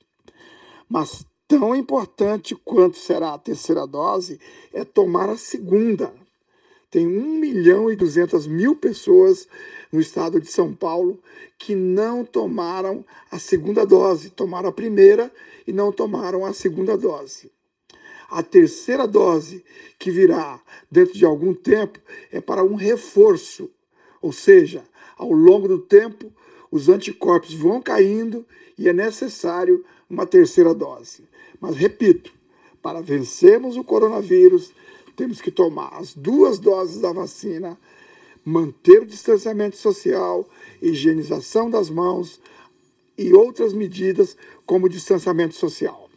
Mas 0.90 1.26
tão 1.60 1.76
importante 1.76 2.56
quanto 2.56 2.98
será 2.98 3.34
a 3.34 3.38
terceira 3.38 3.86
dose 3.86 4.40
é 4.72 4.86
tomar 4.86 5.30
a 5.30 5.36
segunda. 5.36 6.14
Tem 6.90 7.06
1 7.06 7.40
milhão 7.40 7.92
e 7.92 7.96
200 7.96 8.48
mil 8.48 8.74
pessoas 8.74 9.50
no 9.92 10.00
estado 10.00 10.40
de 10.40 10.50
São 10.50 10.74
Paulo 10.74 11.20
que 11.60 11.76
não 11.76 12.24
tomaram 12.24 13.04
a 13.30 13.38
segunda 13.38 13.86
dose, 13.86 14.30
tomaram 14.30 14.70
a 14.70 14.72
primeira 14.72 15.30
e 15.68 15.74
não 15.74 15.92
tomaram 15.92 16.46
a 16.46 16.54
segunda 16.54 16.98
dose. 16.98 17.52
A 18.30 18.42
terceira 18.42 19.06
dose, 19.06 19.62
que 20.00 20.10
virá 20.10 20.58
dentro 20.90 21.14
de 21.14 21.26
algum 21.26 21.54
tempo, 21.54 22.00
é 22.32 22.40
para 22.40 22.64
um 22.64 22.76
reforço, 22.76 23.70
ou 24.22 24.32
seja, 24.32 24.86
ao 25.18 25.34
longo 25.34 25.68
do 25.68 25.80
tempo, 25.80 26.32
os 26.72 26.88
anticorpos 26.88 27.54
vão 27.54 27.82
caindo 27.82 28.46
e 28.78 28.88
é 28.88 28.94
necessário 28.94 29.84
uma 30.10 30.26
terceira 30.26 30.74
dose. 30.74 31.30
Mas 31.62 31.76
repito, 31.76 32.34
para 32.82 33.02
vencermos 33.02 33.78
o 33.78 33.84
coronavírus, 33.84 34.72
temos 35.16 35.40
que 35.40 35.52
tomar 35.52 35.94
as 35.94 36.16
duas 36.16 36.58
doses 36.58 37.00
da 37.00 37.14
vacina, 37.14 37.78
manter 38.44 39.04
o 39.04 39.06
distanciamento 39.06 39.78
social, 39.78 40.50
higienização 40.82 41.70
das 41.70 41.92
mãos 41.92 42.42
e 43.16 43.32
outras 43.34 43.72
medidas 43.72 44.36
como 44.66 44.88
o 44.88 44.90
distanciamento 44.90 45.54
social. 45.54 46.10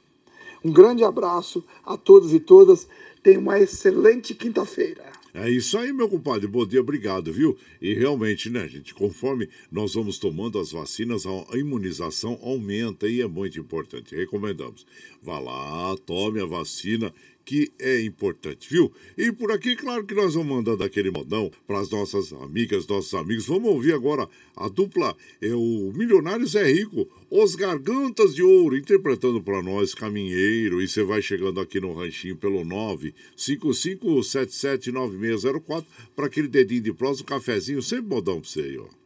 Um 0.65 0.73
grande 0.73 1.05
abraço 1.05 1.63
a 1.85 1.99
todos 1.99 2.33
e 2.33 2.41
todas. 2.41 2.89
Tenha 3.23 3.39
uma 3.39 3.61
excelente 3.61 4.35
quinta-feira. 4.35 5.14
É 5.37 5.51
isso 5.51 5.77
aí, 5.77 5.93
meu 5.93 6.09
compadre. 6.09 6.47
Bom 6.47 6.65
dia, 6.65 6.81
obrigado, 6.81 7.33
viu? 7.33 7.59
E 7.83 7.93
realmente, 7.93 8.49
né, 8.49 8.69
gente, 8.69 8.95
conforme 8.95 9.49
nós 9.69 9.95
vamos 9.95 10.17
tomando 10.17 10.61
as 10.61 10.71
vacinas, 10.71 11.25
a 11.27 11.59
imunização 11.59 12.39
aumenta 12.41 13.09
e 13.09 13.21
é 13.21 13.27
muito 13.27 13.59
importante. 13.59 14.15
Recomendamos. 14.15 14.87
Vá 15.21 15.41
lá, 15.41 15.97
tome 16.07 16.41
a 16.41 16.47
vacina 16.47 17.13
que 17.45 17.71
é 17.79 18.01
importante, 18.01 18.67
viu? 18.71 18.91
E 19.17 19.31
por 19.31 19.53
aqui, 19.53 19.77
claro 19.77 20.05
que 20.07 20.15
nós 20.15 20.35
vamos 20.35 20.57
mandando 20.57 20.83
aquele 20.83 21.11
modão 21.11 21.51
para 21.67 21.81
as 21.81 21.91
nossas 21.91 22.33
amigas, 22.33 22.87
nossos 22.87 23.13
amigos. 23.15 23.47
Vamos 23.47 23.71
ouvir 23.71 23.93
agora 23.93 24.27
a 24.57 24.69
dupla, 24.69 25.15
é 25.41 25.55
o 25.55 25.93
Milionários 25.95 26.55
é 26.55 26.65
Rico, 26.65 27.09
Os 27.31 27.55
Gargantas 27.55 28.35
de 28.35 28.43
Ouro, 28.43 28.77
interpretando 28.77 29.43
para 29.43 29.63
nós 29.63 29.95
Caminheiro. 29.95 30.81
E 30.81 30.89
você 30.89 31.03
vai 31.03 31.21
chegando 31.21 31.61
aqui 31.61 31.79
no 31.81 31.93
ranchinho 31.93 32.37
pelo 32.37 32.65
955779604 33.37 35.85
para 36.17 36.27
aquele 36.27 36.49
dedinho 36.49 36.83
de 36.83 36.93
prosa, 36.93 37.23
um 37.23 37.27
cafezinho, 37.27 37.83
sempre 37.83 38.09
modão 38.09 38.41
para 38.41 38.49
você 38.49 38.61
aí, 38.61 38.79
ó. 38.79 39.04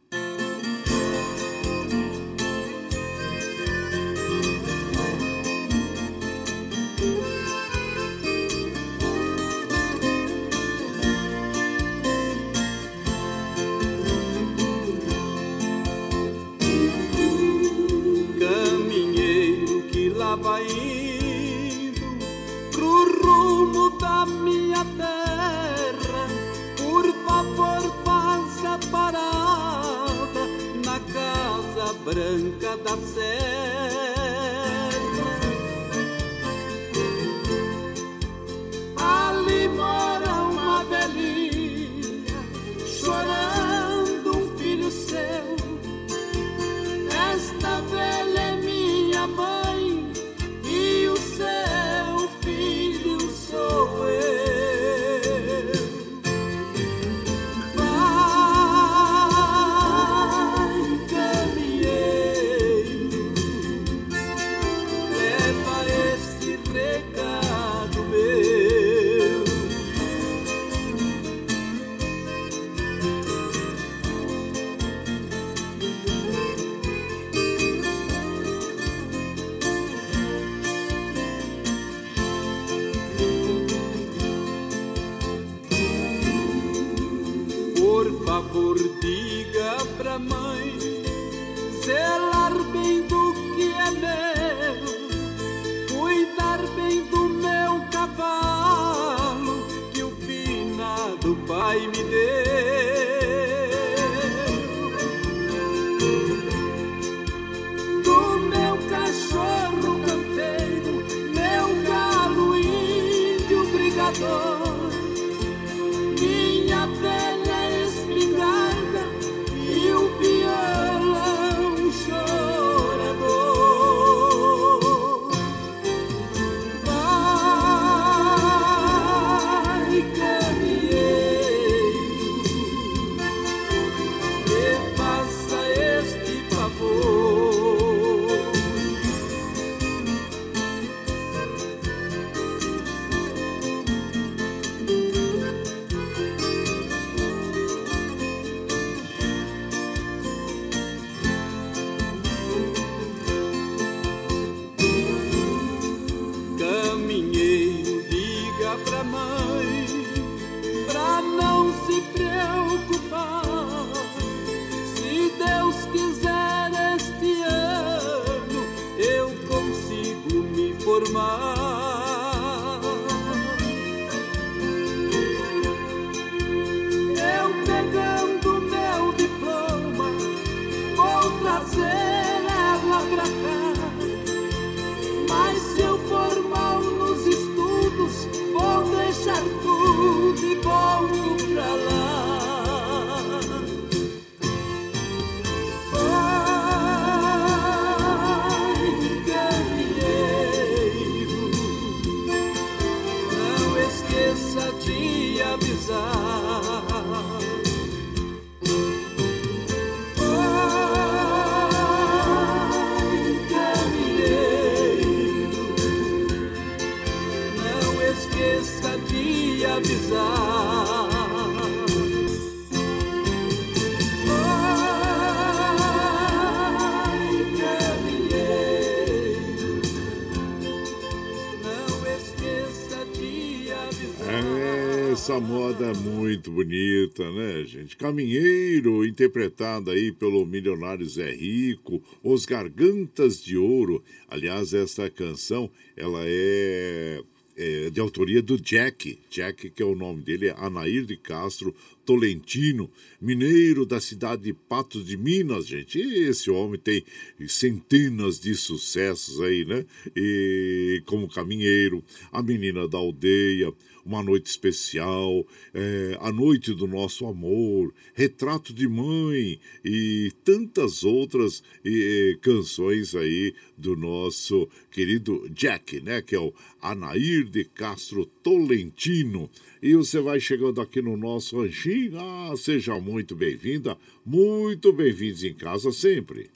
Bonita, 236.59 237.31
né, 237.31 237.63
gente? 237.63 237.95
Caminheiro, 237.95 239.05
interpretado 239.05 239.91
aí 239.91 240.11
pelo 240.11 240.45
milionário 240.45 241.07
Zé 241.07 241.31
Rico, 241.31 242.03
Os 242.21 242.45
Gargantas 242.45 243.41
de 243.41 243.55
Ouro. 243.55 244.03
Aliás, 244.27 244.73
essa 244.73 245.09
canção, 245.09 245.71
ela 245.95 246.19
é, 246.25 247.23
é 247.55 247.89
de 247.89 248.01
autoria 248.01 248.41
do 248.41 248.59
Jack. 248.59 249.17
Jack, 249.29 249.69
que 249.69 249.81
é 249.81 249.85
o 249.85 249.95
nome 249.95 250.21
dele, 250.21 250.47
é 250.47 250.55
Anair 250.57 251.05
de 251.05 251.15
Castro 251.15 251.73
Tolentino, 252.05 252.91
mineiro 253.21 253.85
da 253.85 254.01
cidade 254.01 254.41
de 254.41 254.53
Patos 254.53 255.05
de 255.05 255.15
Minas, 255.15 255.65
gente. 255.65 255.97
E 255.97 256.23
esse 256.27 256.51
homem 256.51 256.77
tem 256.77 257.05
centenas 257.47 258.37
de 258.37 258.53
sucessos 258.53 259.39
aí, 259.39 259.63
né? 259.63 259.85
E 260.13 261.01
como 261.05 261.29
caminheiro, 261.29 262.03
a 262.33 262.43
menina 262.43 262.85
da 262.85 262.97
aldeia, 262.97 263.71
uma 264.05 264.23
noite 264.23 264.47
especial, 264.47 265.45
é, 265.73 266.17
a 266.19 266.31
noite 266.31 266.73
do 266.73 266.87
nosso 266.87 267.25
amor, 267.25 267.93
retrato 268.13 268.73
de 268.73 268.87
mãe 268.87 269.59
e 269.83 270.31
tantas 270.43 271.03
outras 271.03 271.63
e, 271.83 272.37
canções 272.41 273.15
aí 273.15 273.53
do 273.77 273.95
nosso 273.95 274.67
querido 274.91 275.49
Jack, 275.49 276.01
né? 276.01 276.21
Que 276.21 276.35
é 276.35 276.39
o 276.39 276.53
Anair 276.81 277.45
de 277.45 277.65
Castro 277.65 278.25
Tolentino. 278.25 279.49
E 279.81 279.95
você 279.95 280.19
vai 280.19 280.39
chegando 280.39 280.81
aqui 280.81 281.01
no 281.01 281.15
nosso 281.15 281.61
ranchinho. 281.61 282.19
Ah, 282.19 282.53
seja 282.57 282.99
muito 282.99 283.35
bem-vinda, 283.35 283.97
muito 284.25 284.91
bem-vindos 284.91 285.43
em 285.43 285.53
casa 285.53 285.91
sempre. 285.91 286.49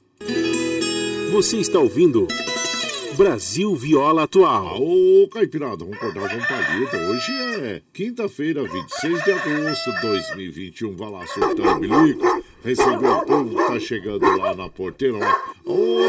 Você 1.32 1.57
está 1.57 1.80
ouvindo 1.80 2.28
Brasil 3.15 3.76
Viola 3.76 4.23
Atual. 4.23 4.81
Ô, 4.81 5.27
Caipirada, 5.27 5.85
vamos 5.85 5.95
acordar 5.98 6.30
com 6.30 6.40
palheta. 6.45 6.98
Hoje 6.98 7.31
é 7.61 7.81
quinta-feira, 7.94 8.64
26 8.64 9.23
de 9.23 9.31
agosto 9.31 9.94
de 9.94 10.02
2021. 10.02 10.95
Vai 10.95 11.11
lá, 11.11 11.27
surtando 11.27 11.80
bilico. 11.80 12.44
Recebeu 12.64 13.18
o 13.18 13.26
povo 13.26 13.49
que 13.49 13.68
tá 13.68 13.80
chegando 13.80 14.26
lá 14.38 14.56
na 14.56 14.68
porteira. 14.68 15.18
Lá. 15.18 15.53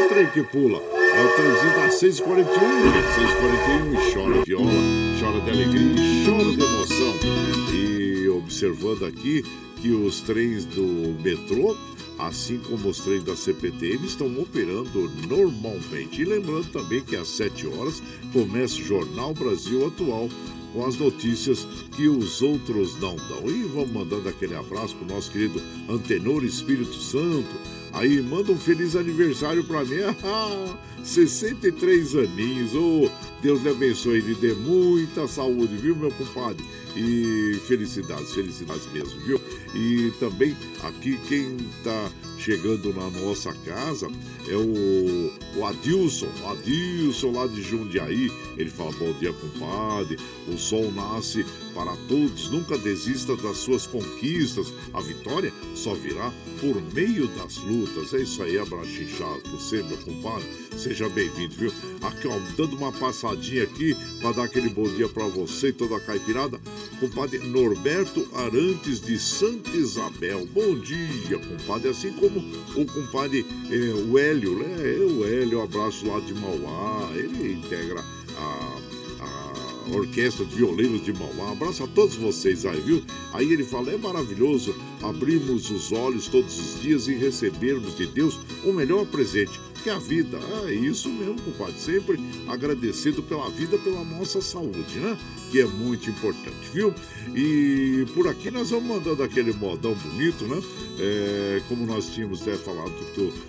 Trem 0.09 0.27
que 0.27 0.43
pula. 0.43 0.79
É 0.79 1.25
o 1.25 1.35
trenzinho 1.35 1.75
das 1.75 1.93
6h41, 2.01 2.95
6h41 3.15 3.93
e 3.93 4.13
chora 4.13 4.43
viola, 4.45 4.71
chora 5.19 5.41
de 5.41 5.49
alegria 5.49 6.01
e 6.01 6.25
chora 6.25 6.43
de 6.43 6.63
emoção. 6.63 7.13
E 7.73 8.29
observando 8.29 9.05
aqui 9.05 9.43
que 9.81 9.89
os 9.89 10.21
trens 10.21 10.65
do 10.65 11.15
metrô 11.21 11.75
assim 12.17 12.57
como 12.59 12.89
os 12.89 12.99
trens 12.99 13.23
da 13.23 13.35
CPTM 13.35 14.05
estão 14.05 14.27
operando 14.39 15.09
normalmente. 15.27 16.21
E 16.21 16.25
lembrando 16.25 16.71
também 16.71 17.03
que 17.03 17.15
às 17.15 17.27
7 17.29 17.67
horas 17.67 18.01
começa 18.31 18.75
o 18.75 18.83
Jornal 18.83 19.33
Brasil 19.33 19.87
Atual 19.87 20.29
com 20.73 20.85
as 20.85 20.97
notícias 20.97 21.65
que 21.95 22.07
os 22.07 22.41
outros 22.41 22.99
não 22.99 23.15
dão. 23.15 23.49
E 23.49 23.63
vamos 23.63 23.91
mandando 23.91 24.27
aquele 24.27 24.55
abraço 24.55 24.95
para 24.95 25.05
o 25.05 25.15
nosso 25.15 25.31
querido 25.31 25.61
Antenor 25.89 26.43
Espírito 26.43 26.95
Santo. 26.95 27.55
Aí 27.93 28.21
manda 28.21 28.51
um 28.51 28.57
feliz 28.57 28.95
aniversário 28.95 29.63
para 29.63 29.85
mim. 29.85 29.97
63 31.03 32.15
aninhos. 32.15 32.73
Oh, 32.73 33.09
Deus 33.41 33.61
lhe 33.61 33.69
abençoe 33.69 34.17
e 34.17 34.21
lhe 34.21 34.35
dê 34.35 34.53
muita 34.53 35.27
saúde, 35.27 35.77
viu, 35.77 35.95
meu 35.95 36.11
compadre? 36.11 36.65
E 36.95 37.59
felicidades, 37.67 38.33
felicidades 38.33 38.85
mesmo, 38.93 39.19
viu? 39.21 39.41
E 39.73 40.11
também 40.19 40.55
aqui 40.83 41.17
quem 41.27 41.57
está 41.77 42.09
chegando 42.45 42.93
na 42.93 43.09
nossa 43.09 43.51
casa 43.65 44.07
é 44.47 44.55
o, 44.55 45.31
o 45.57 45.65
Adilson, 45.65 46.27
o 46.43 46.49
Adilson 46.49 47.31
lá 47.31 47.47
de 47.47 47.63
Jundiaí. 47.63 48.31
Ele 48.55 48.69
fala: 48.69 48.91
Bom 48.91 49.11
dia, 49.13 49.33
compadre. 49.33 50.17
O 50.47 50.55
sol 50.55 50.91
nasce 50.91 51.43
para 51.73 51.95
todos, 52.07 52.51
nunca 52.51 52.77
desista 52.77 53.35
das 53.35 53.57
suas 53.57 53.87
conquistas. 53.87 54.71
A 54.93 55.01
vitória 55.01 55.51
só 55.73 55.95
virá 55.95 56.31
por 56.61 56.79
meio 56.93 57.27
das 57.29 57.57
lutas. 57.57 58.13
É 58.13 58.21
isso 58.21 58.43
aí, 58.43 58.59
abraço 58.59 58.85
você, 59.51 59.81
meu 59.81 59.97
compadre. 59.97 60.47
Seja 60.77 61.09
bem-vindo, 61.09 61.55
viu? 61.55 61.73
Aqui, 62.01 62.27
ó, 62.27 62.37
dando 62.55 62.75
uma 62.75 62.91
passadinha 62.91 63.63
aqui 63.63 63.95
para 64.21 64.33
dar 64.33 64.43
aquele 64.43 64.69
bom 64.69 64.87
dia 64.87 65.07
para 65.09 65.25
você 65.27 65.69
e 65.69 65.73
toda 65.73 65.97
a 65.97 65.99
caipirada. 65.99 66.59
Compadre 66.99 67.39
Norberto 67.39 68.27
Arantes 68.35 69.01
de 69.01 69.17
Santa 69.17 69.71
Isabel. 69.71 70.45
Bom 70.53 70.77
dia, 70.77 71.39
compadre. 71.39 71.89
Assim 71.89 72.13
como 72.13 72.34
o 72.75 72.85
compadre 72.85 73.45
é, 73.69 73.93
o 73.93 74.17
Hélio, 74.17 74.59
né? 74.59 74.75
O 75.17 75.25
Hélio, 75.25 75.61
abraço 75.61 76.07
lá 76.07 76.19
de 76.19 76.33
Mauá. 76.33 77.09
Ele 77.15 77.53
integra 77.53 78.03
a 78.37 78.75
Orquestra 79.93 80.45
de 80.45 80.55
Violeiros 80.55 81.03
de 81.03 81.13
Mauá. 81.13 81.51
Abraço 81.51 81.83
a 81.83 81.87
todos 81.87 82.15
vocês 82.15 82.65
aí, 82.65 82.79
viu? 82.81 83.03
Aí 83.33 83.51
ele 83.51 83.63
fala: 83.63 83.91
é 83.91 83.97
maravilhoso 83.97 84.75
abrirmos 85.03 85.69
os 85.69 85.91
olhos 85.91 86.27
todos 86.27 86.57
os 86.57 86.81
dias 86.81 87.07
e 87.07 87.13
recebermos 87.13 87.95
de 87.95 88.07
Deus 88.07 88.39
o 88.63 88.73
melhor 88.73 89.05
presente 89.05 89.59
que 89.85 89.89
a 89.91 89.99
vida. 89.99 90.39
Ah, 90.41 90.71
é 90.71 90.73
isso 90.73 91.07
mesmo, 91.09 91.39
compadre. 91.41 91.79
Sempre 91.79 92.19
agradecido 92.47 93.21
pela 93.21 93.47
vida, 93.51 93.77
pela 93.77 94.03
nossa 94.03 94.41
saúde, 94.41 94.97
né? 94.97 95.15
Que 95.51 95.61
é 95.61 95.65
muito 95.65 96.09
importante, 96.09 96.71
viu? 96.73 96.91
E 97.35 98.03
por 98.15 98.27
aqui 98.27 98.49
nós 98.49 98.71
vamos 98.71 98.87
mandando 98.87 99.21
aquele 99.21 99.53
modão 99.53 99.93
bonito, 99.93 100.43
né? 100.45 100.59
É, 100.97 101.61
como 101.69 101.85
nós 101.85 102.07
tínhamos 102.07 102.41
até 102.41 102.55
falado 102.57 102.91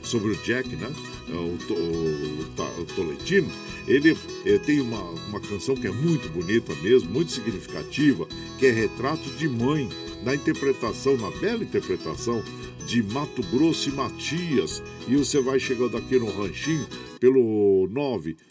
sobre 0.03 0.33
o 0.33 0.37
Jack, 0.43 0.69
né? 0.77 0.93
É, 1.31 1.33
o, 1.33 1.57
o, 1.73 2.79
o, 2.79 2.83
o 2.83 2.85
Toletino. 2.85 3.51
Ele 3.89 4.15
é, 4.45 4.59
tem 4.59 4.81
uma, 4.81 5.01
uma 5.01 5.41
canção 5.41 5.75
que 5.75 5.87
é 5.87 5.91
muito 5.91 6.29
bonita 6.29 6.75
mesmo, 6.83 7.09
muito 7.09 7.33
significativa, 7.33 8.29
que 8.59 8.67
é 8.67 8.73
Retrato 8.73 9.31
de 9.39 9.49
Mãe, 9.49 9.89
na 10.23 10.35
interpretação, 10.35 11.17
na 11.17 11.31
bela 11.39 11.63
interpretação 11.63 12.43
de 12.87 13.03
Mato 13.03 13.43
Grosso 13.51 13.89
e 13.89 13.93
Matias. 13.93 14.81
E 15.09 15.17
você 15.17 15.41
vai 15.41 15.59
chegando 15.59 15.97
aqui 15.97 16.17
no 16.19 16.31
Ranchinho 16.31 16.87
pelo 17.19 17.89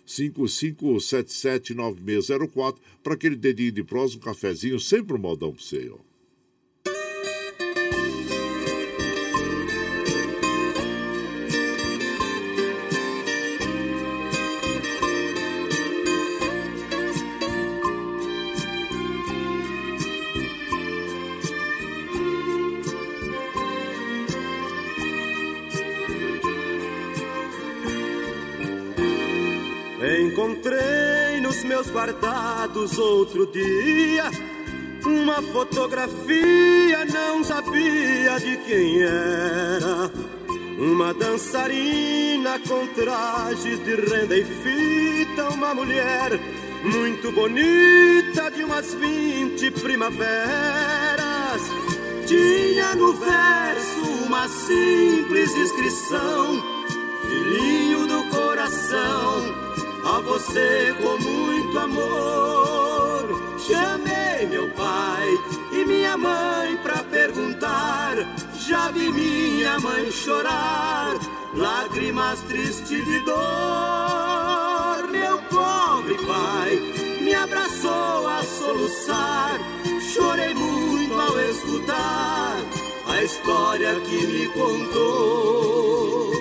955779604 0.06 2.76
para 3.02 3.14
aquele 3.14 3.38
dedinho 3.38 3.72
de 3.72 3.84
prosa, 3.84 4.18
um 4.18 4.20
cafezinho, 4.20 4.78
sempre 4.80 5.16
um 5.16 5.20
modão 5.20 5.53
para 5.53 5.62
você, 5.62 5.90
ó. 5.90 6.15
Nos 31.46 31.64
meus 31.64 31.92
guardados 31.92 32.98
outro 32.98 33.46
dia 33.46 34.32
uma 35.06 35.40
fotografia, 35.44 37.06
não 37.06 37.44
sabia 37.44 38.40
de 38.40 38.58
quem 38.66 39.04
era. 39.04 40.12
Uma 40.80 41.14
dançarina 41.14 42.60
com 42.68 42.88
trajes 42.88 43.78
de 43.86 43.96
renda 43.96 44.36
e 44.36 44.44
fita, 44.44 45.50
uma 45.50 45.76
mulher 45.76 46.32
muito 46.84 47.32
bonita 47.32 48.50
de 48.50 48.64
umas 48.64 48.96
vinte 48.96 49.70
primaveras. 49.70 50.26
Tinha 52.26 52.96
no 52.96 53.14
verso 53.14 54.02
uma 54.26 54.48
simples 54.48 55.56
inscrição: 55.56 56.64
Filhinho 57.30 58.08
do 58.08 58.24
coração 58.36 59.65
a 60.06 60.19
você 60.22 60.95
com 61.02 61.18
muito 61.18 61.80
amor. 61.80 63.57
Chamei 63.57 64.45
meu 64.45 64.69
pai 64.72 65.27
e 65.72 65.86
minha 65.86 66.15
mãe 66.15 66.77
pra 66.77 67.03
perguntar. 67.03 68.15
Já 68.68 68.91
vi 68.91 69.11
minha 69.11 69.80
mãe 69.80 70.11
chorar, 70.11 71.15
lágrimas 71.56 72.40
tristes 72.41 73.03
de 73.03 73.19
dor. 73.26 75.07
Meu 75.11 75.38
pobre 75.49 76.15
pai 76.26 76.80
me 77.22 77.34
abraçou 77.34 78.27
a 78.27 78.44
soluçar. 78.44 79.60
Chorei 80.14 80.53
muito 80.53 81.14
ao 81.19 81.40
escutar 81.40 82.57
a 83.07 83.23
história 83.23 83.99
que 84.02 84.27
me 84.27 84.48
contou. 84.49 86.35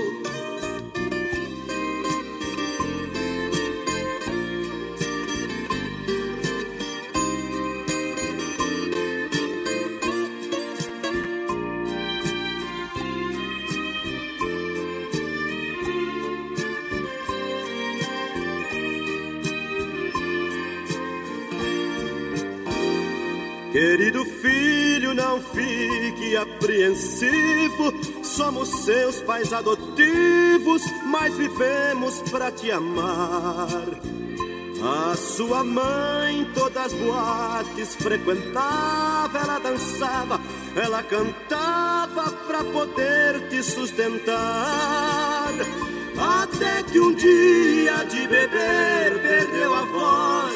Não 25.35 25.41
fique 25.41 26.37
apreensivo. 26.37 27.93
Somos 28.23 28.69
seus 28.85 29.21
pais 29.23 29.53
adotivos, 29.53 30.83
mas 31.07 31.35
vivemos 31.37 32.21
para 32.31 32.53
te 32.53 32.71
amar. 32.71 33.69
A 34.83 35.17
sua 35.17 35.65
mãe 35.65 36.47
todas 36.55 36.87
as 36.87 36.93
boates 36.93 37.95
frequentava, 37.97 39.39
ela 39.39 39.59
dançava, 39.59 40.41
ela 40.77 41.03
cantava 41.03 42.31
pra 42.47 42.63
poder 42.65 43.49
te 43.49 43.63
sustentar. 43.63 45.53
Até 46.17 46.83
que 46.85 47.01
um 47.01 47.15
dia 47.15 48.05
de 48.05 48.29
beber 48.29 49.21
perdeu 49.23 49.75
a 49.75 49.85
voz, 49.85 50.55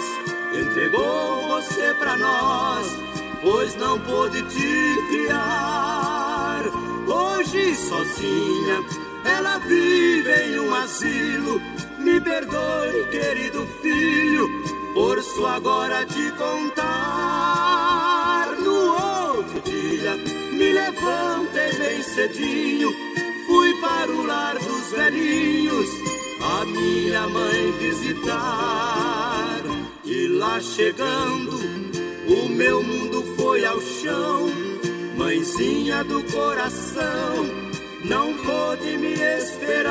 entregou 0.61 1.49
você 1.49 1.95
pra 1.99 2.17
nós, 2.17 3.08
pois 3.43 3.75
não 3.77 3.99
pôde 4.01 4.43
te 4.43 4.97
criar. 5.09 6.63
Hoje 7.07 7.75
sozinha, 7.75 8.85
ela 9.25 9.59
vive 9.59 10.31
em 10.31 10.61
um 10.61 10.75
asilo. 10.75 11.61
Me 11.99 12.21
perdoe, 12.21 13.07
querido 13.11 13.67
filho, 13.83 14.49
por 14.95 15.19
isso 15.19 15.47
agora 15.47 16.07
te 16.07 16.31
contar. 16.33 16.97
No 18.59 18.93
outro 18.93 19.61
dia, 19.65 20.17
me 20.53 20.73
levantei 20.73 21.73
bem 21.79 22.03
cedinho 22.03 22.93
fui 23.49 23.75
para 23.81 24.13
o 24.13 24.27
lar 24.27 24.59
dos 24.59 24.91
velhinhos, 24.91 25.89
a 26.43 26.65
minha 26.67 27.27
mãe 27.27 27.73
visitar. 27.79 29.63
E 30.05 30.29
lá 30.29 30.61
chegando, 30.61 31.88
o 32.29 32.49
meu 32.49 32.83
mundo 32.83 33.23
foi 33.37 33.65
ao 33.65 33.81
chão. 33.81 34.47
Mãezinha 35.17 36.05
do 36.05 36.23
coração, 36.25 37.47
não 38.05 38.35
pôde 38.35 38.97
me 38.99 39.15
esperar. 39.15 39.89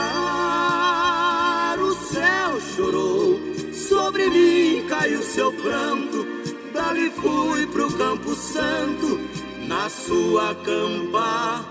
O 1.80 1.94
céu 1.94 2.62
chorou, 2.76 3.40
sobre 3.74 4.30
mim 4.30 4.86
caiu 4.88 5.22
seu 5.22 5.52
pranto. 5.52 6.26
Dali 6.74 7.12
fui 7.12 7.68
pro 7.68 7.92
Campo 7.98 8.36
Santo, 8.36 9.20
na 9.68 9.90
sua 9.90 10.56
campa 10.56 11.66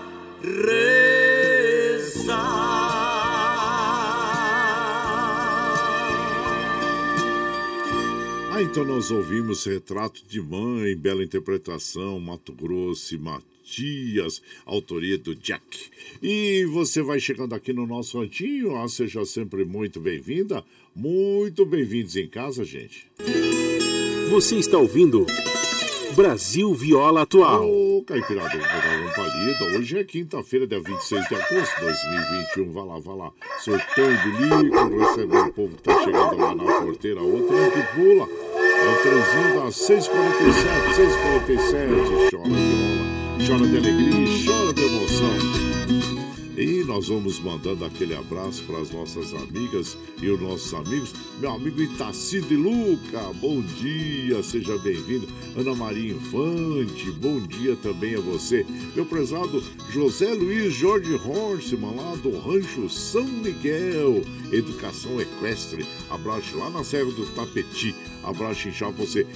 Ah, 8.57 8.63
então 8.63 8.83
nós 8.83 9.11
ouvimos 9.11 9.63
Retrato 9.65 10.23
de 10.27 10.41
Mãe, 10.41 10.95
bela 10.95 11.23
interpretação, 11.23 12.19
Mato 12.19 12.51
Grosso 12.51 13.13
e 13.13 13.17
Matias, 13.19 14.41
autoria 14.65 15.15
do 15.15 15.35
Jack. 15.35 15.91
E 16.23 16.65
você 16.65 17.03
vai 17.03 17.19
chegando 17.19 17.53
aqui 17.53 17.71
no 17.71 17.85
nosso 17.85 18.19
cantinho, 18.19 18.75
ah, 18.75 18.87
seja 18.87 19.23
sempre 19.25 19.63
muito 19.63 19.99
bem-vinda, 19.99 20.63
muito 20.95 21.67
bem-vindos 21.67 22.15
em 22.15 22.27
casa, 22.27 22.65
gente. 22.65 23.05
Você 24.31 24.55
está 24.55 24.79
ouvindo 24.79 25.27
Brasil 26.15 26.73
Viola 26.73 27.21
Atual. 27.21 27.69
Ô, 27.69 28.03
Caipirada, 28.07 28.57
um 28.57 29.13
palida. 29.13 29.77
Hoje 29.77 29.99
é 29.99 30.03
quinta-feira, 30.03 30.65
dia 30.65 30.79
26 30.79 31.27
de 31.27 31.35
agosto 31.35 31.75
de 31.75 31.85
2021. 31.85 32.71
Vai 32.71 32.85
lá, 32.85 32.99
vai 32.99 33.17
lá. 33.17 33.31
Sortando 33.59 34.29
líquido, 34.31 34.97
recebendo 34.97 35.47
o 35.47 35.53
povo 35.53 35.75
que 35.75 35.83
tá 35.83 36.03
chegando 36.03 36.37
lá 36.37 36.55
na 36.55 36.81
porteira. 36.81 37.21
Outro 37.21 37.55
que 37.71 37.95
pula. 37.95 38.46
Trenzinho 39.07 39.63
das 39.63 39.73
6h47, 39.87 40.67
6h47. 40.97 42.29
Chora 42.29 42.43
viola, 42.43 43.37
chora 43.47 43.65
de 43.65 43.77
alegria, 43.77 44.27
chora 44.45 44.73
de 44.73 44.83
emoção. 44.83 46.16
E 46.57 46.83
nós 46.85 47.07
vamos 47.07 47.39
mandando 47.39 47.85
aquele 47.85 48.15
abraço 48.15 48.63
para 48.63 48.79
as 48.79 48.89
nossas 48.89 49.31
amigas 49.31 49.95
e 50.19 50.27
os 50.27 50.41
nossos 50.41 50.73
amigos. 50.73 51.13
Meu 51.39 51.51
amigo 51.51 51.79
Itaci 51.79 52.41
de 52.41 52.55
Luca, 52.55 53.31
bom 53.35 53.61
dia, 53.61 54.41
seja 54.41 54.75
bem-vindo. 54.79 55.27
Ana 55.55 55.75
Maria 55.75 56.13
Infante, 56.13 57.11
bom 57.11 57.39
dia 57.41 57.75
também 57.75 58.15
a 58.15 58.19
você. 58.19 58.65
Meu 58.95 59.05
prezado 59.05 59.63
José 59.91 60.33
Luiz 60.33 60.73
Jorge 60.73 61.13
Horseman, 61.13 61.95
lá 61.95 62.15
do 62.15 62.35
Rancho 62.39 62.89
São 62.89 63.27
Miguel, 63.27 64.23
Educação 64.51 65.21
Equestre. 65.21 65.85
Abraço 66.09 66.57
lá 66.57 66.71
na 66.71 66.83
Serra 66.83 67.11
do 67.11 67.25
Tapeti. 67.35 67.93
Abraço 68.23 68.67
inchado 68.67 68.93
você. 68.93 69.27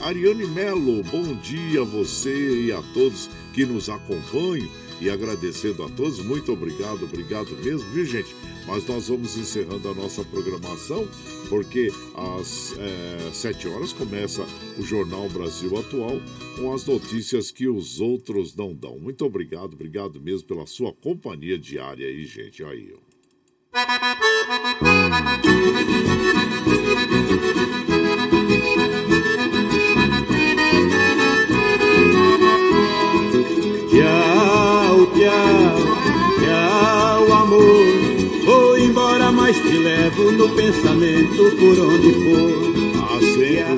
Ariane 0.00 0.46
Melo, 0.46 1.02
bom 1.04 1.34
dia 1.34 1.82
a 1.82 1.84
você 1.84 2.62
e 2.62 2.72
a 2.72 2.80
todos 2.94 3.28
que 3.52 3.66
nos 3.66 3.90
acompanham 3.90 4.68
e 5.02 5.10
agradecendo 5.10 5.82
a 5.82 5.88
todos. 5.88 6.20
Muito 6.20 6.52
obrigado, 6.52 7.04
obrigado 7.04 7.50
mesmo, 7.62 7.90
viu, 7.90 8.06
gente? 8.06 8.34
Mas 8.66 8.86
nós 8.86 9.08
vamos 9.08 9.36
encerrando 9.36 9.88
a 9.88 9.94
nossa 9.94 10.24
programação, 10.24 11.08
porque 11.48 11.92
às 12.14 12.72
é, 12.78 13.30
7 13.32 13.66
horas 13.68 13.92
começa 13.92 14.46
o 14.78 14.82
Jornal 14.82 15.28
Brasil 15.28 15.76
Atual 15.76 16.20
com 16.56 16.72
as 16.72 16.86
notícias 16.86 17.50
que 17.50 17.66
os 17.66 18.00
outros 18.00 18.54
não 18.54 18.72
dão. 18.72 18.96
Muito 19.00 19.24
obrigado, 19.24 19.74
obrigado 19.74 20.20
mesmo 20.20 20.46
pela 20.46 20.66
sua 20.66 20.92
companhia 20.92 21.58
diária 21.58 22.06
aí, 22.06 22.24
gente. 22.24 22.62
Aí, 22.62 22.94
ó. 22.94 23.02
Levo 40.02 40.32
no 40.32 40.48
pensamento 40.56 41.44
por 41.60 41.78
onde 41.78 42.12
for. 42.24 42.71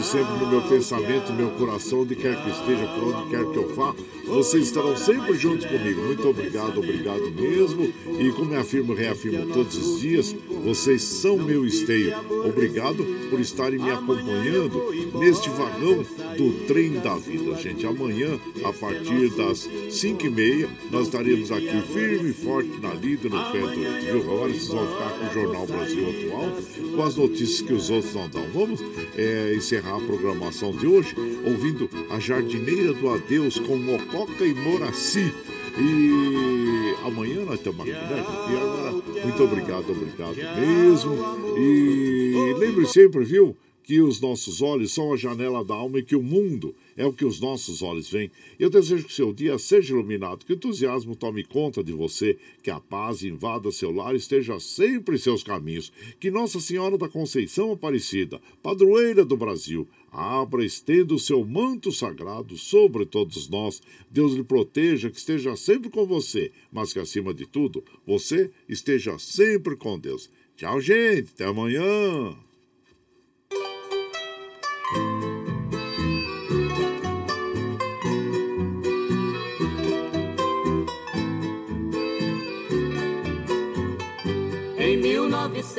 Sempre, 0.03 0.35
no 0.39 0.49
meu 0.49 0.63
pensamento, 0.63 1.31
no 1.31 1.37
meu 1.37 1.51
coração, 1.51 2.01
onde 2.01 2.17
quer 2.17 2.37
que 2.43 2.51
esteja, 2.51 2.87
por 2.89 3.15
onde 3.15 3.31
quer 3.31 3.45
que 3.45 3.57
eu 3.57 3.75
vá, 3.75 3.95
vocês 4.27 4.65
estarão 4.65 4.97
sempre 4.97 5.35
juntos 5.37 5.67
comigo. 5.67 6.03
Muito 6.03 6.29
obrigado, 6.29 6.79
obrigado 6.79 7.31
mesmo. 7.31 7.93
E 8.19 8.33
como 8.33 8.55
eu 8.55 8.61
afirmo, 8.61 8.93
reafirmo 8.93 9.53
todos 9.53 9.77
os 9.77 10.01
dias, 10.01 10.35
vocês 10.65 11.03
são 11.03 11.39
meu 11.39 11.65
esteio. 11.65 12.13
Obrigado 12.45 13.05
por 13.31 13.39
estarem 13.39 13.79
me 13.79 13.91
acompanhando 13.91 14.93
neste 15.19 15.49
vagão 15.51 16.05
do 16.37 16.67
trem 16.67 16.95
da 16.95 17.17
vida, 17.17 17.55
gente. 17.57 17.87
Amanhã, 17.87 18.39
a 18.65 18.73
partir 18.73 19.31
das 19.37 19.69
5 19.91 20.27
e 20.27 20.31
meia, 20.31 20.69
nós 20.91 21.07
estaremos 21.07 21.53
aqui 21.53 21.83
firme 21.93 22.31
e 22.31 22.33
forte 22.33 22.81
na 22.81 22.95
lida 22.95 23.29
no 23.29 23.53
pé 23.53 23.61
do 23.61 24.01
viu? 24.01 24.21
Agora 24.21 24.53
vocês 24.53 24.69
vão 24.69 24.87
ficar 24.87 25.11
com 25.11 25.27
o 25.27 25.33
Jornal 25.33 25.67
Brasil 25.67 26.09
Atual, 26.09 26.97
com 26.97 27.03
as 27.03 27.17
notícias 27.17 27.61
que 27.61 27.73
os 27.73 27.91
outros 27.91 28.15
não 28.15 28.29
dão. 28.29 28.47
Vamos 28.53 28.81
é, 29.17 29.55
encerrar 29.55 29.84
a 29.87 30.01
programação 30.07 30.73
de 30.73 30.87
hoje 30.87 31.15
ouvindo 31.45 31.89
a 32.11 32.19
Jardineira 32.19 32.93
do 32.93 33.09
Adeus 33.11 33.59
com 33.59 33.77
Mococa 33.77 34.45
e 34.45 34.55
Moraci. 34.55 35.33
E 35.79 37.07
amanhã 37.07 37.45
nós 37.45 37.57
estamos 37.57 37.81
aqui, 37.81 37.91
né? 37.91 38.25
E 38.51 38.57
agora, 38.57 38.93
muito 39.25 39.43
obrigado, 39.43 39.91
obrigado 39.91 40.37
mesmo. 40.61 41.15
E 41.59 42.55
lembre 42.59 42.87
sempre, 42.87 43.25
viu? 43.25 43.57
que 43.85 44.01
os 44.01 44.21
nossos 44.21 44.63
olhos 44.63 44.93
são 44.93 45.13
a 45.13 45.17
janela 45.17 45.63
da 45.63 45.75
alma 45.75 45.99
e 45.99 46.03
que 46.03 46.17
o 46.17 46.23
mundo 46.23 46.75
é 46.97 47.07
o 47.07 47.13
que 47.13 47.25
os 47.25 47.41
nossos 47.41 47.83
olhos 47.83 48.09
veem. 48.09 48.31
Eu 48.59 48.71
desejo 48.71 49.05
que 49.05 49.13
seu 49.13 49.33
dia 49.33 49.59
seja 49.59 49.93
iluminado, 49.93 50.45
que 50.45 50.53
o 50.53 50.57
entusiasmo 50.57 51.17
tome 51.17 51.45
conta 51.45 51.83
de 51.83 51.93
você, 51.93 52.39
que 52.63 52.71
a 52.71 52.81
paz 52.81 53.23
invada 53.23 53.71
seu 53.73 53.91
lar 53.91 54.15
e 54.15 54.19
esteja 54.19 54.59
sempre 54.61 55.17
em 55.17 55.19
seus 55.19 55.43
caminhos. 55.43 55.93
Que 56.21 56.31
Nossa 56.31 56.61
Senhora 56.61 56.97
da 56.97 57.09
Conceição 57.09 57.73
Aparecida, 57.73 58.41
padroeira 58.63 59.25
do 59.25 59.37
Brasil, 59.37 59.89
abra, 60.11 60.65
estenda 60.65 61.15
o 61.15 61.19
seu 61.19 61.45
manto 61.45 61.91
sagrado 61.91 62.57
sobre 62.57 63.05
todos 63.05 63.49
nós. 63.49 63.83
Deus 64.11 64.33
lhe 64.33 64.45
proteja, 64.45 65.11
que 65.11 65.19
esteja 65.19 65.57
sempre 65.57 65.91
com 65.91 66.07
você, 66.07 66.53
mas 66.73 66.93
que 66.93 66.99
acima 66.99 67.35
de 67.35 67.47
tudo, 67.47 67.85
você 68.07 68.51
esteja 68.69 69.19
sempre 69.19 69.77
com 69.77 69.99
Deus. 69.99 70.31
Tchau, 70.57 70.81
gente. 70.81 71.31
Até 71.35 71.45
amanhã. 71.47 72.37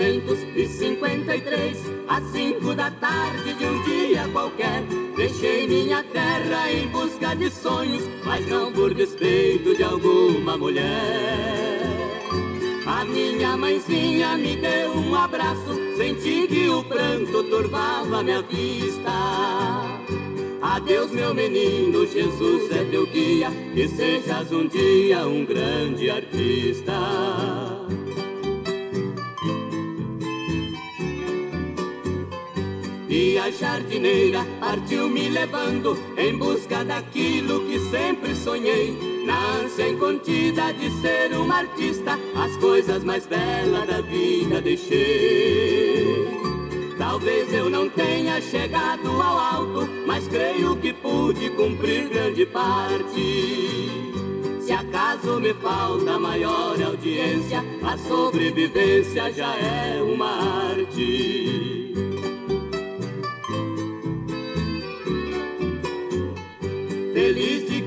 1953, 0.06 1.78
às 2.08 2.24
cinco 2.32 2.76
da 2.76 2.92
tarde 2.92 3.54
de 3.56 3.66
um 3.66 3.84
dia 3.84 4.28
qualquer, 4.32 4.84
deixei 5.16 5.68
minha 5.68 6.04
terra 6.04 6.72
em 6.72 6.88
busca 6.90 7.36
de 7.36 7.50
sonhos, 7.50 8.04
mas 8.24 8.46
não 8.48 8.72
por 8.72 8.94
despeito 8.94 9.76
de 9.76 9.84
alguma 9.84 10.56
mulher. 10.58 11.82
A 12.86 13.04
minha 13.04 13.58
mãezinha 13.58 14.38
me 14.38 14.56
deu 14.58 14.92
um 14.92 15.16
abraço, 15.16 15.74
senti 15.98 16.48
que 16.48 16.70
o 16.70 16.84
pranto 16.84 17.44
turvava 17.46 18.22
minha 18.22 18.44
vista. 18.44 19.12
Adeus, 20.62 21.10
meu 21.12 21.34
menino, 21.34 22.06
Jesus 22.06 22.72
é 22.72 22.84
teu 22.86 23.08
guia, 23.08 23.50
que 23.74 23.88
sejas 23.88 24.52
um 24.52 24.68
dia 24.68 25.28
um 25.28 25.44
grande 25.46 26.12
artista. 26.12 27.75
E 33.26 33.40
a 33.40 33.50
jardineira 33.50 34.46
partiu 34.60 35.10
me 35.10 35.30
levando 35.30 35.98
em 36.16 36.38
busca 36.38 36.86
daquilo 36.86 37.66
que 37.66 37.80
sempre 37.90 38.36
sonhei. 38.36 39.24
Na 39.26 39.64
ânsia 39.64 39.90
incontida 39.90 40.72
de 40.72 40.92
ser 41.02 41.36
uma 41.36 41.56
artista, 41.56 42.20
as 42.36 42.56
coisas 42.58 43.04
mais 43.04 43.26
belas 43.26 43.88
da 43.88 44.00
vida 44.02 44.62
deixei. 44.62 46.28
Talvez 47.00 47.52
eu 47.52 47.68
não 47.68 47.90
tenha 47.90 48.40
chegado 48.42 49.10
ao 49.20 49.40
alto, 49.40 49.90
mas 50.06 50.28
creio 50.28 50.76
que 50.76 50.94
pude 50.94 51.50
cumprir 51.50 52.08
grande 52.10 52.46
parte. 52.46 53.90
Se 54.62 54.72
acaso 54.72 55.40
me 55.40 55.52
falta 55.56 56.20
maior 56.20 56.80
audiência, 56.80 57.66
a 57.84 57.98
sobrevivência 57.98 59.34
já 59.34 59.56
é 59.56 60.00
uma 60.00 60.30
arte. 60.70 61.75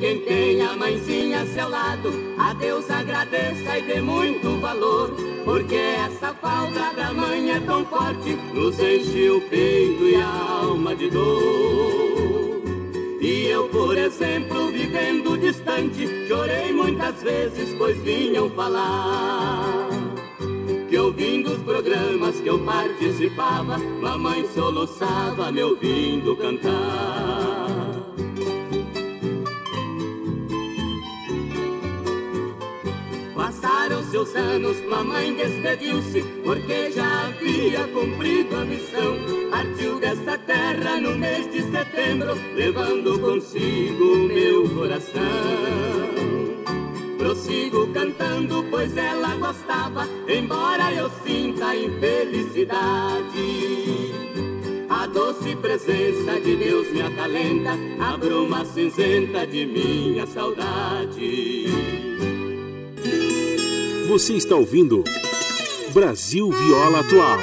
Quem 0.09 0.21
tem 0.21 0.63
a 0.63 0.75
mãezinha 0.75 1.43
a 1.43 1.47
seu 1.49 1.69
lado, 1.69 2.11
a 2.39 2.55
Deus 2.55 2.91
agradeça 2.91 3.79
e 3.79 3.83
dê 3.83 4.01
muito 4.01 4.59
valor, 4.59 5.11
porque 5.45 5.75
essa 5.75 6.33
falta 6.33 6.95
da 6.97 7.13
mãe 7.13 7.51
é 7.51 7.61
tão 7.61 7.85
forte, 7.85 8.33
nos 8.55 8.81
enche 8.81 9.29
o 9.29 9.39
peito 9.51 10.05
e 10.05 10.15
a 10.15 10.63
alma 10.63 10.97
de 10.97 11.11
dor. 11.11 12.63
E 13.21 13.49
eu, 13.49 13.69
por 13.69 13.99
exemplo, 13.99 14.69
vivendo 14.69 15.37
distante, 15.37 16.09
chorei 16.27 16.73
muitas 16.73 17.23
vezes, 17.23 17.75
pois 17.77 17.99
vinham 17.99 18.49
falar. 18.49 19.91
Que 20.89 20.97
ouvindo 20.97 21.51
os 21.51 21.63
programas 21.65 22.41
que 22.41 22.49
eu 22.49 22.59
participava, 22.61 23.77
mamãe 23.77 24.49
soluçava 24.55 25.53
me 25.53 25.63
ouvindo 25.63 26.35
cantar. 26.35 27.98
Seus 34.19 34.35
anos, 34.35 34.77
mamãe 34.89 35.33
despediu-se, 35.33 36.23
porque 36.43 36.91
já 36.91 37.27
havia 37.27 37.87
cumprido 37.87 38.57
a 38.57 38.65
missão. 38.65 39.17
Partiu 39.49 40.01
desta 40.01 40.37
terra 40.39 41.01
no 41.01 41.17
mês 41.17 41.49
de 41.53 41.63
setembro, 41.71 42.35
levando 42.57 43.17
consigo 43.21 44.15
o 44.15 44.19
meu 44.27 44.69
coração. 44.71 45.23
Prossigo 47.17 47.87
cantando, 47.93 48.65
pois 48.69 48.97
ela 48.97 49.37
gostava, 49.37 50.09
embora 50.27 50.93
eu 50.93 51.09
sinta 51.25 51.77
infelicidade. 51.77 53.23
A 54.91 55.07
doce 55.07 55.55
presença 55.55 56.41
de 56.41 56.57
Deus 56.57 56.91
me 56.91 57.03
acalenta, 57.03 57.71
a 58.01 58.17
bruma 58.17 58.65
cinzenta 58.65 59.47
de 59.47 59.65
minha 59.65 60.27
saudade. 60.27 61.69
Você 64.09 64.33
está 64.33 64.57
ouvindo 64.57 65.05
Brasil 65.93 66.51
Viola 66.51 67.01
Atual. 67.01 67.39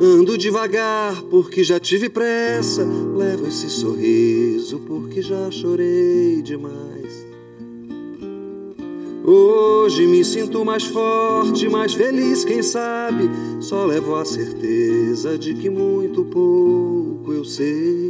Ando 0.00 0.38
devagar 0.38 1.20
porque 1.24 1.62
já 1.62 1.78
tive 1.78 2.08
pressa. 2.08 2.82
Levo 2.82 3.48
esse 3.48 3.68
sorriso 3.68 4.78
porque 4.86 5.20
já 5.20 5.50
chorei 5.50 6.40
demais. 6.40 7.26
Hoje 9.22 10.06
me 10.06 10.24
sinto 10.24 10.64
mais 10.64 10.84
forte, 10.84 11.68
mais 11.68 11.92
feliz, 11.92 12.46
quem 12.46 12.62
sabe. 12.62 13.28
Só 13.60 13.84
levo 13.84 14.16
a 14.16 14.24
certeza 14.24 15.36
de 15.36 15.52
que 15.52 15.68
muito 15.68 16.24
pouco 16.24 17.30
eu 17.30 17.44
sei. 17.44 18.09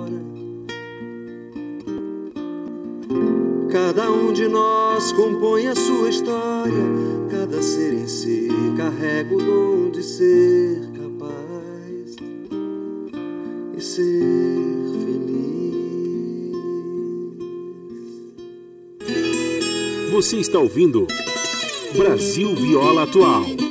Cada 3.71 4.11
um 4.11 4.33
de 4.33 4.49
nós 4.49 5.13
compõe 5.13 5.67
a 5.67 5.75
sua 5.75 6.09
história, 6.09 6.73
cada 7.31 7.61
ser 7.61 7.93
em 7.93 8.05
si 8.05 8.49
carrega 8.75 9.33
o 9.33 9.37
dom 9.37 9.89
de 9.91 10.03
ser 10.03 10.81
capaz 10.93 12.17
e 13.77 13.81
ser 13.81 14.19
feliz. 15.05 15.31
Você 20.11 20.35
está 20.37 20.59
ouvindo 20.59 21.07
Brasil 21.95 22.53
Viola 22.53 23.03
Atual. 23.03 23.70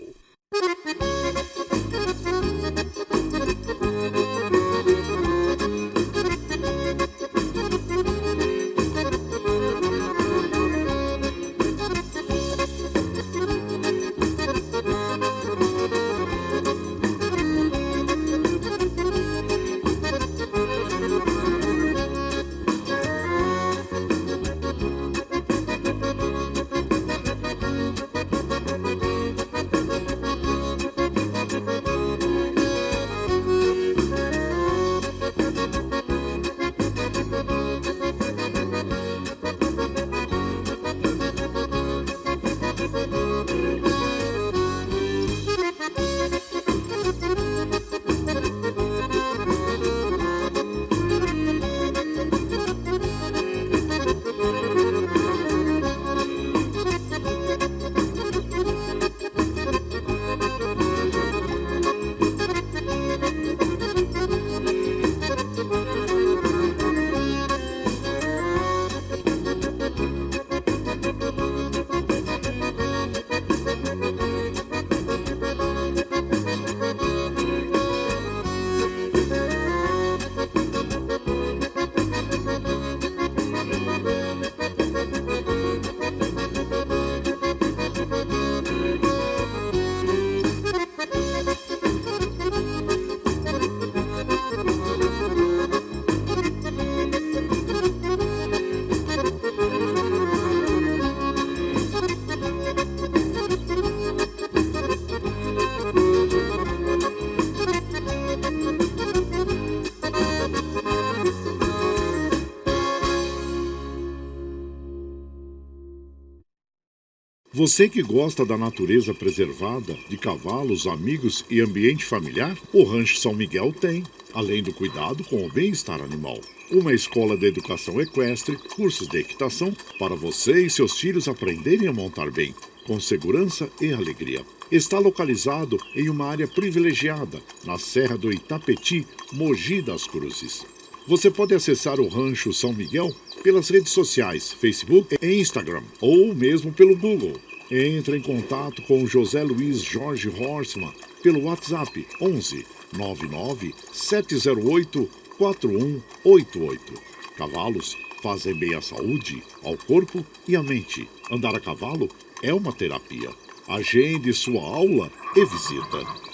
Você 117.61 117.87
que 117.87 118.01
gosta 118.01 118.43
da 118.43 118.57
natureza 118.57 119.13
preservada, 119.13 119.95
de 120.09 120.17
cavalos, 120.17 120.87
amigos 120.87 121.45
e 121.47 121.61
ambiente 121.61 122.03
familiar, 122.03 122.57
o 122.73 122.81
Rancho 122.81 123.17
São 123.17 123.35
Miguel 123.35 123.71
tem, 123.71 124.03
além 124.33 124.63
do 124.63 124.73
cuidado 124.73 125.23
com 125.25 125.45
o 125.45 125.51
bem-estar 125.51 126.01
animal. 126.01 126.41
Uma 126.71 126.91
escola 126.91 127.37
de 127.37 127.45
educação 127.45 128.01
equestre, 128.01 128.57
cursos 128.75 129.07
de 129.07 129.19
equitação, 129.19 129.77
para 129.99 130.15
você 130.15 130.65
e 130.65 130.71
seus 130.71 130.99
filhos 130.99 131.27
aprenderem 131.27 131.87
a 131.87 131.93
montar 131.93 132.31
bem, 132.31 132.55
com 132.87 132.99
segurança 132.99 133.69
e 133.79 133.93
alegria. 133.93 134.43
Está 134.71 134.97
localizado 134.97 135.77
em 135.95 136.09
uma 136.09 136.25
área 136.25 136.47
privilegiada, 136.47 137.39
na 137.63 137.77
Serra 137.77 138.17
do 138.17 138.33
Itapetí, 138.33 139.05
Mogi 139.33 139.83
das 139.83 140.07
Cruzes. 140.07 140.65
Você 141.07 141.29
pode 141.29 141.53
acessar 141.53 141.99
o 141.99 142.07
Rancho 142.07 142.51
São 142.53 142.73
Miguel 142.73 143.13
pelas 143.43 143.69
redes 143.69 143.91
sociais, 143.91 144.51
Facebook 144.51 145.15
e 145.21 145.39
Instagram, 145.39 145.83
ou 145.99 146.33
mesmo 146.33 146.73
pelo 146.73 146.97
Google. 146.97 147.39
Entre 147.73 148.17
em 148.17 148.21
contato 148.21 148.81
com 148.81 149.07
José 149.07 149.41
Luiz 149.43 149.81
Jorge 149.81 150.27
Horstmann 150.27 150.93
pelo 151.23 151.45
WhatsApp 151.45 152.05
11 152.19 152.65
99 152.91 153.73
708 153.93 155.09
4188. 155.37 156.93
Cavalos 157.37 157.95
fazem 158.21 158.53
bem 158.55 158.75
à 158.75 158.81
saúde, 158.81 159.41
ao 159.63 159.77
corpo 159.77 160.25
e 160.45 160.57
à 160.57 160.61
mente. 160.61 161.07
Andar 161.31 161.55
a 161.55 161.61
cavalo 161.61 162.09
é 162.43 162.53
uma 162.53 162.73
terapia. 162.73 163.29
Agende 163.69 164.33
sua 164.33 164.61
aula 164.61 165.09
e 165.33 165.45
visita. 165.45 166.30